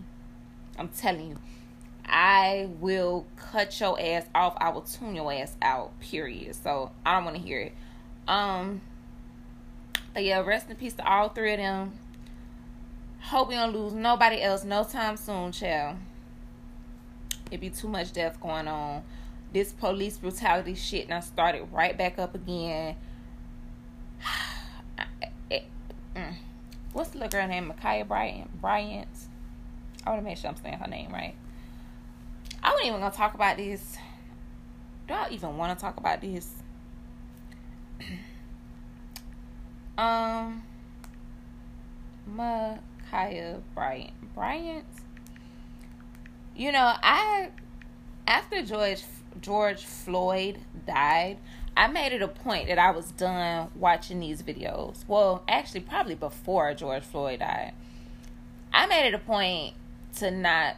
I'm 0.78 0.90
telling 0.90 1.30
you. 1.30 1.38
I 2.06 2.70
will 2.80 3.28
cut 3.36 3.80
your 3.80 4.00
ass 4.00 4.26
off. 4.34 4.58
I 4.58 4.70
will 4.70 4.82
tune 4.82 5.16
your 5.16 5.32
ass 5.32 5.56
out. 5.62 6.00
Period. 6.00 6.56
So 6.56 6.92
I 7.06 7.16
don't 7.16 7.26
want 7.26 7.38
to 7.38 7.42
hear 7.42 7.60
it. 7.60 7.74
Um. 8.28 8.82
But 10.14 10.24
yeah, 10.24 10.40
rest 10.40 10.70
in 10.70 10.76
peace 10.76 10.94
to 10.94 11.08
all 11.08 11.30
three 11.30 11.54
of 11.54 11.60
them. 11.60 11.94
Hope 13.22 13.50
we 13.50 13.56
don't 13.56 13.74
lose 13.74 13.94
nobody 13.94 14.42
else 14.42 14.64
no 14.64 14.84
time 14.84 15.18
soon, 15.18 15.52
child. 15.52 15.98
It 17.52 17.60
be 17.60 17.70
too 17.70 17.88
much 17.88 18.14
death 18.14 18.40
going 18.42 18.68
on. 18.68 19.04
This 19.52 19.72
police 19.72 20.18
brutality 20.18 20.76
shit 20.76 21.06
and 21.06 21.14
I 21.14 21.22
started 21.22 21.64
right 21.72 21.98
back 21.98 22.20
up 22.20 22.36
again. 22.36 22.96
Mm. 26.16 26.34
What's 26.92 27.12
the 27.12 27.20
little 27.20 27.30
girl 27.30 27.48
name? 27.48 27.72
Ma'Khia 27.72 28.08
Bryant. 28.08 28.60
Bryant. 28.60 29.08
I 30.06 30.10
want 30.10 30.22
to 30.22 30.26
make 30.26 30.38
sure 30.38 30.50
I'm 30.50 30.56
saying 30.58 30.80
her 30.80 30.88
name 30.88 31.12
right. 31.12 31.36
I 32.64 32.72
wasn't 32.72 32.88
even 32.88 33.00
gonna 33.00 33.14
talk 33.14 33.36
about 33.36 33.58
this. 33.58 33.98
Do 35.08 35.14
I 35.14 35.30
even 35.32 35.58
want 35.58 35.78
to 35.78 35.82
talk 35.82 35.98
about 35.98 36.20
this? 36.20 36.50
um, 39.98 40.64
Ma'Khia 42.30 43.62
Bryant. 43.74 44.34
Bryant. 44.34 44.86
You 46.56 46.72
know, 46.72 46.94
I 47.02 47.50
after 48.28 48.62
George 48.64 49.04
George 49.42 49.86
Floyd 49.86 50.60
died, 50.86 51.38
I 51.76 51.88
made 51.88 52.12
it 52.12 52.22
a 52.22 52.28
point 52.28 52.68
that 52.68 52.78
I 52.78 52.92
was 52.92 53.12
done 53.12 53.70
watching 53.76 54.20
these 54.20 54.44
videos. 54.44 55.06
Well, 55.08 55.44
actually, 55.48 55.82
probably 55.82 56.16
before 56.16 56.74
George 56.74 57.04
Floyd 57.04 57.40
died, 57.40 57.74
I 58.74 58.86
made 58.88 59.08
it 59.08 59.14
a 59.14 59.20
point 59.20 59.76
to 60.18 60.32
not 60.32 60.76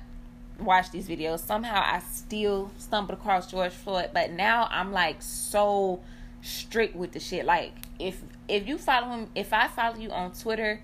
watch 0.60 0.92
these 0.92 1.08
videos. 1.08 1.40
Somehow, 1.40 1.82
I 1.84 2.00
still 2.00 2.72
stumbled 2.78 3.18
across 3.18 3.50
George 3.50 3.74
Floyd, 3.74 4.12
but 4.14 4.32
now 4.32 4.68
I'm 4.70 4.92
like 4.92 5.22
so 5.22 6.02
strict 6.42 6.96
with 6.96 7.14
the 7.14 7.20
shit. 7.20 7.46
Like, 7.46 7.74
if 7.98 8.22
if 8.48 8.68
you 8.68 8.78
follow 8.78 9.10
him, 9.10 9.28
if 9.34 9.54
I 9.54 9.68
follow 9.68 9.98
you 9.98 10.12
on 10.12 10.34
Twitter, 10.34 10.82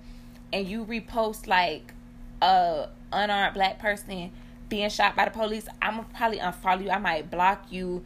and 0.51 0.68
you 0.68 0.86
repost 0.86 1.47
like 1.47 1.93
a 2.41 2.89
unarmed 3.11 3.53
black 3.53 3.80
person 3.80 4.32
being 4.70 4.89
shot 4.89 5.15
by 5.15 5.26
the 5.26 5.32
police, 5.32 5.68
I'm 5.82 6.05
probably 6.05 6.39
unfollow 6.39 6.84
you. 6.84 6.89
I 6.89 6.97
might 6.97 7.32
block 7.32 7.65
you. 7.70 8.03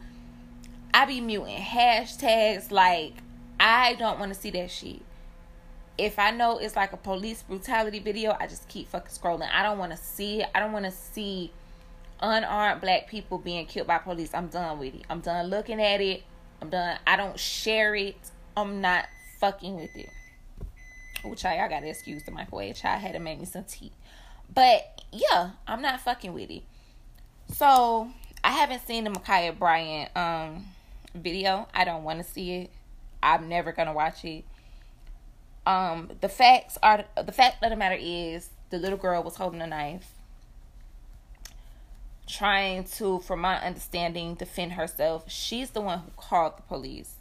I 0.94 1.06
be 1.06 1.20
muting 1.20 1.58
hashtags. 1.58 2.70
Like, 2.70 3.14
I 3.58 3.94
don't 3.94 4.18
want 4.18 4.32
to 4.32 4.38
see 4.38 4.50
that 4.50 4.70
shit. 4.70 5.02
If 5.98 6.18
I 6.18 6.30
know 6.30 6.58
it's 6.58 6.76
like 6.76 6.92
a 6.92 6.96
police 6.96 7.42
brutality 7.42 7.98
video, 7.98 8.36
I 8.38 8.46
just 8.46 8.68
keep 8.68 8.88
fucking 8.88 9.12
scrolling. 9.12 9.48
I 9.52 9.62
don't 9.62 9.78
want 9.78 9.92
to 9.92 9.98
see 9.98 10.42
it. 10.42 10.48
I 10.54 10.60
don't 10.60 10.72
want 10.72 10.84
to 10.84 10.90
see 10.90 11.52
unarmed 12.20 12.80
black 12.80 13.08
people 13.08 13.38
being 13.38 13.66
killed 13.66 13.86
by 13.86 13.98
police. 13.98 14.30
I'm 14.32 14.48
done 14.48 14.78
with 14.78 14.94
it. 14.94 15.02
I'm 15.10 15.20
done 15.20 15.46
looking 15.46 15.80
at 15.82 16.00
it. 16.00 16.22
I'm 16.60 16.70
done. 16.70 16.98
I 17.06 17.16
don't 17.16 17.38
share 17.38 17.94
it. 17.94 18.16
I'm 18.56 18.80
not 18.80 19.06
fucking 19.40 19.76
with 19.76 19.94
it. 19.96 20.08
Which 21.24 21.44
I, 21.44 21.64
I 21.64 21.68
gotta 21.68 21.88
excuse 21.88 22.22
the 22.24 22.30
microwave. 22.30 22.76
Child 22.76 23.00
had 23.00 23.12
to 23.12 23.18
make 23.18 23.38
me 23.38 23.44
some 23.44 23.64
tea. 23.64 23.92
But 24.52 25.01
yeah, 25.12 25.50
I'm 25.66 25.82
not 25.82 26.00
fucking 26.00 26.32
with 26.32 26.50
it. 26.50 26.62
So 27.52 28.10
I 28.42 28.52
haven't 28.52 28.86
seen 28.86 29.04
the 29.04 29.10
Ma'Khia 29.10 29.58
Bryant 29.58 30.16
um 30.16 30.66
video. 31.14 31.68
I 31.74 31.84
don't 31.84 32.04
want 32.04 32.24
to 32.24 32.24
see 32.24 32.52
it. 32.52 32.70
I'm 33.22 33.48
never 33.48 33.72
gonna 33.72 33.92
watch 33.92 34.24
it. 34.24 34.44
Um, 35.64 36.10
the 36.20 36.28
facts 36.28 36.76
are 36.82 37.04
the 37.22 37.32
fact 37.32 37.62
of 37.62 37.70
the 37.70 37.76
matter 37.76 37.98
is 37.98 38.50
the 38.70 38.78
little 38.78 38.98
girl 38.98 39.22
was 39.22 39.36
holding 39.36 39.60
a 39.60 39.66
knife, 39.66 40.10
trying 42.26 42.84
to, 42.84 43.20
from 43.20 43.40
my 43.40 43.64
understanding, 43.64 44.34
defend 44.34 44.72
herself. 44.72 45.30
She's 45.30 45.70
the 45.70 45.80
one 45.80 46.00
who 46.00 46.10
called 46.16 46.56
the 46.56 46.62
police. 46.62 47.14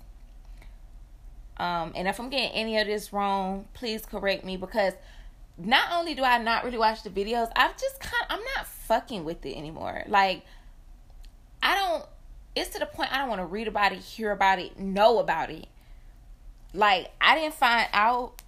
Um, 1.58 1.92
and 1.96 2.08
if 2.08 2.20
I'm 2.20 2.30
getting 2.30 2.52
any 2.52 2.80
of 2.80 2.88
this 2.88 3.14
wrong, 3.14 3.68
please 3.74 4.06
correct 4.06 4.44
me 4.44 4.58
because 4.58 4.94
not 5.58 5.92
only 5.94 6.16
do 6.16 6.24
I 6.24 6.38
not 6.38 6.64
really 6.64 6.78
watch 6.78 7.04
the 7.04 7.10
videos, 7.10 7.52
I've 7.56 7.78
just 7.78 8.00
kind 8.00 8.26
I'm 8.30 8.42
not 8.56 8.68
fucking 8.68 9.24
with 9.24 9.46
it 9.46 9.56
anymore. 9.56 10.04
Like 10.08 10.44
I 11.62 11.76
don't 11.76 12.06
it's 12.56 12.70
to 12.72 12.80
the 12.80 12.86
point 12.86 13.14
I 13.14 13.20
don't 13.20 13.30
want 13.30 13.42
to 13.42 13.46
read 13.46 13.68
about 13.68 13.94
it, 13.94 14.00
hear 14.00 14.32
about 14.32 14.60
it, 14.60 14.80
know 14.80 15.20
about 15.20 15.50
it. 15.50 15.68
like 16.74 17.12
I 17.20 17.36
didn't 17.36 17.56
find 17.56 17.88
out 17.94 18.42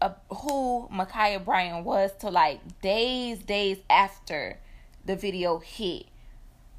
uh, 0.00 0.10
who 0.30 0.88
Ma'Khia 0.92 1.44
Bryant 1.44 1.84
was 1.84 2.12
till 2.18 2.32
like 2.32 2.80
days, 2.80 3.38
days 3.38 3.78
after 3.88 4.58
the 5.04 5.16
video 5.16 5.58
hit. 5.58 6.06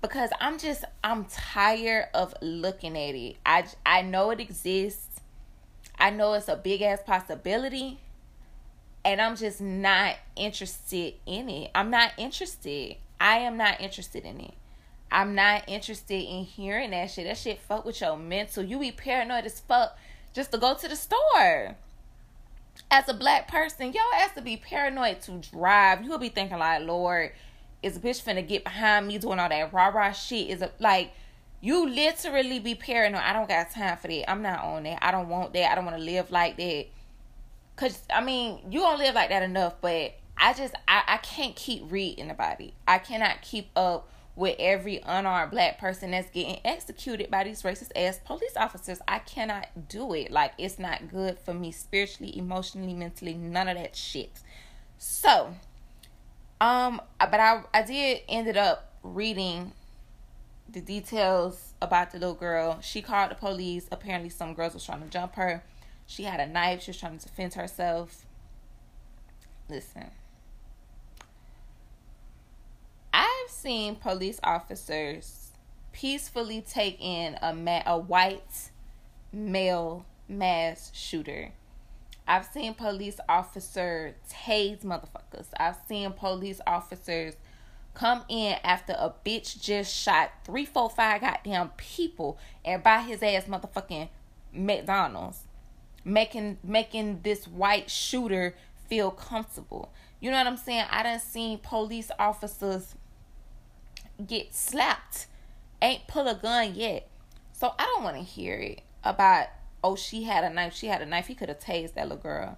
Because 0.01 0.29
I'm 0.39 0.59
just 0.59 0.85
I'm 1.03 1.25
tired 1.25 2.09
of 2.13 2.35
looking 2.41 2.95
at 2.97 3.15
it. 3.15 3.37
I 3.45 3.65
I 3.85 4.03
know 4.03 4.29
it 4.29 4.39
exists. 4.39 5.21
I 5.97 6.11
know 6.11 6.33
it's 6.33 6.47
a 6.47 6.55
big 6.55 6.81
ass 6.83 6.99
possibility. 7.05 7.99
And 9.07 9.21
I'm 9.21 9.37
just 9.37 9.61
not 9.61 10.17
interested 10.35 11.13
in 11.25 11.47
it. 11.47 11.71
I'm 11.73 11.89
not 11.89 12.11
interested. 12.17 12.97
I 13.21 13.37
am 13.37 13.55
not 13.55 13.79
interested 13.79 14.25
in 14.25 14.41
it. 14.41 14.53
I'm 15.09 15.33
not 15.33 15.63
interested 15.65 16.21
in 16.21 16.43
hearing 16.43 16.91
that 16.91 17.09
shit. 17.09 17.25
That 17.25 17.37
shit 17.37 17.61
fuck 17.61 17.85
with 17.85 18.01
your 18.01 18.17
mental. 18.17 18.65
You 18.65 18.77
be 18.77 18.91
paranoid 18.91 19.45
as 19.45 19.61
fuck 19.61 19.97
just 20.33 20.51
to 20.51 20.57
go 20.57 20.75
to 20.75 20.89
the 20.89 20.97
store. 20.97 21.77
As 22.91 23.07
a 23.07 23.13
black 23.13 23.47
person, 23.47 23.93
your 23.93 24.03
ass 24.15 24.33
to 24.35 24.41
be 24.41 24.57
paranoid 24.57 25.21
to 25.21 25.39
drive. 25.53 26.03
You'll 26.03 26.17
be 26.17 26.27
thinking 26.27 26.59
like, 26.59 26.83
Lord, 26.83 27.31
is 27.81 27.95
a 27.95 28.01
bitch 28.01 28.21
finna 28.21 28.45
get 28.45 28.65
behind 28.65 29.07
me 29.07 29.19
doing 29.19 29.39
all 29.39 29.47
that 29.47 29.71
rah 29.71 29.87
rah 29.87 30.11
shit? 30.11 30.49
Is 30.49 30.61
it 30.61 30.73
like 30.79 31.13
you 31.61 31.89
literally 31.89 32.59
be 32.59 32.75
paranoid? 32.75 33.21
I 33.21 33.31
don't 33.31 33.47
got 33.47 33.71
time 33.71 33.95
for 33.95 34.09
that. 34.09 34.29
I'm 34.29 34.41
not 34.41 34.65
on 34.65 34.83
that. 34.83 34.99
I 35.01 35.11
don't 35.11 35.29
want 35.29 35.53
that. 35.53 35.71
I 35.71 35.75
don't 35.75 35.85
want 35.85 35.95
to 35.95 36.03
live 36.03 36.29
like 36.29 36.57
that. 36.57 36.87
Cause 37.77 38.01
I 38.13 38.21
mean, 38.23 38.59
you 38.69 38.79
don't 38.81 38.97
live 38.97 39.15
like 39.15 39.29
that 39.29 39.43
enough, 39.43 39.75
but 39.81 40.15
I 40.35 40.53
just 40.53 40.75
I, 40.87 41.03
I 41.07 41.17
can't 41.17 41.55
keep 41.55 41.91
reading 41.91 42.29
about 42.29 42.59
it. 42.59 42.73
I 42.87 42.97
cannot 42.97 43.41
keep 43.41 43.69
up 43.75 44.09
with 44.35 44.55
every 44.59 45.01
unarmed 45.03 45.51
black 45.51 45.79
person 45.79 46.11
that's 46.11 46.29
getting 46.29 46.59
executed 46.65 47.31
by 47.31 47.43
these 47.43 47.63
racist 47.63 47.91
ass 47.95 48.19
police 48.23 48.55
officers. 48.55 48.99
I 49.07 49.19
cannot 49.19 49.89
do 49.89 50.13
it. 50.13 50.31
Like 50.31 50.53
it's 50.57 50.77
not 50.79 51.09
good 51.09 51.39
for 51.39 51.53
me 51.53 51.71
spiritually, 51.71 52.37
emotionally, 52.37 52.93
mentally, 52.93 53.35
none 53.35 53.67
of 53.67 53.77
that 53.77 53.95
shit. 53.95 54.39
So, 54.97 55.55
um, 56.59 57.01
but 57.19 57.39
I 57.39 57.63
I 57.73 57.83
did 57.83 58.21
ended 58.27 58.57
up 58.57 58.93
reading 59.03 59.71
the 60.69 60.81
details 60.81 61.73
about 61.81 62.11
the 62.11 62.19
little 62.19 62.35
girl. 62.35 62.79
She 62.81 63.01
called 63.01 63.31
the 63.31 63.35
police. 63.35 63.87
Apparently, 63.91 64.29
some 64.29 64.53
girls 64.53 64.73
was 64.73 64.85
trying 64.85 65.01
to 65.01 65.09
jump 65.09 65.35
her. 65.35 65.63
She 66.07 66.23
had 66.23 66.39
a 66.39 66.47
knife. 66.47 66.81
She 66.81 66.91
was 66.91 66.97
trying 66.99 67.19
to 67.19 67.25
defend 67.25 67.53
herself. 67.53 68.25
Listen. 69.69 70.09
I've 73.13 73.49
seen 73.49 73.95
police 73.95 74.39
officers 74.43 75.51
peacefully 75.91 76.61
take 76.61 76.97
in 76.99 77.37
a 77.41 77.53
ma- 77.53 77.83
a 77.85 77.97
white 77.97 78.71
male 79.31 80.05
mass 80.27 80.91
shooter. 80.93 81.51
I've 82.27 82.45
seen 82.45 82.73
police 82.73 83.19
officers 83.29 84.13
tase 84.29 84.83
motherfuckers. 84.83 85.47
I've 85.57 85.77
seen 85.87 86.11
police 86.11 86.59
officers 86.67 87.35
come 87.93 88.23
in 88.29 88.57
after 88.63 88.93
a 88.93 89.13
bitch 89.25 89.61
just 89.61 89.93
shot 89.93 90.31
three, 90.43 90.65
four, 90.65 90.89
five 90.89 91.21
goddamn 91.21 91.71
people 91.77 92.37
and 92.63 92.83
buy 92.83 93.01
his 93.01 93.23
ass 93.23 93.45
motherfucking 93.45 94.09
McDonald's, 94.53 95.46
making 96.07 96.57
making 96.63 97.21
this 97.23 97.47
white 97.47 97.91
shooter 97.91 98.55
feel 98.87 99.11
comfortable. 99.11 99.91
You 100.19 100.31
know 100.31 100.37
what 100.37 100.47
I'm 100.47 100.57
saying? 100.57 100.85
I 100.89 101.03
done 101.03 101.19
seen 101.19 101.59
police 101.59 102.09
officers 102.17 102.95
get 104.25 104.55
slapped, 104.55 105.27
ain't 105.81 106.07
pull 106.07 106.27
a 106.27 106.35
gun 106.35 106.73
yet. 106.73 107.07
So 107.51 107.73
I 107.77 107.83
don't 107.83 108.03
want 108.03 108.17
to 108.17 108.23
hear 108.23 108.55
it 108.55 108.81
about 109.03 109.47
oh 109.83 109.95
she 109.95 110.23
had 110.23 110.43
a 110.43 110.49
knife, 110.49 110.73
she 110.73 110.87
had 110.87 111.01
a 111.01 111.05
knife. 111.05 111.27
He 111.27 111.35
could 111.35 111.49
have 111.49 111.59
tased 111.59 111.93
that 111.93 112.07
little 112.07 112.17
girl. 112.17 112.57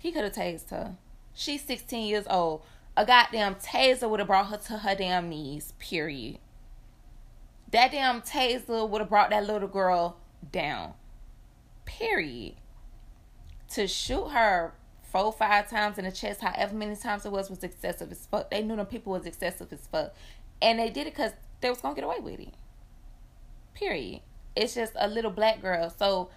He 0.00 0.12
could 0.12 0.24
have 0.24 0.34
tased 0.34 0.70
her. 0.70 0.96
She's 1.34 1.62
16 1.62 2.06
years 2.06 2.26
old. 2.28 2.62
A 2.96 3.06
goddamn 3.06 3.56
taser 3.56 4.08
would 4.08 4.20
have 4.20 4.26
brought 4.26 4.48
her 4.48 4.56
to 4.56 4.78
her 4.78 4.94
damn 4.94 5.28
knees. 5.28 5.72
Period. 5.78 6.38
That 7.70 7.92
damn 7.92 8.22
taser 8.22 8.88
would 8.88 9.00
have 9.00 9.08
brought 9.08 9.30
that 9.30 9.46
little 9.46 9.68
girl 9.68 10.16
down. 10.52 10.94
Period. 11.88 12.54
To 13.70 13.88
shoot 13.88 14.28
her 14.28 14.74
four, 15.02 15.32
five 15.32 15.70
times 15.70 15.96
in 15.96 16.04
the 16.04 16.12
chest, 16.12 16.42
however 16.42 16.74
many 16.74 16.94
times 16.96 17.24
it 17.24 17.32
was, 17.32 17.48
was 17.48 17.64
excessive 17.64 18.12
as 18.12 18.26
fuck. 18.26 18.50
They 18.50 18.62
knew 18.62 18.76
the 18.76 18.84
people 18.84 19.12
was 19.12 19.24
excessive 19.24 19.72
as 19.72 19.86
fuck. 19.90 20.14
And 20.60 20.78
they 20.78 20.90
did 20.90 21.06
it 21.06 21.14
because 21.14 21.32
they 21.60 21.70
was 21.70 21.80
going 21.80 21.94
to 21.94 22.00
get 22.00 22.06
away 22.06 22.20
with 22.20 22.40
it. 22.40 22.54
Period. 23.74 24.20
It's 24.54 24.74
just 24.74 24.92
a 24.96 25.08
little 25.08 25.30
black 25.30 25.62
girl. 25.62 25.88
So 25.98 26.28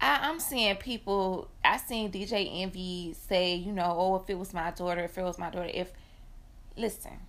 I, 0.00 0.28
I'm 0.28 0.40
seeing 0.40 0.74
people, 0.76 1.48
I 1.64 1.76
seen 1.76 2.10
DJ 2.10 2.62
Envy 2.62 3.14
say, 3.28 3.54
you 3.54 3.70
know, 3.70 3.94
oh, 3.96 4.16
if 4.16 4.28
it 4.28 4.38
was 4.38 4.52
my 4.52 4.72
daughter, 4.72 5.04
if 5.04 5.16
it 5.16 5.22
was 5.22 5.38
my 5.38 5.50
daughter, 5.50 5.70
if, 5.72 5.92
listen, 6.76 7.20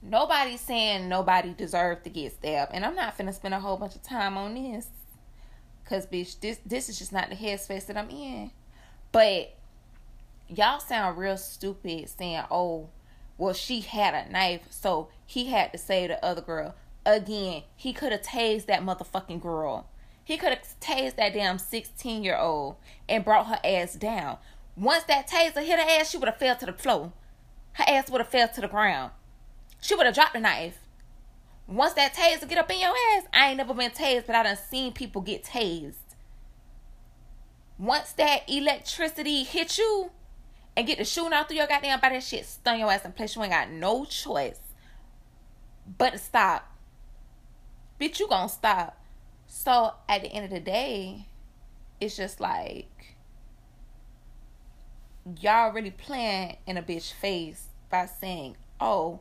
nobody's 0.00 0.62
saying 0.62 1.08
nobody 1.08 1.52
deserved 1.52 2.04
to 2.04 2.10
get 2.10 2.32
stabbed. 2.32 2.72
And 2.72 2.82
I'm 2.84 2.94
not 2.94 3.18
finna 3.18 3.34
spend 3.34 3.52
a 3.52 3.60
whole 3.60 3.76
bunch 3.76 3.94
of 3.94 4.02
time 4.02 4.38
on 4.38 4.54
this. 4.54 4.88
Cause 5.90 6.06
bitch, 6.06 6.38
this 6.38 6.60
this 6.64 6.88
is 6.88 7.00
just 7.00 7.12
not 7.12 7.30
the 7.30 7.34
headspace 7.34 7.86
that 7.86 7.96
I'm 7.96 8.10
in. 8.10 8.52
But 9.10 9.56
y'all 10.46 10.78
sound 10.78 11.18
real 11.18 11.36
stupid 11.36 12.08
saying, 12.08 12.44
oh, 12.48 12.90
well, 13.36 13.54
she 13.54 13.80
had 13.80 14.14
a 14.14 14.30
knife, 14.30 14.68
so 14.70 15.08
he 15.26 15.46
had 15.46 15.72
to 15.72 15.78
save 15.78 16.10
the 16.10 16.24
other 16.24 16.42
girl. 16.42 16.76
Again, 17.04 17.64
he 17.74 17.92
could 17.92 18.12
have 18.12 18.22
tased 18.22 18.66
that 18.66 18.82
motherfucking 18.82 19.42
girl. 19.42 19.88
He 20.22 20.36
could 20.36 20.50
have 20.50 20.62
tased 20.80 21.16
that 21.16 21.34
damn 21.34 21.58
16 21.58 22.22
year 22.22 22.38
old 22.38 22.76
and 23.08 23.24
brought 23.24 23.48
her 23.48 23.58
ass 23.64 23.94
down. 23.94 24.38
Once 24.76 25.02
that 25.04 25.28
taser 25.28 25.64
hit 25.64 25.80
her 25.80 26.00
ass, 26.00 26.10
she 26.10 26.18
would 26.18 26.28
have 26.28 26.38
fell 26.38 26.54
to 26.54 26.66
the 26.66 26.72
floor. 26.72 27.12
Her 27.72 27.84
ass 27.88 28.08
would 28.10 28.20
have 28.20 28.30
fell 28.30 28.46
to 28.46 28.60
the 28.60 28.68
ground. 28.68 29.10
She 29.80 29.96
would 29.96 30.06
have 30.06 30.14
dropped 30.14 30.34
the 30.34 30.40
knife. 30.40 30.78
Once 31.70 31.94
that 31.94 32.12
taser 32.12 32.46
get 32.48 32.58
up 32.58 32.70
in 32.70 32.80
your 32.80 32.94
ass, 33.14 33.24
I 33.32 33.48
ain't 33.48 33.56
never 33.56 33.72
been 33.72 33.92
tased, 33.92 34.26
but 34.26 34.34
I 34.34 34.42
done 34.42 34.58
seen 34.70 34.92
people 34.92 35.22
get 35.22 35.44
tased 35.44 36.10
once 37.80 38.12
that 38.12 38.42
electricity 38.46 39.42
hit 39.42 39.78
you 39.78 40.10
and 40.76 40.86
get 40.86 40.98
the 40.98 41.04
shooting 41.04 41.32
out 41.32 41.48
through 41.48 41.56
your 41.56 41.66
goddamn 41.66 41.98
body, 41.98 42.16
that 42.16 42.22
shit 42.22 42.44
stun 42.44 42.78
your 42.78 42.92
ass 42.92 43.06
in 43.06 43.12
place. 43.12 43.34
You 43.34 43.42
ain't 43.42 43.52
got 43.52 43.70
no 43.70 44.04
choice 44.04 44.60
but 45.98 46.10
to 46.10 46.18
stop. 46.18 46.70
Bitch, 47.98 48.20
you 48.20 48.28
gonna 48.28 48.50
stop. 48.50 49.02
So 49.46 49.94
at 50.08 50.20
the 50.20 50.28
end 50.28 50.44
of 50.44 50.50
the 50.50 50.60
day, 50.60 51.26
it's 52.00 52.16
just 52.16 52.38
like 52.38 53.16
y'all 55.40 55.72
really 55.72 55.90
playing 55.90 56.58
in 56.66 56.76
a 56.76 56.82
bitch 56.82 57.12
face 57.14 57.68
by 57.88 58.06
saying, 58.06 58.56
"Oh, 58.78 59.20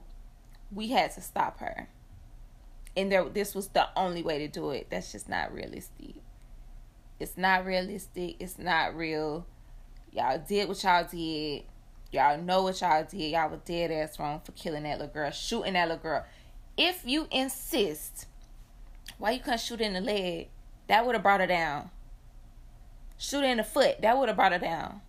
we 0.70 0.89
had 0.89 1.12
to 1.12 1.22
stop 1.22 1.60
her," 1.60 1.88
and 3.00 3.12
there 3.12 3.24
this 3.30 3.56
was 3.56 3.70
the 3.70 3.88
only 3.95 4.22
way 4.22 4.39
to 4.39 4.47
do 4.47 4.72
it. 4.72 4.88
That's 4.89 5.12
just 5.12 5.30
not 5.30 5.54
realistic. 5.54 6.16
It's 7.20 7.38
not 7.38 7.66
realistic. 7.66 8.36
It's 8.39 8.58
not 8.58 8.95
real. 8.95 9.45
Y'all 10.12 10.41
did 10.45 10.68
what 10.68 10.84
y'all 10.84 11.08
did. 11.10 11.64
Y'all 12.12 12.41
know 12.41 12.64
what 12.64 12.82
y'all 12.82 13.04
did. 13.04 13.32
Y'all 13.32 13.50
were 13.50 13.58
dead 13.58 13.91
ass 13.91 14.20
wrong 14.20 14.41
for 14.43 14.52
killing 14.54 14.84
that 14.84 15.00
little 15.00 15.14
girl, 15.14 15.32
shooting 15.32 15.74
that 15.74 15.88
little 15.88 16.02
girl. 16.02 16.26
If 16.78 17.04
you 17.06 17.28
insist, 17.32 18.26
why 19.18 19.32
you 19.32 19.39
couldn't 19.39 19.60
shoot 19.60 19.82
in 19.82 19.93
the 19.93 20.02
leg? 20.02 20.50
That 20.88 21.06
would 21.06 21.16
have 21.16 21.24
brought 21.24 21.41
her 21.41 21.47
down. 21.47 21.91
Shoot 23.18 23.43
in 23.43 23.58
the 23.58 23.64
foot. 23.64 24.02
That 24.02 24.18
would 24.18 24.30
have 24.30 24.38
brought 24.38 24.54
her 24.54 24.60
down. 24.60 25.02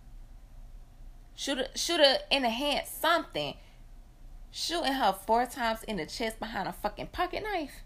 Shoot 1.35 1.57
her, 1.57 1.67
shoot 1.75 1.99
her 1.99 2.19
in 2.29 2.43
the 2.43 2.49
hand. 2.49 2.87
Something. 2.87 3.55
Shooting 4.51 4.93
her 4.93 5.13
four 5.13 5.45
times 5.45 5.83
in 5.83 5.95
the 5.95 6.05
chest 6.05 6.39
behind 6.39 6.67
a 6.67 6.73
fucking 6.73 7.07
pocket 7.07 7.43
knife. 7.43 7.83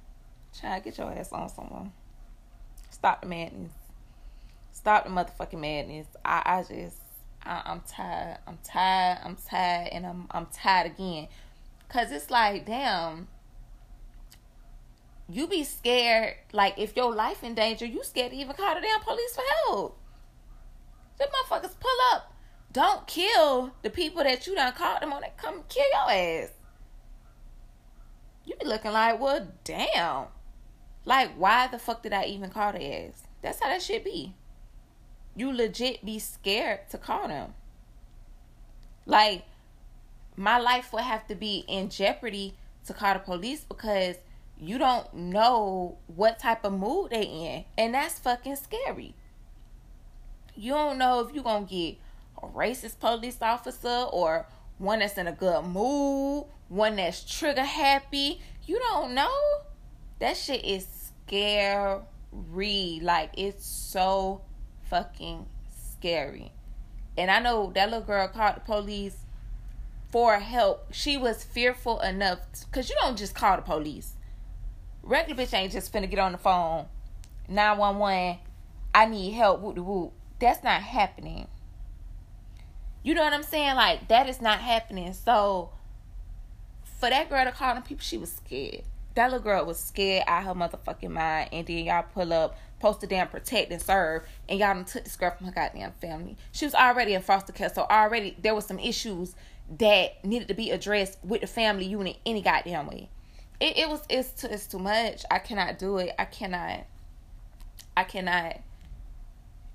Child, 0.60 0.84
get 0.84 0.98
your 0.98 1.12
ass 1.12 1.32
on 1.32 1.48
someone. 1.48 1.92
Stop 2.90 3.22
the 3.22 3.28
madness. 3.28 3.72
Stop 4.72 5.04
the 5.04 5.12
motherfucking 5.12 5.60
madness. 5.60 6.08
I, 6.24 6.42
I 6.46 6.62
just, 6.64 6.98
I, 7.44 7.62
I'm 7.66 7.82
tired. 7.82 8.40
I'm 8.48 8.58
tired. 8.64 9.20
I'm 9.24 9.36
tired, 9.36 9.90
and 9.92 10.06
I'm, 10.08 10.28
I'm 10.32 10.48
tired 10.48 10.88
again. 10.88 11.28
Cause 11.88 12.12
it's 12.12 12.32
like, 12.32 12.66
damn. 12.66 13.28
You 15.30 15.48
be 15.48 15.64
scared. 15.64 16.36
Like 16.52 16.78
if 16.78 16.96
your 16.96 17.14
life 17.14 17.44
in 17.44 17.56
danger, 17.56 17.86
you 17.86 18.04
scared 18.04 18.32
to 18.32 18.38
even 18.38 18.56
call 18.56 18.76
the 18.76 18.82
damn 18.82 19.02
police 19.02 19.36
for 19.36 19.44
help. 19.66 19.98
The 21.18 21.26
motherfuckers 21.26 21.80
pull 21.80 21.98
up. 22.14 22.35
Don't 22.76 23.08
kill 23.08 23.72
the 23.82 23.90
people 23.90 24.24
that 24.24 24.46
you 24.46 24.54
done 24.54 24.74
called 24.74 25.02
them 25.02 25.14
on. 25.14 25.22
That 25.22 25.38
come 25.38 25.64
kill 25.70 25.86
your 25.94 26.12
ass. 26.12 26.50
You 28.44 28.56
be 28.60 28.66
looking 28.66 28.92
like, 28.92 29.20
well, 29.20 29.48
damn. 29.64 30.26
Like, 31.06 31.32
why 31.38 31.68
the 31.68 31.80
fuck 31.80 32.04
did 32.04 32.12
I 32.14 32.26
even 32.26 32.50
call 32.50 32.74
the 32.74 32.84
ass? 32.84 33.24
That's 33.42 33.62
how 33.62 33.70
that 33.70 33.82
shit 33.82 34.04
be 34.04 34.36
you 35.36 35.52
legit 35.52 36.04
be 36.06 36.18
scared 36.18 36.90
to 36.90 36.98
call 36.98 37.28
them. 37.28 37.54
Like, 39.06 39.44
my 40.36 40.58
life 40.58 40.92
would 40.94 41.04
have 41.04 41.28
to 41.28 41.36
be 41.36 41.66
in 41.68 41.90
jeopardy 41.90 42.56
to 42.86 42.94
call 42.94 43.14
the 43.14 43.20
police 43.20 43.62
because 43.62 44.16
you 44.58 44.78
don't 44.78 45.14
know 45.14 45.98
what 46.08 46.40
type 46.40 46.64
of 46.64 46.74
mood 46.74 47.12
they 47.12 47.24
in. 47.24 47.66
And 47.78 47.94
that's 47.94 48.18
fucking 48.20 48.56
scary. 48.56 49.14
You 50.56 50.72
don't 50.72 50.98
know 50.98 51.20
if 51.20 51.34
you're 51.34 51.44
gonna 51.44 51.66
get 51.66 51.98
racist 52.54 53.00
police 53.00 53.38
officer 53.42 54.08
or 54.12 54.46
one 54.78 55.00
that's 55.00 55.18
in 55.18 55.28
a 55.28 55.32
good 55.32 55.64
mood, 55.66 56.46
one 56.70 56.98
that's 56.98 57.24
trigger 57.24 57.64
happy. 57.64 58.42
You 58.66 58.80
don't 58.80 59.14
know. 59.14 59.32
That 60.20 60.38
shit 60.38 60.64
is 60.66 61.12
scary. 61.26 62.02
Like 63.02 63.32
it's 63.38 63.66
so 63.66 64.42
fucking 64.90 65.46
scary. 65.98 66.52
And 67.18 67.32
I 67.32 67.40
know 67.40 67.72
that 67.74 67.90
little 67.90 68.06
girl 68.06 68.28
called 68.28 68.58
the 68.58 68.62
police 68.62 69.18
for 70.10 70.40
help. 70.40 70.94
She 70.94 71.18
was 71.18 71.44
fearful 71.44 72.00
enough 72.00 72.40
because 72.66 72.90
you 72.90 72.96
don't 73.02 73.18
just 73.18 73.36
call 73.36 73.56
the 73.56 73.62
police. 73.62 74.14
Regular 75.04 75.44
bitch 75.44 75.54
ain't 75.54 75.72
just 75.72 75.94
finna 75.94 76.10
get 76.10 76.20
on 76.20 76.32
the 76.32 76.38
phone. 76.38 76.88
911, 77.48 78.40
I 78.94 79.06
need 79.06 79.32
help, 79.32 79.62
whoop 79.62 79.76
de 79.76 79.84
whoop. 79.84 80.14
That's 80.40 80.64
not 80.64 80.82
happening. 80.82 81.48
You 83.06 83.14
know 83.14 83.22
what 83.22 83.34
I'm 83.34 83.44
saying? 83.44 83.76
Like, 83.76 84.08
that 84.08 84.28
is 84.28 84.42
not 84.42 84.58
happening. 84.58 85.14
So, 85.14 85.70
for 87.00 87.08
that 87.08 87.30
girl 87.30 87.46
to 87.46 87.52
call 87.52 87.76
them 87.76 87.84
people, 87.84 88.02
she 88.02 88.18
was 88.18 88.32
scared. 88.32 88.82
That 89.14 89.26
little 89.32 89.44
girl 89.44 89.64
was 89.64 89.80
scared 89.80 90.24
out 90.26 90.44
her 90.44 90.56
motherfucking 90.56 91.12
mind. 91.12 91.50
And 91.52 91.68
then 91.68 91.86
y'all 91.86 92.02
pull 92.02 92.34
up, 92.34 92.58
post 92.80 93.04
a 93.04 93.08
damn 93.08 93.28
protect 93.28 93.72
and 93.72 93.80
serve, 93.80 94.24
and 94.50 94.60
y'all 94.60 94.74
done 94.74 94.86
took 94.86 95.04
this 95.04 95.16
girl 95.16 95.30
from 95.38 95.46
her 95.46 95.54
goddamn 95.54 95.92
family. 96.02 96.36
She 96.52 96.66
was 96.66 96.74
already 96.74 97.14
in 97.14 97.22
foster 97.22 97.54
care, 97.54 97.70
so 97.70 97.84
already 97.84 98.36
there 98.42 98.56
was 98.56 98.66
some 98.66 98.80
issues 98.80 99.36
that 99.78 100.26
needed 100.26 100.48
to 100.48 100.56
be 100.56 100.72
addressed 100.72 101.20
with 101.24 101.42
the 101.42 101.48
family 101.48 101.86
unit 101.86 102.18
any 102.26 102.42
goddamn 102.42 102.88
way. 102.88 103.10
It, 103.60 103.78
it 103.78 103.88
was 103.88 104.02
it's 104.10 104.32
too, 104.32 104.48
it's 104.50 104.66
too 104.66 104.80
much. 104.80 105.26
I 105.30 105.38
cannot 105.38 105.78
do 105.78 106.00
it. 106.00 106.16
I 106.18 106.26
cannot. 106.26 106.88
I 107.96 108.04
cannot. 108.04 108.62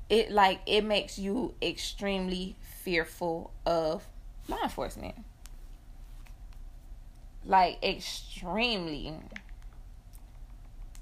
It 0.08 0.32
like 0.32 0.62
it 0.66 0.82
makes 0.82 1.16
you 1.16 1.54
extremely 1.62 2.56
fearful 2.82 3.52
of 3.66 4.06
law 4.48 4.62
enforcement. 4.62 5.14
Like 7.44 7.82
extremely. 7.82 9.14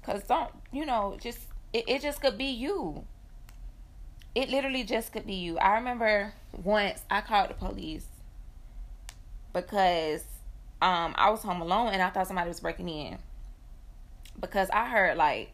Cause 0.03 0.23
don't 0.23 0.51
you 0.71 0.85
know 0.85 1.17
just 1.21 1.39
it, 1.73 1.85
it 1.87 2.01
just 2.01 2.21
could 2.21 2.37
be 2.37 2.45
you. 2.45 3.05
It 4.35 4.49
literally 4.49 4.83
just 4.83 5.11
could 5.11 5.25
be 5.25 5.33
you. 5.33 5.57
I 5.57 5.75
remember 5.75 6.33
once 6.63 7.03
I 7.09 7.21
called 7.21 7.49
the 7.49 7.53
police 7.55 8.05
because 9.53 10.23
um 10.81 11.13
I 11.17 11.29
was 11.29 11.41
home 11.41 11.61
alone 11.61 11.89
and 11.93 12.01
I 12.01 12.09
thought 12.09 12.27
somebody 12.27 12.47
was 12.47 12.59
breaking 12.59 12.89
in. 12.89 13.17
Because 14.39 14.69
I 14.71 14.89
heard 14.89 15.17
like 15.17 15.51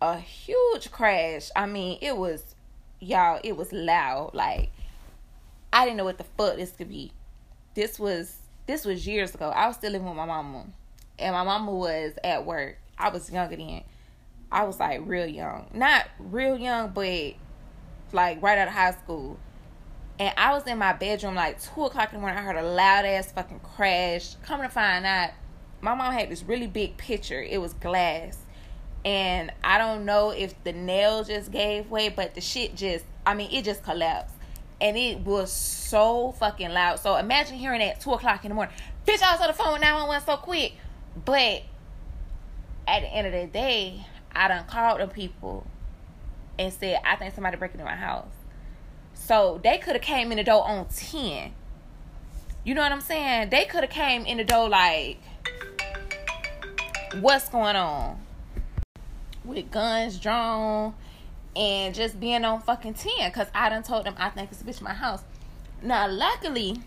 a 0.00 0.18
huge 0.18 0.90
crash. 0.90 1.50
I 1.54 1.66
mean, 1.66 1.98
it 2.00 2.16
was 2.16 2.54
y'all, 3.00 3.40
it 3.44 3.56
was 3.56 3.72
loud. 3.72 4.30
Like 4.34 4.70
I 5.74 5.84
didn't 5.84 5.96
know 5.96 6.04
what 6.04 6.18
the 6.18 6.24
fuck 6.38 6.56
this 6.56 6.70
could 6.70 6.88
be. 6.88 7.10
This 7.74 7.98
was 7.98 8.36
this 8.66 8.84
was 8.84 9.06
years 9.06 9.34
ago. 9.34 9.50
I 9.50 9.66
was 9.66 9.76
still 9.76 9.90
living 9.90 10.06
with 10.06 10.16
my 10.16 10.24
mama. 10.24 10.66
And 11.18 11.34
my 11.34 11.42
mama 11.42 11.72
was 11.72 12.12
at 12.22 12.46
work. 12.46 12.78
I 12.96 13.10
was 13.10 13.30
younger 13.30 13.56
then. 13.56 13.82
I 14.52 14.64
was 14.64 14.78
like 14.78 15.00
real 15.04 15.26
young. 15.26 15.66
Not 15.74 16.06
real 16.20 16.56
young, 16.56 16.90
but 16.90 17.34
like 18.12 18.40
right 18.40 18.56
out 18.56 18.68
of 18.68 18.74
high 18.74 18.92
school. 18.92 19.36
And 20.20 20.32
I 20.38 20.54
was 20.54 20.64
in 20.68 20.78
my 20.78 20.92
bedroom 20.92 21.34
like 21.34 21.60
two 21.60 21.84
o'clock 21.84 22.10
in 22.10 22.14
the 22.14 22.20
morning. 22.20 22.38
I 22.38 22.42
heard 22.42 22.56
a 22.56 22.62
loud 22.62 23.04
ass 23.04 23.32
fucking 23.32 23.60
crash. 23.60 24.36
Coming 24.44 24.68
to 24.68 24.72
find 24.72 25.04
out, 25.04 25.30
my 25.80 25.94
mom 25.94 26.12
had 26.12 26.30
this 26.30 26.44
really 26.44 26.68
big 26.68 26.96
picture. 26.96 27.42
It 27.42 27.60
was 27.60 27.74
glass. 27.74 28.38
And 29.04 29.50
I 29.64 29.78
don't 29.78 30.04
know 30.04 30.30
if 30.30 30.54
the 30.62 30.72
nail 30.72 31.24
just 31.24 31.50
gave 31.50 31.90
way, 31.90 32.10
but 32.10 32.36
the 32.36 32.40
shit 32.40 32.76
just, 32.76 33.04
I 33.26 33.34
mean, 33.34 33.50
it 33.52 33.64
just 33.64 33.82
collapsed. 33.82 34.36
And 34.84 34.98
it 34.98 35.20
was 35.20 35.50
so 35.50 36.32
fucking 36.32 36.68
loud. 36.68 37.00
So 37.00 37.16
imagine 37.16 37.56
hearing 37.56 37.78
that 37.78 37.96
at 37.96 38.00
2 38.02 38.12
o'clock 38.12 38.44
in 38.44 38.50
the 38.50 38.54
morning. 38.54 38.74
Bitch, 39.06 39.22
I 39.22 39.32
was 39.32 39.40
on 39.40 39.46
the 39.46 39.54
phone 39.54 39.72
with 39.72 39.80
911 39.80 40.26
so 40.26 40.36
quick. 40.36 40.74
But 41.24 41.62
at 42.86 43.00
the 43.00 43.06
end 43.06 43.26
of 43.26 43.32
the 43.32 43.46
day, 43.46 44.04
I 44.36 44.46
done 44.48 44.66
called 44.66 45.00
the 45.00 45.06
people 45.06 45.66
and 46.58 46.70
said, 46.70 47.00
I 47.02 47.16
think 47.16 47.34
somebody 47.34 47.56
breaking 47.56 47.80
in 47.80 47.86
my 47.86 47.96
house. 47.96 48.28
So 49.14 49.58
they 49.64 49.78
could 49.78 49.94
have 49.94 50.02
came 50.02 50.30
in 50.30 50.36
the 50.36 50.44
door 50.44 50.62
on 50.68 50.86
10. 50.88 51.54
You 52.62 52.74
know 52.74 52.82
what 52.82 52.92
I'm 52.92 53.00
saying? 53.00 53.48
They 53.48 53.64
could 53.64 53.84
have 53.84 53.90
came 53.90 54.26
in 54.26 54.36
the 54.36 54.44
door 54.44 54.68
like, 54.68 55.16
what's 57.20 57.48
going 57.48 57.76
on? 57.76 58.18
With 59.46 59.70
guns 59.70 60.18
drawn 60.18 60.92
and 61.56 61.94
just 61.94 62.18
being 62.18 62.44
on 62.44 62.60
fucking 62.60 62.94
10. 62.94 63.12
Because 63.30 63.48
I 63.54 63.68
done 63.68 63.82
told 63.82 64.06
them 64.06 64.14
I 64.18 64.30
think 64.30 64.50
it's 64.52 64.62
a 64.62 64.64
bitch 64.64 64.80
my 64.80 64.94
house. 64.94 65.22
Now, 65.82 66.08
luckily, 66.08 66.80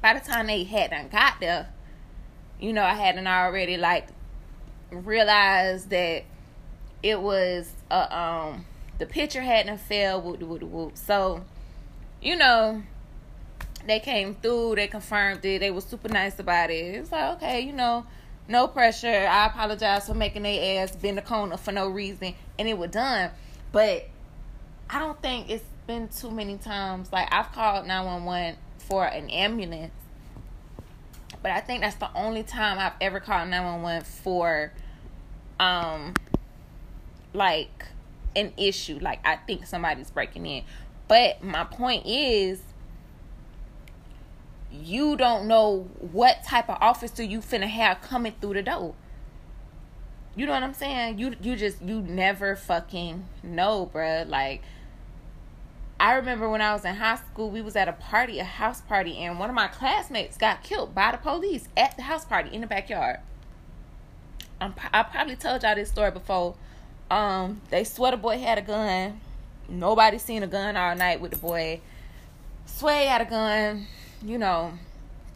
by 0.00 0.14
the 0.14 0.20
time 0.20 0.46
they 0.46 0.64
had 0.64 0.90
done 0.90 1.08
got 1.08 1.40
there, 1.40 1.68
you 2.60 2.72
know, 2.72 2.82
I 2.82 2.94
hadn't 2.94 3.26
already 3.26 3.76
like 3.76 4.08
realized 4.90 5.90
that 5.90 6.24
it 7.02 7.20
was 7.20 7.70
a 7.90 8.16
um 8.16 8.64
the 8.98 9.06
picture 9.06 9.42
hadn't 9.42 9.78
fell 9.78 10.20
whoop 10.20 10.40
whoop 10.40 10.62
whoop. 10.62 10.96
So, 10.96 11.44
you 12.22 12.36
know, 12.36 12.82
they 13.86 14.00
came 14.00 14.34
through, 14.36 14.76
they 14.76 14.86
confirmed 14.86 15.44
it, 15.44 15.58
they 15.60 15.70
were 15.70 15.80
super 15.80 16.08
nice 16.08 16.38
about 16.38 16.70
it. 16.70 16.94
It's 16.94 17.12
like, 17.12 17.36
okay, 17.36 17.60
you 17.60 17.72
know, 17.72 18.06
no 18.48 18.68
pressure. 18.68 19.08
I 19.08 19.46
apologize 19.46 20.06
for 20.06 20.14
making 20.14 20.42
their 20.42 20.82
ass 20.82 20.94
bend 20.96 21.18
the 21.18 21.22
corner 21.22 21.56
for 21.56 21.72
no 21.72 21.88
reason 21.88 22.34
and 22.58 22.68
it 22.68 22.76
was 22.76 22.90
done. 22.90 23.30
But 23.72 24.08
I 24.90 24.98
don't 24.98 25.20
think 25.20 25.50
it's 25.50 25.64
been 25.86 26.08
too 26.08 26.30
many 26.30 26.58
times. 26.58 27.12
Like 27.12 27.32
I've 27.32 27.52
called 27.52 27.86
nine 27.86 28.04
one 28.04 28.24
one 28.24 28.56
for 28.78 29.06
an 29.06 29.30
ambulance. 29.30 29.92
But 31.42 31.52
I 31.52 31.60
think 31.60 31.82
that's 31.82 31.96
the 31.96 32.10
only 32.14 32.42
time 32.42 32.78
I've 32.78 32.94
ever 33.00 33.20
called 33.20 33.48
nine 33.48 33.64
one 33.64 33.82
one 33.82 34.02
for 34.02 34.72
um 35.58 36.14
like 37.32 37.86
an 38.36 38.52
issue. 38.56 38.98
Like 39.00 39.20
I 39.24 39.36
think 39.36 39.66
somebody's 39.66 40.10
breaking 40.10 40.46
in. 40.46 40.64
But 41.08 41.42
my 41.42 41.64
point 41.64 42.06
is 42.06 42.60
you 44.82 45.16
don't 45.16 45.46
know 45.46 45.88
what 46.00 46.42
type 46.44 46.68
of 46.68 46.78
officer 46.80 47.22
you 47.22 47.40
finna 47.40 47.68
have 47.68 48.00
coming 48.02 48.34
through 48.40 48.54
the 48.54 48.62
door. 48.62 48.94
You 50.36 50.46
know 50.46 50.52
what 50.52 50.62
I'm 50.62 50.74
saying? 50.74 51.18
You 51.18 51.36
you 51.40 51.56
just 51.56 51.80
you 51.80 52.00
never 52.00 52.56
fucking 52.56 53.24
know, 53.42 53.90
bruh. 53.92 54.28
Like 54.28 54.62
I 56.00 56.14
remember 56.14 56.48
when 56.48 56.60
I 56.60 56.72
was 56.72 56.84
in 56.84 56.96
high 56.96 57.16
school, 57.16 57.50
we 57.50 57.62
was 57.62 57.76
at 57.76 57.88
a 57.88 57.92
party, 57.92 58.40
a 58.40 58.44
house 58.44 58.80
party, 58.80 59.16
and 59.18 59.38
one 59.38 59.48
of 59.48 59.54
my 59.54 59.68
classmates 59.68 60.36
got 60.36 60.62
killed 60.64 60.94
by 60.94 61.12
the 61.12 61.18
police 61.18 61.68
at 61.76 61.96
the 61.96 62.02
house 62.02 62.24
party 62.24 62.52
in 62.52 62.62
the 62.62 62.66
backyard. 62.66 63.20
I'm, 64.60 64.74
I 64.92 65.04
probably 65.04 65.36
told 65.36 65.62
y'all 65.62 65.74
this 65.74 65.90
story 65.90 66.10
before. 66.10 66.56
Um, 67.10 67.60
they 67.70 67.84
swear 67.84 68.10
the 68.10 68.16
boy 68.16 68.38
had 68.38 68.58
a 68.58 68.62
gun. 68.62 69.20
Nobody 69.68 70.18
seen 70.18 70.42
a 70.42 70.46
gun 70.46 70.76
all 70.76 70.96
night 70.96 71.20
with 71.20 71.32
the 71.32 71.38
boy. 71.38 71.80
He 72.80 72.86
had 72.86 73.20
a 73.20 73.24
gun. 73.24 73.86
You 74.24 74.38
know, 74.38 74.72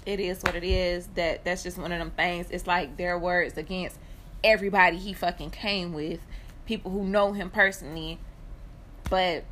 it 0.06 0.18
is 0.18 0.42
what 0.42 0.54
it 0.54 0.64
is. 0.64 1.08
That 1.14 1.44
that's 1.44 1.62
just 1.62 1.76
one 1.76 1.92
of 1.92 1.98
them 1.98 2.10
things. 2.12 2.50
It's 2.50 2.66
like 2.66 2.96
their 2.96 3.18
words 3.18 3.58
against 3.58 3.98
everybody 4.42 4.96
he 4.96 5.12
fucking 5.12 5.50
came 5.50 5.92
with, 5.92 6.20
people 6.64 6.90
who 6.90 7.04
know 7.04 7.32
him 7.32 7.50
personally. 7.50 8.18
But 9.10 9.44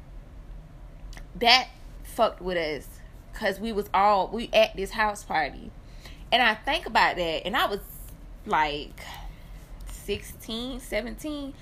that 1.35 1.69
fucked 2.03 2.41
with 2.41 2.57
us 2.57 2.89
because 3.33 3.61
we 3.61 3.73
was 3.73 3.91
all 3.93 4.29
we 4.29 4.49
at 4.55 4.75
this 4.75 4.93
house 4.93 5.23
party, 5.23 5.71
and 6.33 6.43
I 6.43 6.55
think 6.55 6.87
about 6.87 7.17
that, 7.17 7.47
and 7.47 7.55
I 7.55 7.67
was 7.67 7.81
like 8.47 9.01
16, 9.91 10.81
17. 10.81 11.53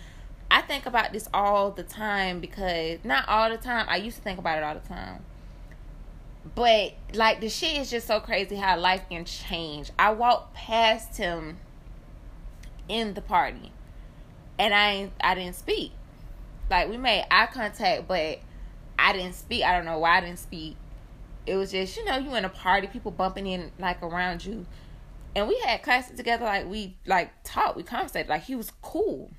I 0.50 0.60
think 0.60 0.86
about 0.86 1.12
this 1.12 1.28
all 1.34 1.72
the 1.72 1.82
time 1.82 2.38
because 2.38 3.00
not 3.02 3.28
all 3.28 3.50
the 3.50 3.56
time. 3.56 3.86
I 3.88 3.96
used 3.96 4.18
to 4.18 4.22
think 4.22 4.38
about 4.38 4.58
it 4.58 4.62
all 4.62 4.74
the 4.74 4.88
time. 4.88 5.24
But 6.54 6.94
like 7.14 7.40
the 7.40 7.48
shit 7.48 7.78
is 7.78 7.90
just 7.90 8.06
so 8.06 8.20
crazy 8.20 8.56
how 8.56 8.78
life 8.78 9.08
can 9.08 9.24
change. 9.24 9.90
I 9.98 10.12
walked 10.12 10.54
past 10.54 11.16
him 11.16 11.58
in 12.88 13.14
the 13.14 13.22
party 13.22 13.72
and 14.58 14.74
I 14.74 15.10
I 15.20 15.34
didn't 15.34 15.56
speak. 15.56 15.92
Like 16.70 16.88
we 16.88 16.96
made 16.96 17.26
eye 17.30 17.46
contact, 17.46 18.06
but 18.06 18.40
I 18.98 19.12
didn't 19.12 19.34
speak. 19.34 19.64
I 19.64 19.76
don't 19.76 19.84
know 19.84 19.98
why 19.98 20.18
I 20.18 20.20
didn't 20.20 20.38
speak. 20.38 20.76
It 21.46 21.56
was 21.56 21.72
just, 21.72 21.96
you 21.96 22.04
know, 22.04 22.16
you 22.16 22.34
in 22.34 22.44
a 22.44 22.48
party, 22.48 22.86
people 22.86 23.10
bumping 23.10 23.46
in 23.46 23.70
like 23.78 24.02
around 24.02 24.44
you. 24.44 24.66
And 25.36 25.48
we 25.48 25.60
had 25.64 25.82
classes 25.82 26.16
together, 26.16 26.44
like 26.44 26.68
we 26.68 26.96
like 27.06 27.32
talked, 27.42 27.76
we 27.76 27.82
conversated, 27.82 28.28
like 28.28 28.44
he 28.44 28.54
was 28.54 28.70
cool. 28.82 29.30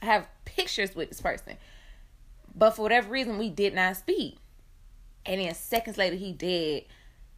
I 0.00 0.06
have 0.06 0.28
pictures 0.44 0.96
with 0.96 1.10
this 1.10 1.20
person. 1.20 1.56
But 2.54 2.72
for 2.72 2.82
whatever 2.82 3.10
reason, 3.10 3.38
we 3.38 3.50
did 3.50 3.74
not 3.74 3.96
speak. 3.96 4.36
And 5.24 5.40
then 5.40 5.54
seconds 5.54 5.98
later, 5.98 6.16
he 6.16 6.32
did. 6.32 6.84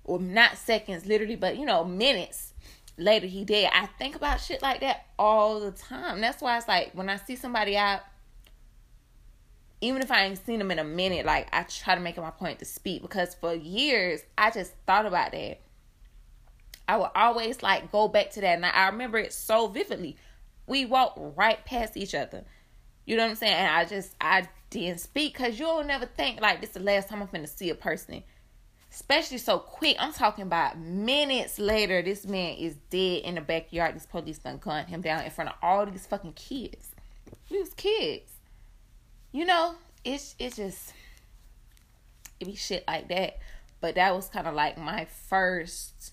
Or 0.05 0.19
not 0.19 0.57
seconds, 0.57 1.07
literally, 1.07 1.37
but 1.37 1.57
you 1.57 1.67
know, 1.67 1.85
minutes. 1.85 2.53
later 2.97 3.27
he 3.27 3.45
did. 3.45 3.71
I 3.73 3.87
think 3.87 4.15
about 4.17 4.41
shit 4.41 4.63
like 4.63 4.81
that 4.81 5.07
all 5.19 5.61
the 5.61 5.71
time. 5.73 6.21
That's 6.21 6.41
why 6.41 6.57
it's 6.57 6.69
like 6.69 6.93
when 6.95 7.09
I 7.09 7.17
see 7.17 7.37
somebody 7.37 7.77
out, 7.77 8.01
even 9.81 10.03
if 10.03 10.11
I 10.11 10.25
ain't 10.25 10.45
seen 10.45 10.59
them 10.59 10.71
in 10.71 10.79
a 10.79 10.85
minute, 10.85 11.27
like 11.27 11.49
I 11.53 11.65
try 11.65 11.95
to 11.95 12.01
make 12.01 12.17
it 12.17 12.21
my 12.21 12.31
point 12.31 12.59
to 12.61 12.65
speak 12.65 13.03
because 13.03 13.35
for 13.35 13.55
years 13.55 14.21
I 14.39 14.51
just 14.51 14.73
thought 14.87 15.07
about 15.07 15.33
that. 15.33 15.61
I 16.87 16.99
would 16.99 17.11
always 17.15 17.63
like 17.63 17.91
go 17.91 18.09
back 18.09 18.31
to 18.33 18.41
that, 18.43 18.57
and 18.57 18.67
I 18.67 18.89
remember 18.89 19.19
it 19.19 19.33
so 19.33 19.69
vividly. 19.69 20.17
We 20.67 20.85
walked 20.85 21.19
right 21.37 21.65
past 21.65 21.97
each 21.97 22.15
other. 22.15 22.45
You 23.07 23.17
know 23.17 23.25
what 23.25 23.31
I'm 23.31 23.37
saying? 23.37 23.55
And 23.55 23.69
I 23.69 23.85
just 23.85 24.15
I 24.21 24.49
didn't 24.71 25.01
speak 25.01 25.37
because 25.37 25.59
you'll 25.59 25.85
never 25.85 26.07
think 26.07 26.41
like 26.41 26.61
this 26.61 26.71
is 26.71 26.75
the 26.75 26.81
last 26.81 27.09
time 27.09 27.23
I'm 27.23 27.29
gonna 27.31 27.47
see 27.47 27.71
a 27.71 27.75
person. 27.75 28.23
Especially 28.91 29.39
so 29.39 29.59
quick. 29.59 29.97
I'm 29.99 30.13
talking 30.13 30.43
about 30.43 30.79
minutes 30.79 31.59
later, 31.59 32.01
this 32.01 32.25
man 32.27 32.57
is 32.57 32.77
dead 32.91 33.23
in 33.25 33.35
the 33.35 33.41
backyard. 33.41 33.97
This 33.97 34.07
police 34.07 34.39
done 34.39 34.59
gunned 34.59 34.89
him 34.89 35.01
down 35.01 35.25
in 35.25 35.31
front 35.31 35.51
of 35.51 35.57
all 35.61 35.85
these 35.85 36.07
fucking 36.07 36.35
kids. 36.35 36.91
These 37.51 37.75
kids. 37.75 38.31
You 39.33 39.47
know, 39.47 39.75
it's 40.05 40.37
it's 40.39 40.57
just 40.57 40.93
it 42.39 42.47
be 42.47 42.55
shit 42.55 42.85
like 42.87 43.09
that. 43.09 43.39
But 43.81 43.97
that 43.97 44.15
was 44.15 44.29
kind 44.29 44.47
of 44.47 44.55
like 44.55 44.79
my 44.79 45.07
first 45.29 46.13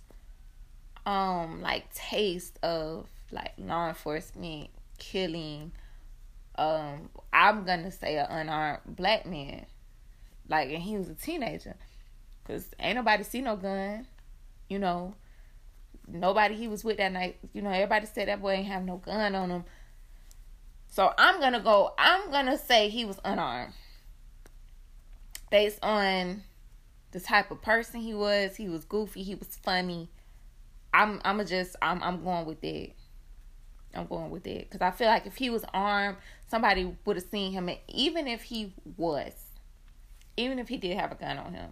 um 1.05 1.61
like 1.61 1.93
taste 1.93 2.59
of 2.63 3.07
like 3.31 3.53
law 3.57 3.87
enforcement 3.87 4.69
killing 4.97 5.71
um 6.61 7.09
I'm 7.33 7.65
gonna 7.65 7.91
say 7.91 8.17
an 8.17 8.27
unarmed 8.29 8.81
black 8.85 9.25
man. 9.25 9.65
Like 10.47 10.69
and 10.69 10.81
he 10.81 10.97
was 10.97 11.09
a 11.09 11.15
teenager. 11.15 11.75
Cause 12.45 12.67
ain't 12.79 12.95
nobody 12.95 13.23
see 13.23 13.41
no 13.41 13.55
gun. 13.55 14.05
You 14.69 14.79
know. 14.79 15.15
Nobody 16.07 16.55
he 16.55 16.67
was 16.67 16.83
with 16.83 16.97
that 16.97 17.11
night, 17.13 17.37
you 17.53 17.61
know, 17.61 17.69
everybody 17.69 18.05
said 18.05 18.27
that 18.27 18.41
boy 18.41 18.51
ain't 18.53 18.67
have 18.67 18.83
no 18.83 18.97
gun 18.97 19.33
on 19.33 19.49
him. 19.49 19.63
So 20.87 21.13
I'm 21.17 21.39
gonna 21.39 21.61
go 21.61 21.93
I'm 21.97 22.29
gonna 22.31 22.57
say 22.57 22.89
he 22.89 23.05
was 23.05 23.19
unarmed. 23.23 23.73
Based 25.49 25.79
on 25.83 26.43
the 27.11 27.19
type 27.19 27.49
of 27.49 27.61
person 27.61 28.01
he 28.01 28.13
was, 28.13 28.55
he 28.55 28.69
was 28.69 28.85
goofy, 28.85 29.23
he 29.23 29.35
was 29.35 29.57
funny. 29.63 30.09
I'm 30.93 31.21
I'm 31.23 31.45
just 31.45 31.75
I'm 31.81 32.03
I'm 32.03 32.23
going 32.23 32.45
with 32.45 32.63
it. 32.63 32.95
I'm 33.95 34.07
going 34.07 34.29
with 34.29 34.47
it 34.47 34.69
because 34.69 34.81
I 34.81 34.91
feel 34.91 35.07
like 35.07 35.25
if 35.25 35.35
he 35.35 35.49
was 35.49 35.65
armed, 35.73 36.17
somebody 36.47 36.95
would 37.05 37.15
have 37.15 37.25
seen 37.29 37.51
him. 37.51 37.69
And 37.69 37.77
even 37.87 38.27
if 38.27 38.43
he 38.43 38.73
was, 38.97 39.33
even 40.37 40.59
if 40.59 40.69
he 40.69 40.77
did 40.77 40.97
have 40.97 41.11
a 41.11 41.15
gun 41.15 41.37
on 41.37 41.53
him, 41.53 41.71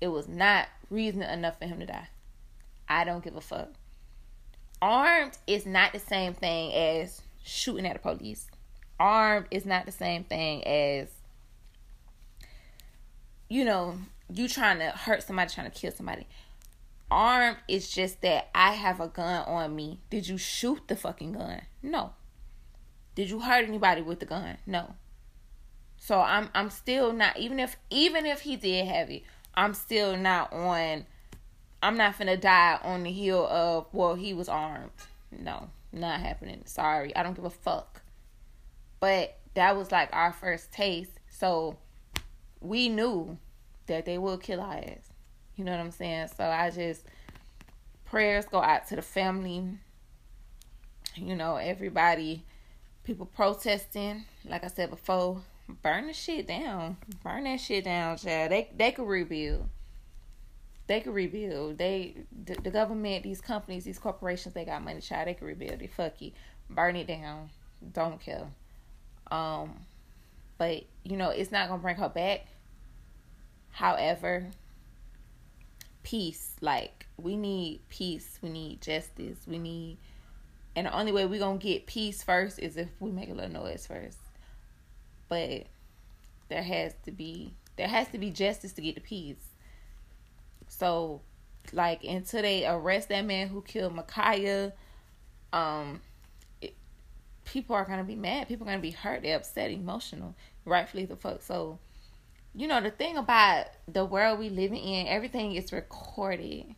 it 0.00 0.08
was 0.08 0.28
not 0.28 0.68
reason 0.90 1.22
enough 1.22 1.58
for 1.58 1.66
him 1.66 1.80
to 1.80 1.86
die. 1.86 2.08
I 2.88 3.04
don't 3.04 3.24
give 3.24 3.36
a 3.36 3.40
fuck. 3.40 3.68
Armed 4.80 5.38
is 5.46 5.64
not 5.64 5.92
the 5.92 5.98
same 5.98 6.34
thing 6.34 6.72
as 6.72 7.22
shooting 7.44 7.86
at 7.86 7.94
the 7.94 7.98
police. 8.00 8.48
Armed 8.98 9.46
is 9.50 9.64
not 9.64 9.86
the 9.86 9.92
same 9.92 10.24
thing 10.24 10.64
as, 10.66 11.08
you 13.48 13.64
know, 13.64 13.96
you 14.32 14.48
trying 14.48 14.78
to 14.78 14.86
hurt 14.90 15.22
somebody, 15.22 15.50
trying 15.52 15.70
to 15.70 15.78
kill 15.78 15.92
somebody 15.92 16.26
armed 17.12 17.58
It's 17.68 17.90
just 17.90 18.22
that 18.22 18.48
I 18.54 18.72
have 18.72 19.00
a 19.00 19.08
gun 19.08 19.44
on 19.46 19.76
me. 19.76 20.00
Did 20.10 20.28
you 20.28 20.38
shoot 20.38 20.80
the 20.88 20.96
fucking 20.96 21.32
gun? 21.32 21.62
No. 21.82 22.14
Did 23.14 23.28
you 23.30 23.40
hurt 23.40 23.68
anybody 23.68 24.00
with 24.00 24.20
the 24.20 24.26
gun? 24.26 24.56
No. 24.66 24.94
So 25.98 26.20
I'm 26.20 26.48
I'm 26.54 26.70
still 26.70 27.12
not 27.12 27.36
even 27.36 27.60
if 27.60 27.76
even 27.90 28.26
if 28.26 28.40
he 28.40 28.56
did 28.56 28.86
have 28.86 29.10
it, 29.10 29.22
I'm 29.54 29.74
still 29.74 30.16
not 30.16 30.52
on 30.52 31.06
I'm 31.82 31.96
not 31.96 32.18
gonna 32.18 32.36
die 32.36 32.78
on 32.82 33.02
the 33.02 33.12
hill 33.12 33.46
of 33.46 33.86
well 33.92 34.14
he 34.14 34.32
was 34.32 34.48
armed. 34.48 34.90
No, 35.30 35.68
not 35.92 36.20
happening. 36.20 36.62
Sorry. 36.64 37.14
I 37.14 37.22
don't 37.22 37.34
give 37.34 37.44
a 37.44 37.50
fuck. 37.50 38.02
But 39.00 39.38
that 39.54 39.76
was 39.76 39.92
like 39.92 40.08
our 40.12 40.32
first 40.32 40.72
taste. 40.72 41.20
So 41.28 41.78
we 42.60 42.88
knew 42.88 43.38
that 43.86 44.06
they 44.06 44.18
will 44.18 44.38
kill 44.38 44.60
our 44.60 44.76
ass. 44.76 45.11
You 45.56 45.64
know 45.64 45.72
what 45.72 45.80
I'm 45.80 45.90
saying? 45.90 46.28
So 46.36 46.44
I 46.44 46.70
just 46.70 47.02
prayers 48.04 48.44
go 48.44 48.60
out 48.60 48.86
to 48.88 48.96
the 48.96 49.02
family. 49.02 49.64
You 51.14 51.36
know, 51.36 51.56
everybody, 51.56 52.44
people 53.04 53.26
protesting. 53.26 54.24
Like 54.44 54.64
I 54.64 54.68
said 54.68 54.90
before, 54.90 55.42
burn 55.82 56.06
the 56.06 56.12
shit 56.12 56.46
down. 56.46 56.96
Burn 57.22 57.44
that 57.44 57.60
shit 57.60 57.84
down, 57.84 58.16
child. 58.16 58.50
They 58.50 58.70
they 58.76 58.92
could 58.92 59.08
rebuild. 59.08 59.68
They 60.86 61.00
could 61.00 61.14
rebuild. 61.14 61.78
They 61.78 62.16
the, 62.44 62.54
the 62.54 62.70
government, 62.70 63.24
these 63.24 63.40
companies, 63.40 63.84
these 63.84 63.98
corporations, 63.98 64.54
they 64.54 64.64
got 64.64 64.82
money, 64.82 65.00
child. 65.00 65.28
They 65.28 65.34
could 65.34 65.46
rebuild 65.46 65.82
it. 65.82 65.92
Fuck 65.92 66.20
you. 66.20 66.32
Burn 66.70 66.96
it 66.96 67.06
down. 67.06 67.50
Don't 67.92 68.20
kill. 68.20 68.48
Um, 69.30 69.72
but 70.58 70.84
you 71.04 71.16
know 71.16 71.30
it's 71.30 71.50
not 71.50 71.68
gonna 71.68 71.82
bring 71.82 71.96
her 71.96 72.08
back. 72.08 72.46
However, 73.70 74.46
peace. 76.02 76.52
Like 76.60 77.06
we 77.16 77.36
need 77.36 77.80
peace. 77.88 78.38
We 78.42 78.48
need 78.48 78.80
justice. 78.80 79.38
We 79.46 79.58
need 79.58 79.98
and 80.74 80.86
the 80.86 80.96
only 80.96 81.12
way 81.12 81.26
we're 81.26 81.38
gonna 81.38 81.58
get 81.58 81.86
peace 81.86 82.22
first 82.22 82.58
is 82.58 82.76
if 82.76 82.88
we 82.98 83.10
make 83.10 83.28
a 83.28 83.34
little 83.34 83.50
noise 83.50 83.86
first. 83.86 84.18
But 85.28 85.66
there 86.48 86.62
has 86.62 86.94
to 87.04 87.10
be 87.12 87.54
there 87.76 87.88
has 87.88 88.08
to 88.08 88.18
be 88.18 88.30
justice 88.30 88.72
to 88.72 88.80
get 88.80 88.94
the 88.94 89.00
peace. 89.00 89.36
So 90.68 91.20
like 91.72 92.04
until 92.04 92.42
they 92.42 92.66
arrest 92.66 93.08
that 93.10 93.24
man 93.24 93.48
who 93.48 93.62
killed 93.62 93.94
Ma'Khia, 93.94 94.72
um 95.52 96.00
it, 96.60 96.74
people 97.44 97.76
are 97.76 97.84
gonna 97.84 98.04
be 98.04 98.16
mad. 98.16 98.48
People 98.48 98.66
are 98.66 98.70
gonna 98.70 98.82
be 98.82 98.90
hurt, 98.90 99.22
they're 99.22 99.36
upset, 99.36 99.70
emotional. 99.70 100.34
Rightfully 100.64 101.04
the 101.04 101.16
fuck 101.16 101.42
so 101.42 101.78
you 102.54 102.66
know 102.66 102.80
the 102.80 102.90
thing 102.90 103.16
about 103.16 103.66
the 103.88 104.04
world 104.04 104.38
we 104.38 104.50
living 104.50 104.82
in 104.82 105.06
everything 105.06 105.54
is 105.54 105.72
recorded 105.72 106.74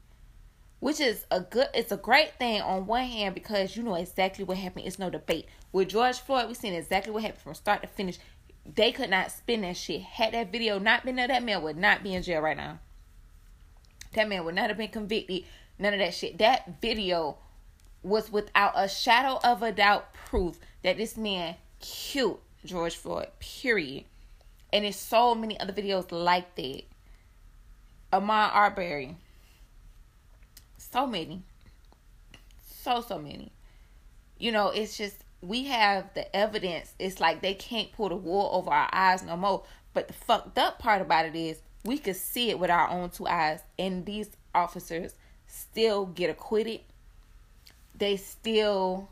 which 0.84 1.00
is 1.00 1.24
a 1.30 1.40
good 1.40 1.68
it's 1.72 1.92
a 1.92 1.96
great 1.96 2.34
thing 2.34 2.60
on 2.60 2.86
one 2.86 3.06
hand 3.06 3.34
because 3.34 3.74
you 3.74 3.82
know 3.82 3.94
exactly 3.94 4.44
what 4.44 4.58
happened. 4.58 4.86
It's 4.86 4.98
no 4.98 5.08
debate. 5.08 5.46
With 5.72 5.88
george 5.88 6.18
floyd 6.18 6.46
we 6.46 6.52
seen 6.52 6.74
exactly 6.74 7.10
what 7.10 7.22
happened 7.22 7.40
from 7.40 7.54
start 7.54 7.80
to 7.80 7.88
finish. 7.88 8.18
They 8.66 8.92
could 8.92 9.08
not 9.08 9.32
spin 9.32 9.62
that 9.62 9.78
shit. 9.78 10.02
Had 10.02 10.34
that 10.34 10.52
video 10.52 10.78
not 10.78 11.02
been 11.02 11.16
there 11.16 11.26
that 11.26 11.42
man 11.42 11.62
would 11.62 11.78
not 11.78 12.02
be 12.02 12.12
in 12.12 12.22
jail 12.22 12.42
right 12.42 12.54
now. 12.54 12.80
That 14.12 14.28
man 14.28 14.44
would 14.44 14.54
not 14.54 14.68
have 14.68 14.76
been 14.76 14.90
convicted. 14.90 15.44
None 15.78 15.94
of 15.94 16.00
that 16.00 16.12
shit. 16.12 16.36
That 16.36 16.82
video 16.82 17.38
was 18.02 18.30
without 18.30 18.74
a 18.76 18.86
shadow 18.86 19.40
of 19.42 19.62
a 19.62 19.72
doubt 19.72 20.12
proof 20.12 20.58
that 20.82 20.98
this 20.98 21.16
man 21.16 21.56
killed 21.80 22.40
george 22.62 22.96
floyd 22.96 23.28
period 23.40 24.04
and 24.74 24.84
there's 24.84 24.96
so 24.96 25.36
many 25.36 25.58
other 25.60 25.72
videos 25.72 26.10
like 26.10 26.56
that. 26.56 26.82
Ahmaud 28.12 28.52
Arbery. 28.52 29.16
So 30.76 31.06
many. 31.06 31.42
So, 32.82 33.00
so 33.00 33.20
many. 33.20 33.52
You 34.36 34.50
know, 34.50 34.70
it's 34.70 34.98
just, 34.98 35.16
we 35.40 35.64
have 35.66 36.12
the 36.14 36.34
evidence. 36.34 36.92
It's 36.98 37.20
like 37.20 37.40
they 37.40 37.54
can't 37.54 37.92
pull 37.92 38.08
the 38.08 38.16
wool 38.16 38.50
over 38.52 38.70
our 38.70 38.88
eyes 38.92 39.22
no 39.22 39.36
more. 39.36 39.62
But 39.92 40.08
the 40.08 40.14
fucked 40.14 40.58
up 40.58 40.80
part 40.80 41.00
about 41.00 41.26
it 41.26 41.36
is 41.36 41.60
we 41.84 41.96
could 41.96 42.16
see 42.16 42.50
it 42.50 42.58
with 42.58 42.70
our 42.70 42.90
own 42.90 43.10
two 43.10 43.28
eyes. 43.28 43.60
And 43.78 44.04
these 44.04 44.30
officers 44.52 45.14
still 45.46 46.06
get 46.06 46.30
acquitted. 46.30 46.80
They 47.96 48.16
still, 48.16 49.08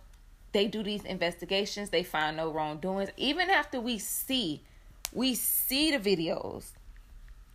they 0.50 0.66
do 0.66 0.82
these 0.82 1.04
investigations. 1.04 1.90
They 1.90 2.02
find 2.02 2.36
no 2.36 2.50
wrongdoings. 2.50 3.10
Even 3.16 3.48
after 3.48 3.80
we 3.80 3.98
see 3.98 4.64
we 5.12 5.34
see 5.34 5.96
the 5.96 5.98
videos, 5.98 6.70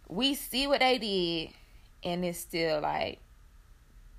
we 0.08 0.36
see 0.36 0.68
what 0.68 0.80
they 0.80 0.98
did, 0.98 1.50
and 2.04 2.24
it's 2.24 2.40
still 2.40 2.82
like 2.82 3.20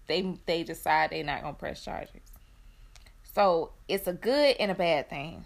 they 0.06 0.34
they 0.46 0.64
decide 0.64 1.10
they're 1.10 1.24
not 1.24 1.42
gonna 1.42 1.54
press 1.54 1.84
charges. 1.84 2.20
So 3.34 3.70
it's 3.86 4.06
a 4.08 4.12
good 4.12 4.56
and 4.58 4.70
a 4.70 4.74
bad 4.74 5.08
thing 5.08 5.44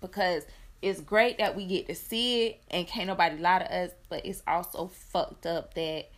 because 0.00 0.44
it's 0.80 1.00
great 1.00 1.38
that 1.38 1.54
we 1.54 1.64
get 1.64 1.86
to 1.86 1.94
see 1.94 2.46
it 2.46 2.60
and 2.70 2.86
can't 2.86 3.06
nobody 3.06 3.38
lie 3.38 3.60
to 3.60 3.72
us, 3.72 3.90
but 4.08 4.26
it's 4.26 4.42
also 4.48 4.88
fucked 4.88 5.46
up 5.46 5.74
that 5.74 6.10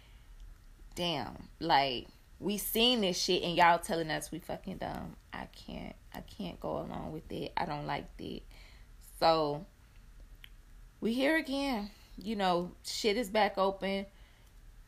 damn, 0.94 1.36
like 1.60 2.06
we 2.40 2.56
seen 2.56 3.02
this 3.02 3.20
shit 3.20 3.42
and 3.42 3.56
y'all 3.56 3.78
telling 3.78 4.10
us 4.10 4.32
we 4.32 4.38
fucking 4.38 4.78
dumb. 4.78 5.16
I 5.32 5.46
can't 5.66 5.94
I 6.14 6.20
can't 6.20 6.58
go 6.60 6.78
along 6.78 7.12
with 7.12 7.30
it. 7.30 7.52
I 7.56 7.66
don't 7.66 7.86
like 7.86 8.16
that. 8.16 8.40
So 9.20 9.66
we 11.04 11.12
here 11.12 11.36
again. 11.36 11.90
You 12.16 12.34
know, 12.34 12.70
shit 12.82 13.18
is 13.18 13.28
back 13.28 13.58
open. 13.58 14.06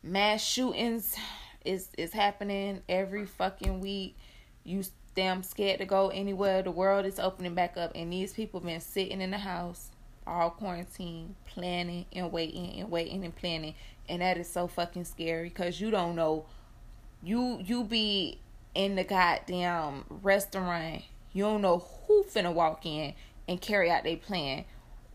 Mass 0.01 0.43
shootings 0.43 1.15
is 1.63 1.89
is 1.95 2.11
happening 2.11 2.81
every 2.89 3.27
fucking 3.27 3.81
week. 3.81 4.17
You 4.63 4.83
damn 5.13 5.43
scared 5.43 5.77
to 5.77 5.85
go 5.85 6.09
anywhere. 6.09 6.63
The 6.63 6.71
world 6.71 7.05
is 7.05 7.19
opening 7.19 7.53
back 7.53 7.77
up, 7.77 7.91
and 7.93 8.11
these 8.11 8.33
people 8.33 8.59
been 8.59 8.81
sitting 8.81 9.21
in 9.21 9.29
the 9.29 9.37
house 9.37 9.91
all 10.25 10.49
quarantine, 10.49 11.35
planning 11.45 12.07
and 12.11 12.31
waiting 12.31 12.79
and 12.79 12.89
waiting 12.89 13.23
and 13.23 13.35
planning, 13.35 13.75
and 14.09 14.23
that 14.23 14.39
is 14.39 14.49
so 14.49 14.67
fucking 14.67 15.05
scary 15.05 15.49
because 15.49 15.79
you 15.79 15.91
don't 15.91 16.15
know. 16.15 16.47
You 17.21 17.59
you 17.63 17.83
be 17.83 18.39
in 18.73 18.95
the 18.95 19.03
goddamn 19.03 20.03
restaurant. 20.23 21.03
You 21.31 21.43
don't 21.43 21.61
know 21.61 21.85
who 22.07 22.23
finna 22.23 22.51
walk 22.51 22.87
in 22.87 23.13
and 23.47 23.61
carry 23.61 23.91
out 23.91 24.03
their 24.03 24.17
plan. 24.17 24.65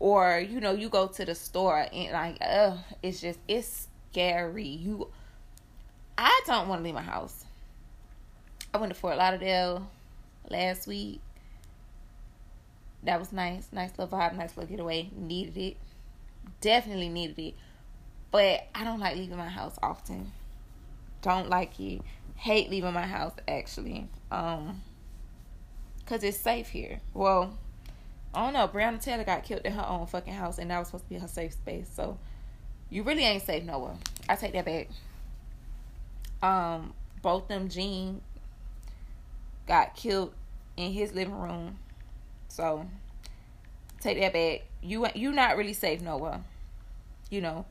Or, 0.03 0.37
you 0.37 0.59
know, 0.59 0.73
you 0.73 0.89
go 0.89 1.07
to 1.07 1.23
the 1.23 1.33
store 1.33 1.87
and 1.93 2.11
like, 2.11 2.37
ugh, 2.41 2.77
it's 3.01 3.21
just 3.21 3.39
it's 3.47 3.87
scary. 4.11 4.67
You 4.67 5.07
I 6.17 6.41
don't 6.45 6.67
want 6.67 6.81
to 6.81 6.83
leave 6.83 6.93
my 6.93 7.01
house. 7.01 7.45
I 8.73 8.79
went 8.79 8.93
to 8.93 8.99
Fort 8.99 9.15
Lauderdale 9.15 9.89
last 10.49 10.87
week. 10.87 11.21
That 13.03 13.17
was 13.17 13.31
nice. 13.31 13.69
Nice 13.71 13.91
little 13.97 14.19
vibe, 14.19 14.35
nice 14.35 14.57
little 14.57 14.69
getaway. 14.69 15.09
Needed 15.15 15.55
it. 15.55 15.77
Definitely 16.59 17.07
needed 17.07 17.39
it. 17.39 17.53
But 18.29 18.67
I 18.75 18.83
don't 18.83 18.99
like 18.99 19.15
leaving 19.15 19.37
my 19.37 19.47
house 19.47 19.77
often. 19.81 20.33
Don't 21.21 21.49
like 21.49 21.79
it. 21.79 22.01
Hate 22.35 22.69
leaving 22.69 22.91
my 22.91 23.07
house 23.07 23.35
actually. 23.47 24.09
Um 24.29 24.81
cuz 26.05 26.25
it's 26.25 26.41
safe 26.41 26.67
here. 26.67 26.99
Well, 27.13 27.57
I 28.33 28.43
don't 28.43 28.53
know. 28.53 28.67
Breonna 28.67 29.01
Taylor 29.01 29.23
got 29.23 29.43
killed 29.43 29.61
in 29.63 29.73
her 29.73 29.85
own 29.85 30.07
fucking 30.07 30.33
house 30.33 30.57
and 30.57 30.71
that 30.71 30.79
was 30.79 30.87
supposed 30.87 31.05
to 31.05 31.09
be 31.09 31.19
her 31.19 31.27
safe 31.27 31.53
space. 31.53 31.89
So 31.93 32.17
you 32.89 33.03
really 33.03 33.23
ain't 33.23 33.43
safe 33.43 33.63
nowhere. 33.63 33.95
I 34.27 34.35
take 34.35 34.53
that 34.53 34.65
back. 34.65 34.89
Um 36.41 36.93
Botham 37.21 37.69
Jean 37.69 38.21
got 39.67 39.95
killed 39.95 40.33
in 40.75 40.91
his 40.91 41.13
living 41.13 41.39
room. 41.39 41.77
So 42.47 42.85
take 43.99 44.19
that 44.19 44.33
back. 44.33 44.63
You 44.81 45.07
you 45.15 45.31
not 45.31 45.57
really 45.57 45.73
safe 45.73 46.01
nowhere. 46.01 46.41
You 47.29 47.41
know. 47.41 47.65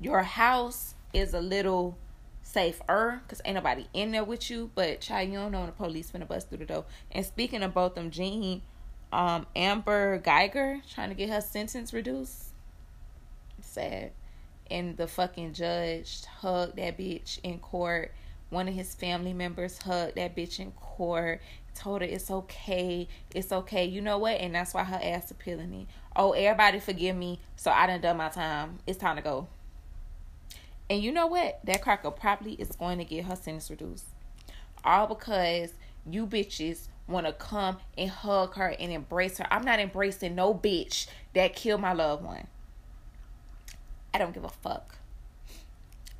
Your 0.00 0.22
house 0.22 0.94
is 1.12 1.34
a 1.34 1.40
little 1.40 1.98
safer 2.42 3.20
because 3.22 3.40
ain't 3.44 3.56
nobody 3.56 3.86
in 3.92 4.12
there 4.12 4.24
with 4.24 4.48
you. 4.50 4.70
But 4.74 5.00
child, 5.00 5.28
you 5.28 5.34
don't 5.34 5.52
know 5.52 5.60
when 5.60 5.66
the 5.66 5.72
police 5.72 6.10
finna 6.10 6.26
bust 6.26 6.48
through 6.48 6.58
the 6.58 6.66
door. 6.66 6.84
And 7.10 7.24
speaking 7.26 7.62
of 7.62 7.74
Botham 7.74 8.10
Jean, 8.10 8.62
um, 9.12 9.46
Amber 9.56 10.20
Guyger 10.20 10.80
trying 10.92 11.08
to 11.08 11.14
get 11.14 11.30
her 11.30 11.40
sentence 11.40 11.92
reduced. 11.92 12.48
Sad. 13.60 14.12
And 14.70 14.96
the 14.96 15.06
fucking 15.06 15.54
judge 15.54 16.24
hugged 16.26 16.76
that 16.76 16.98
bitch 16.98 17.38
in 17.42 17.58
court 17.58 18.12
one 18.50 18.68
of 18.68 18.74
his 18.74 18.94
family 18.94 19.32
members 19.32 19.78
hugged 19.78 20.16
that 20.16 20.34
bitch 20.34 20.58
in 20.58 20.72
court, 20.72 21.40
told 21.74 22.00
her 22.00 22.06
it's 22.06 22.30
okay, 22.30 23.08
it's 23.34 23.52
okay. 23.52 23.84
You 23.84 24.00
know 24.00 24.18
what? 24.18 24.40
And 24.40 24.54
that's 24.54 24.74
why 24.74 24.84
her 24.84 25.00
ass 25.02 25.30
appealing 25.30 25.70
me. 25.70 25.86
Oh, 26.16 26.32
everybody 26.32 26.80
forgive 26.80 27.16
me. 27.16 27.40
So 27.56 27.70
I 27.70 27.86
done 27.86 28.00
done 28.00 28.16
my 28.16 28.28
time. 28.28 28.78
It's 28.86 28.98
time 28.98 29.16
to 29.16 29.22
go. 29.22 29.48
And 30.90 31.02
you 31.02 31.12
know 31.12 31.26
what? 31.26 31.60
That 31.64 31.82
cracker 31.82 32.10
probably 32.10 32.54
is 32.54 32.74
going 32.74 32.98
to 32.98 33.04
get 33.04 33.26
her 33.26 33.36
sentence 33.36 33.70
reduced. 33.70 34.06
All 34.82 35.06
because 35.06 35.74
you 36.08 36.26
bitches 36.26 36.88
want 37.08 37.26
to 37.26 37.32
come 37.32 37.78
and 37.96 38.10
hug 38.10 38.54
her 38.54 38.68
and 38.68 38.92
embrace 38.92 39.38
her. 39.38 39.46
I'm 39.50 39.64
not 39.64 39.80
embracing 39.80 40.34
no 40.34 40.54
bitch 40.54 41.06
that 41.34 41.56
killed 41.56 41.80
my 41.80 41.92
loved 41.92 42.24
one. 42.24 42.46
I 44.14 44.18
don't 44.18 44.34
give 44.34 44.44
a 44.44 44.48
fuck 44.48 44.98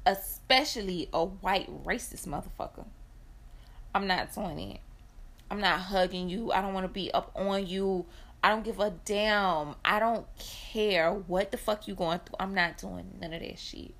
especially 0.08 1.08
a 1.12 1.24
white 1.24 1.84
racist 1.84 2.26
motherfucker. 2.26 2.86
I'm 3.94 4.06
not 4.06 4.34
doing 4.34 4.58
it. 4.58 4.80
I'm 5.50 5.60
not 5.60 5.80
hugging 5.80 6.30
you. 6.30 6.50
I 6.50 6.62
don't 6.62 6.72
want 6.72 6.84
to 6.84 6.92
be 6.92 7.12
up 7.12 7.30
on 7.34 7.66
you. 7.66 8.06
I 8.42 8.48
don't 8.48 8.64
give 8.64 8.80
a 8.80 8.90
damn. 9.04 9.74
I 9.84 9.98
don't 9.98 10.26
care 10.38 11.12
what 11.12 11.50
the 11.50 11.58
fuck 11.58 11.86
you 11.86 11.94
going 11.94 12.20
through. 12.20 12.36
I'm 12.40 12.54
not 12.54 12.78
doing 12.78 13.18
none 13.20 13.34
of 13.34 13.40
that 13.40 13.58
shit. 13.58 13.94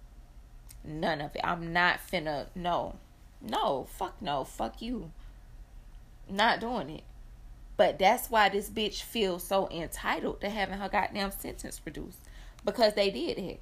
None 0.85 1.21
of 1.21 1.37
it. 1.37 1.43
I'm 1.45 1.73
not 1.73 2.01
finna. 2.11 2.47
No. 2.55 2.97
No. 3.43 3.87
Fuck 3.91 4.23
no. 4.23 4.45
Fuck 4.45 4.81
you. 4.81 5.11
Not 6.31 6.61
doing 6.61 6.91
it. 6.91 7.05
But 7.77 7.99
that's 7.99 8.29
why 8.29 8.49
this 8.49 8.69
bitch 8.69 9.03
feels 9.03 9.45
so 9.45 9.69
entitled 9.71 10.41
to 10.41 10.51
having 10.51 10.79
her 10.79 10.89
goddamn 10.89 11.31
sentence 11.31 11.81
reduced. 11.85 12.19
Because 12.65 12.95
they 12.95 13.11
did 13.11 13.39
it. 13.39 13.61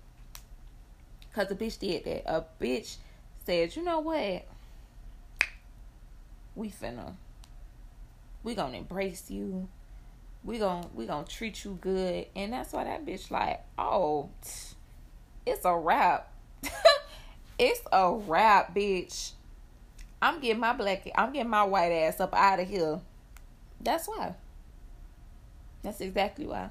Cause 1.34 1.50
a 1.50 1.54
bitch 1.54 1.78
did 1.78 2.04
that. 2.04 2.22
A 2.26 2.44
bitch 2.60 2.96
said, 3.44 3.76
you 3.76 3.84
know 3.84 4.00
what? 4.00 4.46
We 6.54 6.70
finna. 6.70 7.12
We 8.42 8.54
gonna 8.54 8.78
embrace 8.78 9.30
you. 9.30 9.68
We 10.42 10.58
gonna 10.58 10.86
we 10.94 11.04
gonna 11.04 11.26
treat 11.26 11.62
you 11.64 11.76
good. 11.80 12.26
And 12.34 12.54
that's 12.54 12.72
why 12.72 12.84
that 12.84 13.04
bitch 13.04 13.30
like, 13.30 13.62
oh, 13.78 14.30
it's 15.44 15.64
a 15.64 15.76
wrap. 15.76 16.32
it's 17.58 17.82
a 17.92 18.12
wrap, 18.14 18.74
bitch. 18.74 19.32
I'm 20.20 20.40
getting 20.40 20.60
my 20.60 20.72
black 20.72 21.08
I'm 21.16 21.32
getting 21.32 21.50
my 21.50 21.64
white 21.64 21.92
ass 21.92 22.20
up 22.20 22.34
out 22.34 22.60
of 22.60 22.68
here. 22.68 23.00
That's 23.80 24.08
why. 24.08 24.34
That's 25.82 26.00
exactly 26.00 26.46
why. 26.46 26.70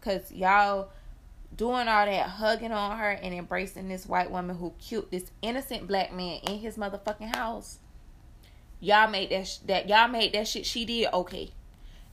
Cause 0.00 0.32
y'all 0.32 0.90
doing 1.56 1.88
all 1.88 2.06
that 2.06 2.28
hugging 2.28 2.72
on 2.72 2.96
her 2.96 3.10
and 3.10 3.34
embracing 3.34 3.88
this 3.88 4.06
white 4.06 4.30
woman 4.30 4.56
who 4.56 4.72
killed 4.78 5.10
this 5.10 5.30
innocent 5.42 5.86
black 5.86 6.12
man 6.12 6.40
in 6.46 6.58
his 6.58 6.76
motherfucking 6.76 7.34
house. 7.34 7.78
Y'all 8.80 9.10
made 9.10 9.30
that 9.30 9.46
sh- 9.46 9.58
that 9.66 9.88
y'all 9.88 10.08
made 10.08 10.32
that 10.32 10.48
shit 10.48 10.64
she 10.64 10.86
did 10.86 11.12
okay, 11.12 11.50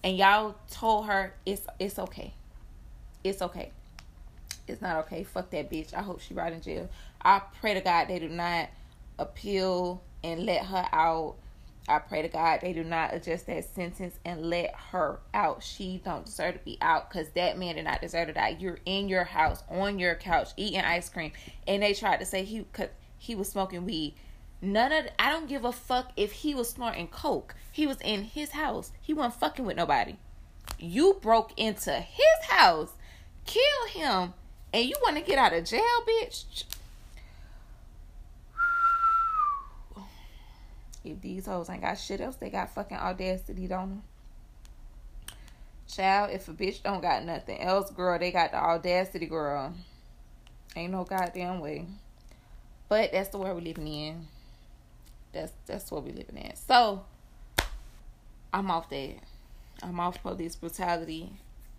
and 0.03 0.17
y'all 0.17 0.55
told 0.69 1.05
her 1.05 1.33
it's 1.45 1.65
it's 1.79 1.97
okay, 1.97 2.33
it's 3.23 3.41
okay, 3.41 3.71
it's 4.67 4.81
not 4.81 4.97
okay. 4.97 5.23
Fuck 5.23 5.49
that 5.51 5.71
bitch. 5.71 5.93
I 5.93 6.01
hope 6.01 6.19
she 6.19 6.33
rot 6.33 6.51
in 6.51 6.61
jail. 6.61 6.89
I 7.21 7.41
pray 7.61 7.73
to 7.73 7.81
God 7.81 8.09
they 8.09 8.19
do 8.19 8.27
not 8.27 8.69
appeal 9.17 10.03
and 10.23 10.45
let 10.45 10.65
her 10.65 10.87
out 10.91 11.35
I 11.89 11.99
pray 11.99 12.21
to 12.21 12.27
God 12.27 12.59
they 12.61 12.73
do 12.73 12.83
not 12.83 13.13
adjust 13.13 13.47
that 13.47 13.63
sentence 13.63 14.19
and 14.25 14.49
let 14.49 14.75
her 14.91 15.19
out. 15.33 15.63
She 15.63 16.01
don't 16.03 16.25
deserve 16.25 16.55
to 16.55 16.59
be 16.59 16.77
out 16.81 17.09
because 17.09 17.29
that 17.29 17.57
man 17.57 17.75
did 17.75 17.85
not 17.85 18.01
deserve 18.01 18.27
to 18.27 18.33
die. 18.33 18.57
You're 18.59 18.79
in 18.85 19.07
your 19.07 19.23
house 19.23 19.63
on 19.69 19.97
your 19.97 20.15
couch 20.15 20.49
eating 20.57 20.81
ice 20.81 21.07
cream, 21.07 21.31
and 21.65 21.81
they 21.81 21.93
tried 21.93 22.19
to 22.19 22.25
say 22.25 22.43
he 22.43 22.65
cause 22.73 22.89
he 23.17 23.35
was 23.35 23.47
smoking 23.49 23.85
weed. 23.85 24.15
None 24.61 24.91
of 24.91 25.07
I 25.17 25.31
don't 25.31 25.47
give 25.47 25.63
a 25.63 25.71
fuck 25.71 26.11
if 26.17 26.31
he 26.33 26.53
was 26.53 26.69
snorting 26.69 27.07
coke. 27.07 27.55
He 27.71 27.87
was 27.87 28.01
in 28.01 28.23
his 28.23 28.51
house. 28.51 28.91
He 28.99 29.13
wasn't 29.13 29.35
fucking 29.35 29.65
with 29.65 29.77
nobody. 29.77 30.17
You 30.79 31.17
broke 31.21 31.53
into 31.57 31.93
his 31.93 32.49
house, 32.49 32.93
kill 33.45 33.87
him, 33.93 34.33
and 34.73 34.85
you 34.85 34.95
want 35.03 35.15
to 35.15 35.23
get 35.23 35.37
out 35.37 35.53
of 35.53 35.63
jail, 35.63 35.81
bitch. 36.05 36.65
If 41.11 41.21
these 41.21 41.45
hoes 41.45 41.69
ain't 41.69 41.81
got 41.81 41.95
shit 41.95 42.21
else, 42.21 42.35
they 42.35 42.49
got 42.49 42.73
fucking 42.73 42.97
audacity, 42.97 43.67
don't 43.67 43.89
them? 43.89 44.03
Child, 45.87 46.31
if 46.31 46.47
a 46.49 46.51
bitch 46.51 46.83
don't 46.83 47.01
got 47.01 47.23
nothing 47.23 47.61
else, 47.61 47.91
girl, 47.91 48.19
they 48.19 48.31
got 48.31 48.51
the 48.51 48.57
audacity, 48.57 49.25
girl. 49.25 49.73
Ain't 50.75 50.91
no 50.91 51.05
goddamn 51.05 51.59
way. 51.59 51.87
But 52.89 53.11
that's 53.11 53.29
the 53.29 53.37
world 53.37 53.55
we're 53.55 53.63
living 53.63 53.87
in. 53.87 54.27
That's 55.31 55.51
that's 55.65 55.91
what 55.91 56.03
we're 56.03 56.13
living 56.13 56.37
in. 56.37 56.55
So 56.55 57.05
I'm 58.53 58.69
off 58.71 58.89
that. 58.89 59.15
I'm 59.81 59.99
off 59.99 60.21
police 60.21 60.55
brutality. 60.55 61.31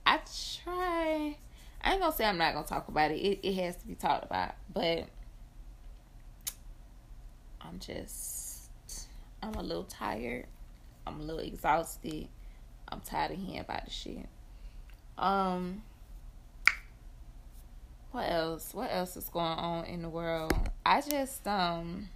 I 0.06 0.20
try. 0.64 1.36
I 1.82 1.92
ain't 1.92 2.00
gonna 2.00 2.14
say 2.14 2.24
I'm 2.24 2.38
not 2.38 2.54
gonna 2.54 2.66
talk 2.66 2.88
about 2.88 3.10
it. 3.10 3.16
It 3.16 3.40
it 3.42 3.54
has 3.54 3.76
to 3.76 3.86
be 3.86 3.94
talked 3.94 4.24
about, 4.24 4.54
but 4.72 5.06
I'm 7.60 7.78
just 7.78 8.47
I'm 9.42 9.54
a 9.54 9.62
little 9.62 9.84
tired. 9.84 10.46
I'm 11.06 11.20
a 11.20 11.22
little 11.22 11.40
exhausted. 11.40 12.28
I'm 12.88 13.00
tired 13.00 13.32
of 13.32 13.38
hearing 13.38 13.60
about 13.60 13.84
the 13.84 13.90
shit. 13.90 14.26
Um, 15.16 15.82
what 18.12 18.30
else? 18.30 18.72
What 18.72 18.90
else 18.90 19.16
is 19.16 19.28
going 19.28 19.58
on 19.58 19.84
in 19.84 20.02
the 20.02 20.08
world? 20.08 20.52
I 20.84 21.00
just 21.00 21.46
um, 21.46 22.08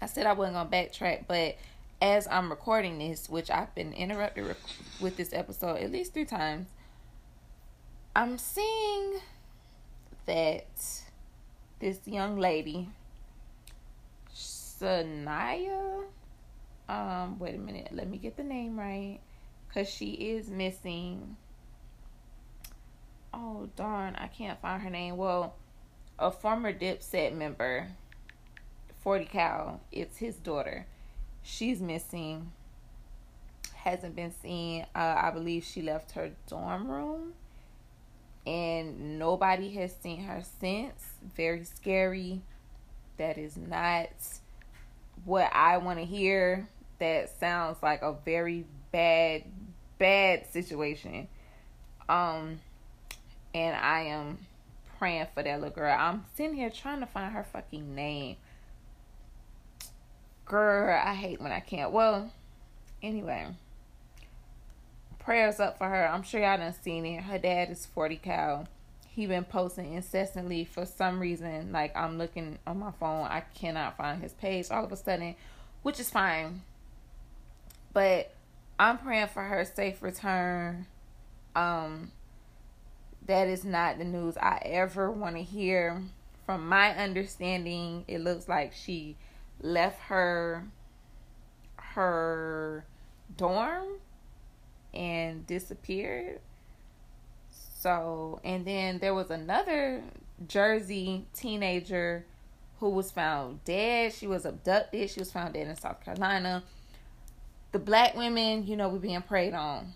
I 0.00 0.06
said 0.06 0.26
I 0.26 0.32
wasn't 0.32 0.56
gonna 0.56 0.70
backtrack, 0.70 1.24
but 1.26 1.56
as 2.00 2.28
I'm 2.28 2.50
recording 2.50 2.98
this, 2.98 3.28
which 3.28 3.50
I've 3.50 3.74
been 3.74 3.92
interrupted 3.92 4.56
with 5.00 5.16
this 5.16 5.32
episode 5.32 5.76
at 5.78 5.90
least 5.90 6.12
three 6.12 6.24
times, 6.24 6.68
I'm 8.14 8.38
seeing 8.38 9.20
that 10.26 10.66
this 11.78 12.00
young 12.06 12.38
lady, 12.38 12.88
Sanaya, 14.80 16.04
um 16.88 17.38
wait 17.38 17.54
a 17.54 17.58
minute 17.58 17.88
let 17.92 18.08
me 18.08 18.18
get 18.18 18.36
the 18.36 18.44
name 18.44 18.78
right 18.78 19.20
because 19.68 19.88
she 19.88 20.10
is 20.12 20.48
missing. 20.48 21.36
Oh 23.32 23.68
darn 23.76 24.16
i 24.16 24.26
can't 24.26 24.60
find 24.60 24.82
her 24.82 24.90
name. 24.90 25.16
Well 25.16 25.54
a 26.18 26.30
former 26.30 26.72
dipset 26.72 27.34
member 27.34 27.88
40 29.02 29.24
cal 29.26 29.80
it's 29.92 30.18
his 30.18 30.36
daughter. 30.36 30.86
She's 31.42 31.80
missing. 31.80 32.52
Hasn't 33.74 34.16
been 34.16 34.32
seen. 34.32 34.86
Uh, 34.94 35.14
i 35.16 35.30
believe 35.30 35.64
she 35.64 35.80
left 35.82 36.12
her 36.12 36.32
dorm 36.48 36.90
room. 36.90 37.32
And 38.46 39.18
nobody 39.18 39.70
has 39.74 39.94
seen 39.96 40.24
her 40.24 40.42
since. 40.60 41.04
Very 41.36 41.64
scary. 41.64 42.42
That 43.16 43.38
is 43.38 43.56
not 43.56 44.10
what 45.24 45.50
I 45.52 45.78
want 45.78 45.98
to 45.98 46.04
hear 46.04 46.68
that 46.98 47.38
sounds 47.38 47.78
like 47.82 48.02
a 48.02 48.14
very 48.24 48.64
bad 48.92 49.44
bad 49.98 50.46
situation. 50.52 51.28
Um 52.08 52.60
and 53.54 53.74
I 53.74 54.02
am 54.02 54.38
praying 54.98 55.26
for 55.34 55.42
that 55.42 55.60
little 55.60 55.74
girl. 55.74 55.96
I'm 55.98 56.24
sitting 56.34 56.54
here 56.54 56.70
trying 56.70 57.00
to 57.00 57.06
find 57.06 57.32
her 57.32 57.44
fucking 57.44 57.94
name. 57.94 58.36
Girl, 60.44 61.00
I 61.02 61.14
hate 61.14 61.40
when 61.40 61.52
I 61.52 61.60
can't. 61.60 61.90
Well, 61.90 62.30
anyway. 63.02 63.48
Prayers 65.18 65.58
up 65.58 65.78
for 65.78 65.88
her. 65.88 66.06
I'm 66.06 66.22
sure 66.22 66.40
y'all 66.40 66.58
done 66.58 66.74
seen 66.82 67.04
it. 67.04 67.24
Her 67.24 67.38
dad 67.38 67.70
is 67.70 67.86
40 67.86 68.16
cal. 68.16 68.68
He 69.16 69.24
been 69.24 69.44
posting 69.44 69.94
incessantly 69.94 70.66
for 70.66 70.84
some 70.84 71.18
reason. 71.18 71.72
Like 71.72 71.96
I'm 71.96 72.18
looking 72.18 72.58
on 72.66 72.80
my 72.80 72.90
phone. 73.00 73.26
I 73.26 73.40
cannot 73.54 73.96
find 73.96 74.20
his 74.20 74.34
page 74.34 74.66
all 74.70 74.84
of 74.84 74.92
a 74.92 74.96
sudden. 74.96 75.34
Which 75.82 75.98
is 75.98 76.10
fine. 76.10 76.60
But 77.94 78.34
I'm 78.78 78.98
praying 78.98 79.28
for 79.28 79.42
her 79.42 79.64
safe 79.64 80.02
return. 80.02 80.86
Um 81.54 82.12
that 83.24 83.48
is 83.48 83.64
not 83.64 83.96
the 83.96 84.04
news 84.04 84.36
I 84.36 84.60
ever 84.66 85.10
want 85.10 85.36
to 85.36 85.42
hear. 85.42 86.02
From 86.44 86.68
my 86.68 86.94
understanding, 86.94 88.04
it 88.06 88.20
looks 88.20 88.48
like 88.48 88.74
she 88.74 89.16
left 89.62 89.98
her 90.02 90.66
her 91.76 92.84
dorm 93.34 93.86
and 94.92 95.46
disappeared. 95.46 96.40
So, 97.86 98.40
and 98.42 98.64
then 98.64 98.98
there 98.98 99.14
was 99.14 99.30
another 99.30 100.02
Jersey 100.48 101.24
teenager 101.32 102.26
who 102.80 102.90
was 102.90 103.12
found 103.12 103.62
dead. 103.64 104.12
She 104.12 104.26
was 104.26 104.44
abducted. 104.44 105.08
She 105.08 105.20
was 105.20 105.30
found 105.30 105.54
dead 105.54 105.68
in 105.68 105.76
South 105.76 106.04
Carolina. 106.04 106.64
The 107.70 107.78
black 107.78 108.16
women, 108.16 108.66
you 108.66 108.76
know, 108.76 108.88
we're 108.88 108.98
being 108.98 109.22
preyed 109.22 109.54
on. 109.54 109.92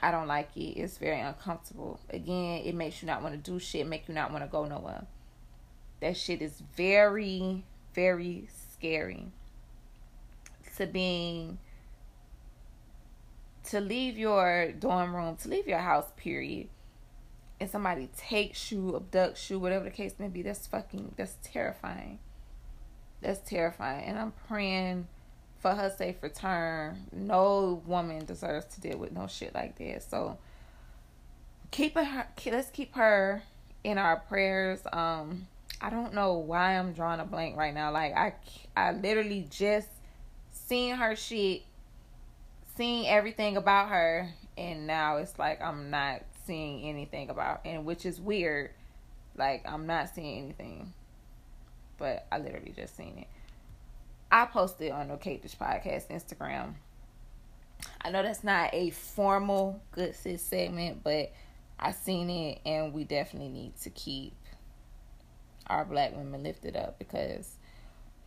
I 0.00 0.12
don't 0.12 0.28
like 0.28 0.56
it. 0.56 0.78
It's 0.78 0.98
very 0.98 1.18
uncomfortable. 1.18 1.98
Again, 2.10 2.62
it 2.64 2.76
makes 2.76 3.02
you 3.02 3.06
not 3.06 3.24
want 3.24 3.34
to 3.34 3.50
do 3.50 3.58
shit, 3.58 3.88
make 3.88 4.06
you 4.06 4.14
not 4.14 4.30
want 4.30 4.44
to 4.44 4.48
go 4.48 4.64
nowhere. 4.64 5.04
That 5.98 6.16
shit 6.16 6.42
is 6.42 6.62
very, 6.76 7.64
very 7.92 8.46
scary. 8.70 9.32
To 10.76 10.86
being 10.86 11.58
to 13.64 13.80
leave 13.80 14.16
your 14.16 14.70
dorm 14.78 15.16
room, 15.16 15.34
to 15.38 15.48
leave 15.48 15.66
your 15.66 15.78
house, 15.78 16.06
period, 16.16 16.68
and 17.62 17.70
somebody 17.70 18.08
takes 18.16 18.72
you, 18.72 19.00
abducts 19.00 19.48
you, 19.48 19.60
whatever 19.60 19.84
the 19.84 19.90
case 19.92 20.16
may 20.18 20.26
be, 20.26 20.42
that's 20.42 20.66
fucking 20.66 21.14
that's 21.16 21.36
terrifying. 21.44 22.18
That's 23.20 23.38
terrifying. 23.48 24.04
And 24.04 24.18
I'm 24.18 24.32
praying 24.48 25.06
for 25.60 25.72
her 25.72 25.88
safe 25.96 26.16
return. 26.22 27.06
No 27.12 27.80
woman 27.86 28.24
deserves 28.24 28.66
to 28.74 28.80
deal 28.80 28.98
with 28.98 29.12
no 29.12 29.28
shit 29.28 29.54
like 29.54 29.78
that. 29.78 30.02
So 30.02 30.38
keeping 31.70 32.04
her 32.04 32.26
let's 32.46 32.70
keep 32.70 32.96
her 32.96 33.44
in 33.84 33.96
our 33.96 34.16
prayers. 34.16 34.80
Um 34.92 35.46
I 35.80 35.88
don't 35.88 36.14
know 36.14 36.32
why 36.32 36.76
I'm 36.76 36.94
drawing 36.94 37.20
a 37.20 37.24
blank 37.24 37.56
right 37.56 37.72
now. 37.72 37.92
Like 37.92 38.16
I 38.16 38.34
I 38.76 38.90
literally 38.90 39.46
just 39.50 39.88
seen 40.50 40.96
her 40.96 41.14
shit, 41.14 41.62
seen 42.76 43.06
everything 43.06 43.56
about 43.56 43.90
her 43.90 44.30
and 44.58 44.88
now 44.88 45.18
it's 45.18 45.38
like 45.38 45.62
I'm 45.62 45.90
not 45.90 46.22
seeing 46.46 46.88
anything 46.88 47.30
about 47.30 47.60
and 47.64 47.84
which 47.84 48.06
is 48.06 48.20
weird. 48.20 48.70
Like 49.36 49.64
I'm 49.66 49.86
not 49.86 50.14
seeing 50.14 50.44
anything. 50.44 50.92
But 51.98 52.26
I 52.32 52.38
literally 52.38 52.72
just 52.74 52.96
seen 52.96 53.18
it. 53.18 53.28
I 54.30 54.46
posted 54.46 54.90
on 54.90 55.08
the 55.08 55.16
Cake 55.16 55.42
Dish 55.42 55.56
Podcast 55.56 56.08
Instagram. 56.08 56.74
I 58.00 58.10
know 58.10 58.22
that's 58.22 58.42
not 58.42 58.70
a 58.72 58.90
formal 58.90 59.80
good 59.92 60.14
sis 60.14 60.42
segment, 60.42 61.04
but 61.04 61.32
I 61.78 61.92
seen 61.92 62.30
it 62.30 62.60
and 62.64 62.92
we 62.92 63.04
definitely 63.04 63.50
need 63.50 63.76
to 63.82 63.90
keep 63.90 64.34
our 65.66 65.84
black 65.84 66.16
women 66.16 66.42
lifted 66.42 66.76
up 66.76 66.98
because 66.98 67.56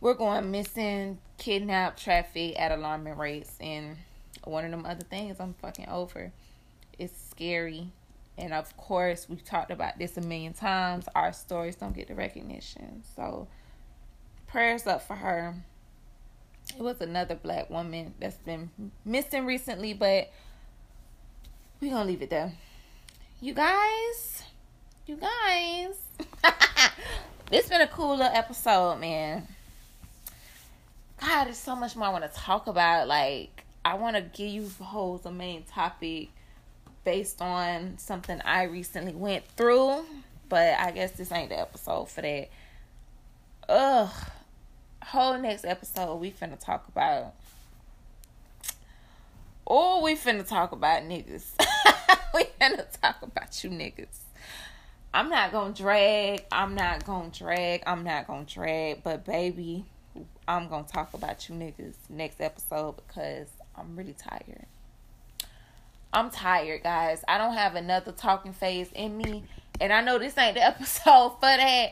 we're 0.00 0.14
going 0.14 0.50
missing, 0.50 1.18
kidnapped, 1.38 2.02
traffic 2.02 2.54
at 2.58 2.72
alarming 2.72 3.16
rates 3.16 3.56
and 3.60 3.96
one 4.44 4.64
of 4.64 4.70
them 4.70 4.86
other 4.86 5.04
things 5.04 5.40
I'm 5.40 5.54
fucking 5.54 5.88
over. 5.88 6.32
It's 6.98 7.14
scary. 7.30 7.92
And 8.38 8.52
of 8.52 8.76
course, 8.76 9.28
we've 9.28 9.44
talked 9.44 9.70
about 9.70 9.98
this 9.98 10.16
a 10.16 10.20
million 10.20 10.52
times. 10.52 11.06
Our 11.14 11.32
stories 11.32 11.76
don't 11.76 11.94
get 11.94 12.08
the 12.08 12.14
recognition. 12.14 13.02
So, 13.14 13.48
prayers 14.46 14.86
up 14.86 15.06
for 15.06 15.16
her 15.16 15.54
it 16.74 16.82
was 16.82 17.00
another 17.00 17.34
black 17.34 17.70
woman 17.70 18.14
that's 18.20 18.36
been 18.36 18.70
missing 19.04 19.46
recently, 19.46 19.94
but 19.94 20.30
we're 21.80 21.92
gonna 21.92 22.04
leave 22.04 22.22
it 22.22 22.30
there. 22.30 22.52
You 23.40 23.54
guys, 23.54 24.42
you 25.06 25.16
guys, 25.16 25.96
this 27.50 27.68
been 27.68 27.82
a 27.82 27.86
cool 27.86 28.16
little 28.16 28.32
episode, 28.32 28.98
man. 28.98 29.46
God, 31.20 31.44
there's 31.44 31.56
so 31.56 31.76
much 31.76 31.96
more 31.96 32.08
I 32.08 32.12
want 32.12 32.30
to 32.30 32.40
talk 32.40 32.66
about. 32.66 33.08
Like, 33.08 33.64
I 33.84 33.94
want 33.94 34.16
to 34.16 34.22
give 34.22 34.48
you 34.48 34.68
hoes 34.80 35.24
a 35.24 35.32
main 35.32 35.62
topic 35.62 36.28
based 37.06 37.40
on 37.40 37.96
something 37.96 38.42
I 38.44 38.64
recently 38.64 39.14
went 39.14 39.46
through, 39.56 40.04
but 40.50 40.78
I 40.78 40.90
guess 40.90 41.12
this 41.12 41.32
ain't 41.32 41.48
the 41.48 41.58
episode 41.58 42.10
for 42.10 42.20
that. 42.20 42.50
Ugh 43.68 44.10
whole 45.06 45.38
next 45.38 45.64
episode 45.64 46.16
we 46.16 46.32
finna 46.32 46.58
talk 46.58 46.88
about 46.88 47.32
Oh, 49.68 50.00
we 50.02 50.14
finna 50.14 50.46
talk 50.46 50.70
about 50.70 51.02
niggas. 51.02 51.44
we 52.34 52.44
finna 52.60 52.86
talk 53.00 53.20
about 53.20 53.64
you 53.64 53.70
niggas. 53.70 54.18
I'm 55.12 55.28
not 55.28 55.50
gonna 55.50 55.74
drag. 55.74 56.44
I'm 56.52 56.76
not 56.76 57.04
gonna 57.04 57.30
drag. 57.30 57.82
I'm 57.84 58.04
not 58.04 58.28
gonna 58.28 58.44
drag. 58.44 59.02
But 59.02 59.24
baby, 59.24 59.84
I'm 60.46 60.68
gonna 60.68 60.86
talk 60.86 61.14
about 61.14 61.48
you 61.48 61.56
niggas 61.56 61.96
next 62.08 62.40
episode 62.40 62.94
because 63.08 63.48
I'm 63.76 63.96
really 63.96 64.14
tired. 64.16 64.66
I'm 66.16 66.30
tired, 66.30 66.82
guys. 66.82 67.22
I 67.28 67.36
don't 67.36 67.52
have 67.52 67.74
another 67.74 68.10
talking 68.10 68.54
phase 68.54 68.88
in 68.94 69.18
me. 69.18 69.44
And 69.82 69.92
I 69.92 70.00
know 70.00 70.18
this 70.18 70.38
ain't 70.38 70.54
the 70.54 70.62
episode 70.66 71.34
for 71.34 71.40
that. 71.42 71.90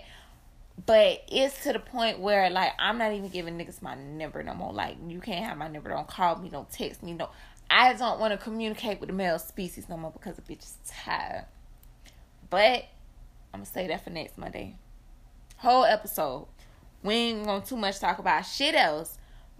But 0.87 1.25
it's 1.29 1.63
to 1.65 1.75
the 1.75 1.79
point 1.79 2.21
where 2.21 2.49
like 2.49 2.73
I'm 2.79 2.97
not 2.97 3.13
even 3.13 3.29
giving 3.29 3.59
niggas 3.59 3.83
my 3.83 3.95
number 3.95 4.43
no 4.43 4.55
more. 4.55 4.73
Like 4.73 4.97
you 5.07 5.21
can't 5.21 5.45
have 5.45 5.59
my 5.59 5.69
number. 5.69 5.91
Don't 5.91 6.09
call 6.09 6.37
me. 6.37 6.49
Don't 6.49 6.71
text 6.71 7.03
me. 7.03 7.13
No, 7.13 7.29
I 7.69 7.93
don't 7.93 8.19
want 8.19 8.33
to 8.33 8.39
communicate 8.39 8.99
with 8.99 9.11
the 9.11 9.15
male 9.15 9.39
species 9.39 9.91
no 9.91 9.99
more 9.99 10.11
because 10.11 10.37
the 10.37 10.43
bitch 10.43 10.61
is 10.61 10.79
tired. 10.89 11.45
But 12.49 12.87
I'm 13.53 13.61
gonna 13.61 13.67
say 13.67 13.87
that 13.89 14.05
for 14.05 14.11
next 14.11 14.39
Monday. 14.39 14.77
Whole 15.59 15.85
episode. 15.85 16.49
We 17.03 17.15
ain't 17.15 17.45
gonna 17.45 17.65
too 17.65 17.77
much 17.77 18.01
talk 18.01 18.19
about 18.19 18.47
shit 18.47 18.75
else, 18.75 19.19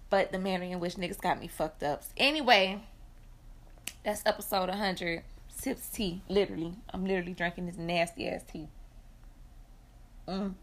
but 0.09 0.33
the 0.33 0.39
manner 0.39 0.65
in 0.65 0.81
which 0.81 0.95
niggas 0.95 1.21
got 1.21 1.39
me 1.39 1.49
fucked 1.49 1.83
up. 1.83 2.03
Anyway, 2.17 2.81
that's 4.05 4.23
episode 4.27 4.69
100. 4.69 5.23
Sips 5.49 5.89
tea, 5.89 6.21
literally. 6.29 6.75
I'm 6.91 7.05
literally 7.07 7.33
drinking 7.33 7.67
this 7.67 7.77
nasty 7.77 8.29
ass 8.29 8.43
tea. 8.51 8.69
Mm. 10.29 10.55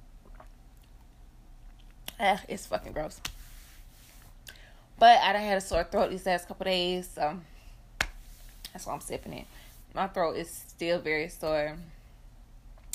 Ugh, 2.20 2.40
it's 2.48 2.68
fucking 2.68 2.94
gross. 2.94 3.20
But 5.00 5.20
I 5.22 5.34
done 5.34 5.42
had 5.42 5.58
a 5.58 5.62
sore 5.62 5.84
throat 5.84 6.12
these 6.12 6.26
last 6.26 6.48
couple 6.48 6.66
days, 6.66 7.10
so 7.16 7.40
that's 8.72 8.86
why 8.86 8.94
I'm 8.94 9.02
sipping 9.02 9.34
it. 9.34 9.46
My 9.96 10.08
throat 10.08 10.38
is 10.38 10.50
still 10.50 11.00
very 11.00 11.30
sore. 11.30 11.76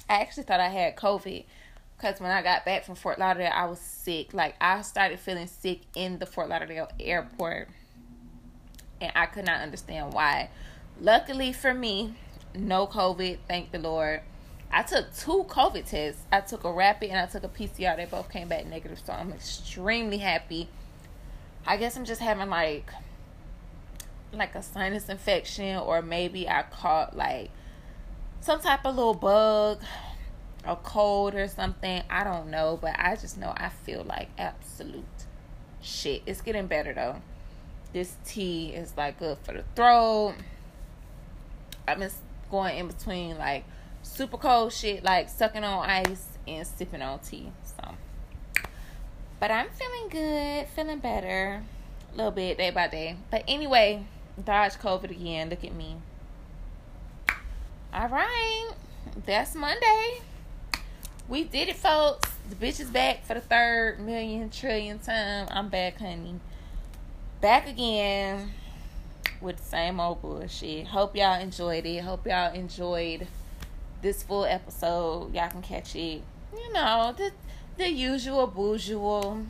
I 0.09 0.21
actually 0.21 0.45
thought 0.45 0.61
I 0.61 0.69
had 0.69 0.95
COVID 0.95 1.45
because 1.97 2.21
when 2.21 2.31
I 2.31 2.43
got 2.43 2.65
back 2.65 2.85
from 2.85 2.95
Fort 2.95 3.19
Lauderdale, 3.19 3.53
I 3.53 3.65
was 3.65 3.81
sick. 3.81 4.33
Like 4.33 4.55
I 4.61 4.83
started 4.83 5.19
feeling 5.19 5.49
sick 5.49 5.81
in 5.95 6.19
the 6.19 6.27
Fort 6.27 6.49
Lauderdale 6.49 6.89
airport, 7.01 7.69
and 9.01 9.13
I 9.15 9.27
could 9.27 9.47
not 9.47 9.61
understand 9.61 10.13
why. 10.13 10.51
Luckily 11.01 11.53
for 11.53 11.75
me, 11.75 12.15
no 12.55 12.87
COVID. 12.87 13.39
Thank 13.49 13.73
the 13.73 13.79
Lord. 13.79 14.23
I 14.71 14.83
took 14.83 15.15
two 15.15 15.45
COVID 15.49 15.85
tests. 15.87 16.23
I 16.33 16.41
took 16.41 16.65
a 16.65 16.73
rapid 16.73 17.11
and 17.11 17.21
I 17.21 17.27
took 17.27 17.45
a 17.45 17.49
PCR. 17.49 17.97
They 17.97 18.07
both 18.07 18.31
came 18.31 18.49
back 18.49 18.67
negative, 18.67 19.01
so 19.05 19.13
I'm 19.13 19.33
extremely 19.33 20.19
happy. 20.19 20.69
I 21.67 21.77
guess 21.77 21.97
I'm 21.97 22.05
just 22.05 22.21
having 22.21 22.49
like 22.49 22.91
like 24.33 24.55
a 24.55 24.63
sinus 24.63 25.09
infection 25.09 25.79
or 25.79 26.03
maybe 26.03 26.49
I 26.49 26.63
caught 26.63 27.17
like 27.17 27.51
some 28.41 28.61
type 28.61 28.85
of 28.85 28.97
little 28.97 29.15
bug, 29.15 29.81
a 30.65 30.77
cold 30.77 31.35
or 31.35 31.49
something. 31.49 32.03
I 32.11 32.25
don't 32.25 32.51
know, 32.51 32.79
but 32.81 32.97
I 32.99 33.17
just 33.17 33.39
know 33.39 33.53
I 33.57 33.69
feel 33.69 34.05
like 34.05 34.29
absolute 34.39 35.05
shit. 35.81 36.23
It's 36.27 36.41
getting 36.41 36.67
better 36.67 36.93
though. 36.93 37.17
This 37.97 38.15
tea 38.27 38.75
is 38.75 38.93
like 38.95 39.19
good 39.19 39.39
for 39.43 39.55
the 39.55 39.65
throat. 39.75 40.35
I've 41.89 41.99
been 41.99 42.11
going 42.51 42.77
in 42.77 42.89
between 42.89 43.39
like 43.39 43.65
super 44.03 44.37
cold 44.37 44.75
shit 44.75 45.03
like 45.03 45.31
sucking 45.31 45.65
on 45.65 45.89
ice 45.89 46.27
and 46.47 46.67
sipping 46.67 47.01
on 47.01 47.21
tea. 47.21 47.51
So 47.65 47.95
But 49.41 49.51
I'm 49.51 49.69
feeling 49.71 50.11
good, 50.11 50.69
feeling 50.69 50.99
better, 50.99 51.63
a 52.13 52.17
little 52.19 52.33
bit 52.33 52.59
day 52.59 52.69
by 52.69 52.89
day. 52.89 53.17
But 53.31 53.45
anyway, 53.49 54.05
dodge 54.45 54.75
COVID 54.75 55.11
again. 55.11 55.49
Look 55.49 55.65
at 55.65 55.75
me. 55.75 55.97
All 57.95 58.09
right, 58.09 58.73
that's 59.25 59.55
Monday. 59.55 60.21
We 61.31 61.45
did 61.45 61.71
it, 61.71 61.77
folks. 61.77 62.31
The 62.51 62.57
bitch 62.57 62.79
is 62.79 62.91
back 62.91 63.25
for 63.25 63.33
the 63.33 63.41
third 63.41 64.01
million 64.01 64.51
trillion 64.51 64.99
time. 64.99 65.49
I'm 65.51 65.71
back, 65.71 65.99
honey. 65.99 66.41
Back 67.47 67.69
again 67.69 68.51
with 69.41 69.59
the 69.59 69.63
same 69.63 70.01
old 70.01 70.21
bullshit. 70.21 70.89
Hope 70.89 71.15
y'all 71.15 71.41
enjoyed 71.41 71.87
it. 71.87 72.01
Hope 72.01 72.27
y'all 72.27 72.53
enjoyed 72.53 73.29
this 74.03 74.25
full 74.25 74.45
episode. 74.45 75.33
Y'all 75.33 75.49
can 75.49 75.63
catch 75.63 75.95
it. 75.95 76.23
You 76.53 76.73
know, 76.73 77.15
the 77.17 77.31
the 77.77 77.89
usual 77.89 78.53
usual 78.53 79.47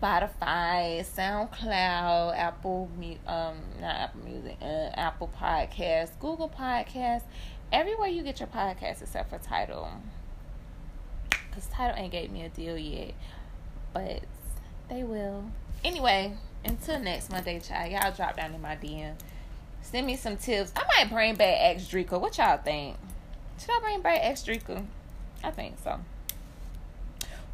Spotify, 0.00 1.04
SoundCloud, 1.04 2.38
Apple 2.38 2.88
um 3.26 3.56
not 3.80 3.96
Apple 3.96 4.20
Music, 4.24 4.58
uh, 4.62 4.90
Apple 4.94 5.32
Podcasts, 5.36 6.16
Google 6.20 6.48
Podcasts, 6.56 7.24
everywhere 7.72 8.10
you 8.10 8.22
get 8.22 8.38
your 8.38 8.46
podcast 8.46 9.02
except 9.02 9.28
for 9.30 9.38
Tidal. 9.38 9.90
Cause 11.50 11.66
Tidal 11.72 11.96
ain't 11.96 12.12
gave 12.12 12.30
me 12.30 12.42
a 12.42 12.48
deal 12.48 12.78
yet, 12.78 13.14
but 13.92 14.22
they 14.88 15.02
will. 15.02 15.42
Anyway, 15.84 16.32
until 16.64 16.98
next 16.98 17.30
Monday, 17.30 17.60
child. 17.60 17.92
Y'all 17.92 18.12
drop 18.12 18.36
down 18.36 18.54
in 18.54 18.60
my 18.60 18.76
DM. 18.76 19.14
Send 19.82 20.06
me 20.06 20.16
some 20.16 20.36
tips. 20.36 20.72
I 20.76 20.84
might 20.96 21.10
bring 21.10 21.34
back 21.36 21.56
X 21.60 21.88
Draco. 21.88 22.18
What 22.18 22.36
y'all 22.36 22.58
think? 22.58 22.96
Should 23.58 23.70
I 23.70 23.80
bring 23.80 24.02
back 24.02 24.20
X 24.22 24.42
Draco? 24.42 24.84
I 25.42 25.50
think 25.50 25.76
so. 25.82 26.00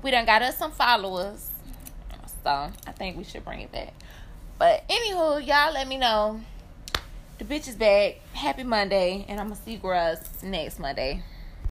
We 0.03 0.11
done 0.11 0.27
got 0.27 0.43
us 0.43 0.59
some 0.59 0.73
followers. 0.73 1.51
So 2.43 2.51
I 2.51 2.93
think 2.93 3.17
we 3.17 3.25
should 3.25 3.45
bring 3.45 3.61
it 3.61 3.73
back. 3.73 3.95
But 4.59 4.87
anywho, 4.89 5.47
y'all 5.47 5.73
let 5.73 5.89
me 5.89 5.97
know. 5.97 6.41
The 7.39 7.45
bitch 7.45 7.69
is 7.69 7.77
back. 7.77 8.17
Happy 8.33 8.65
Monday. 8.65 9.25
And 9.29 9.41
I'm 9.41 9.49
gonna 9.49 9.61
see 9.61 9.73
you 9.73 9.79
girls 9.79 10.19
next 10.43 10.79
Monday. 10.79 11.23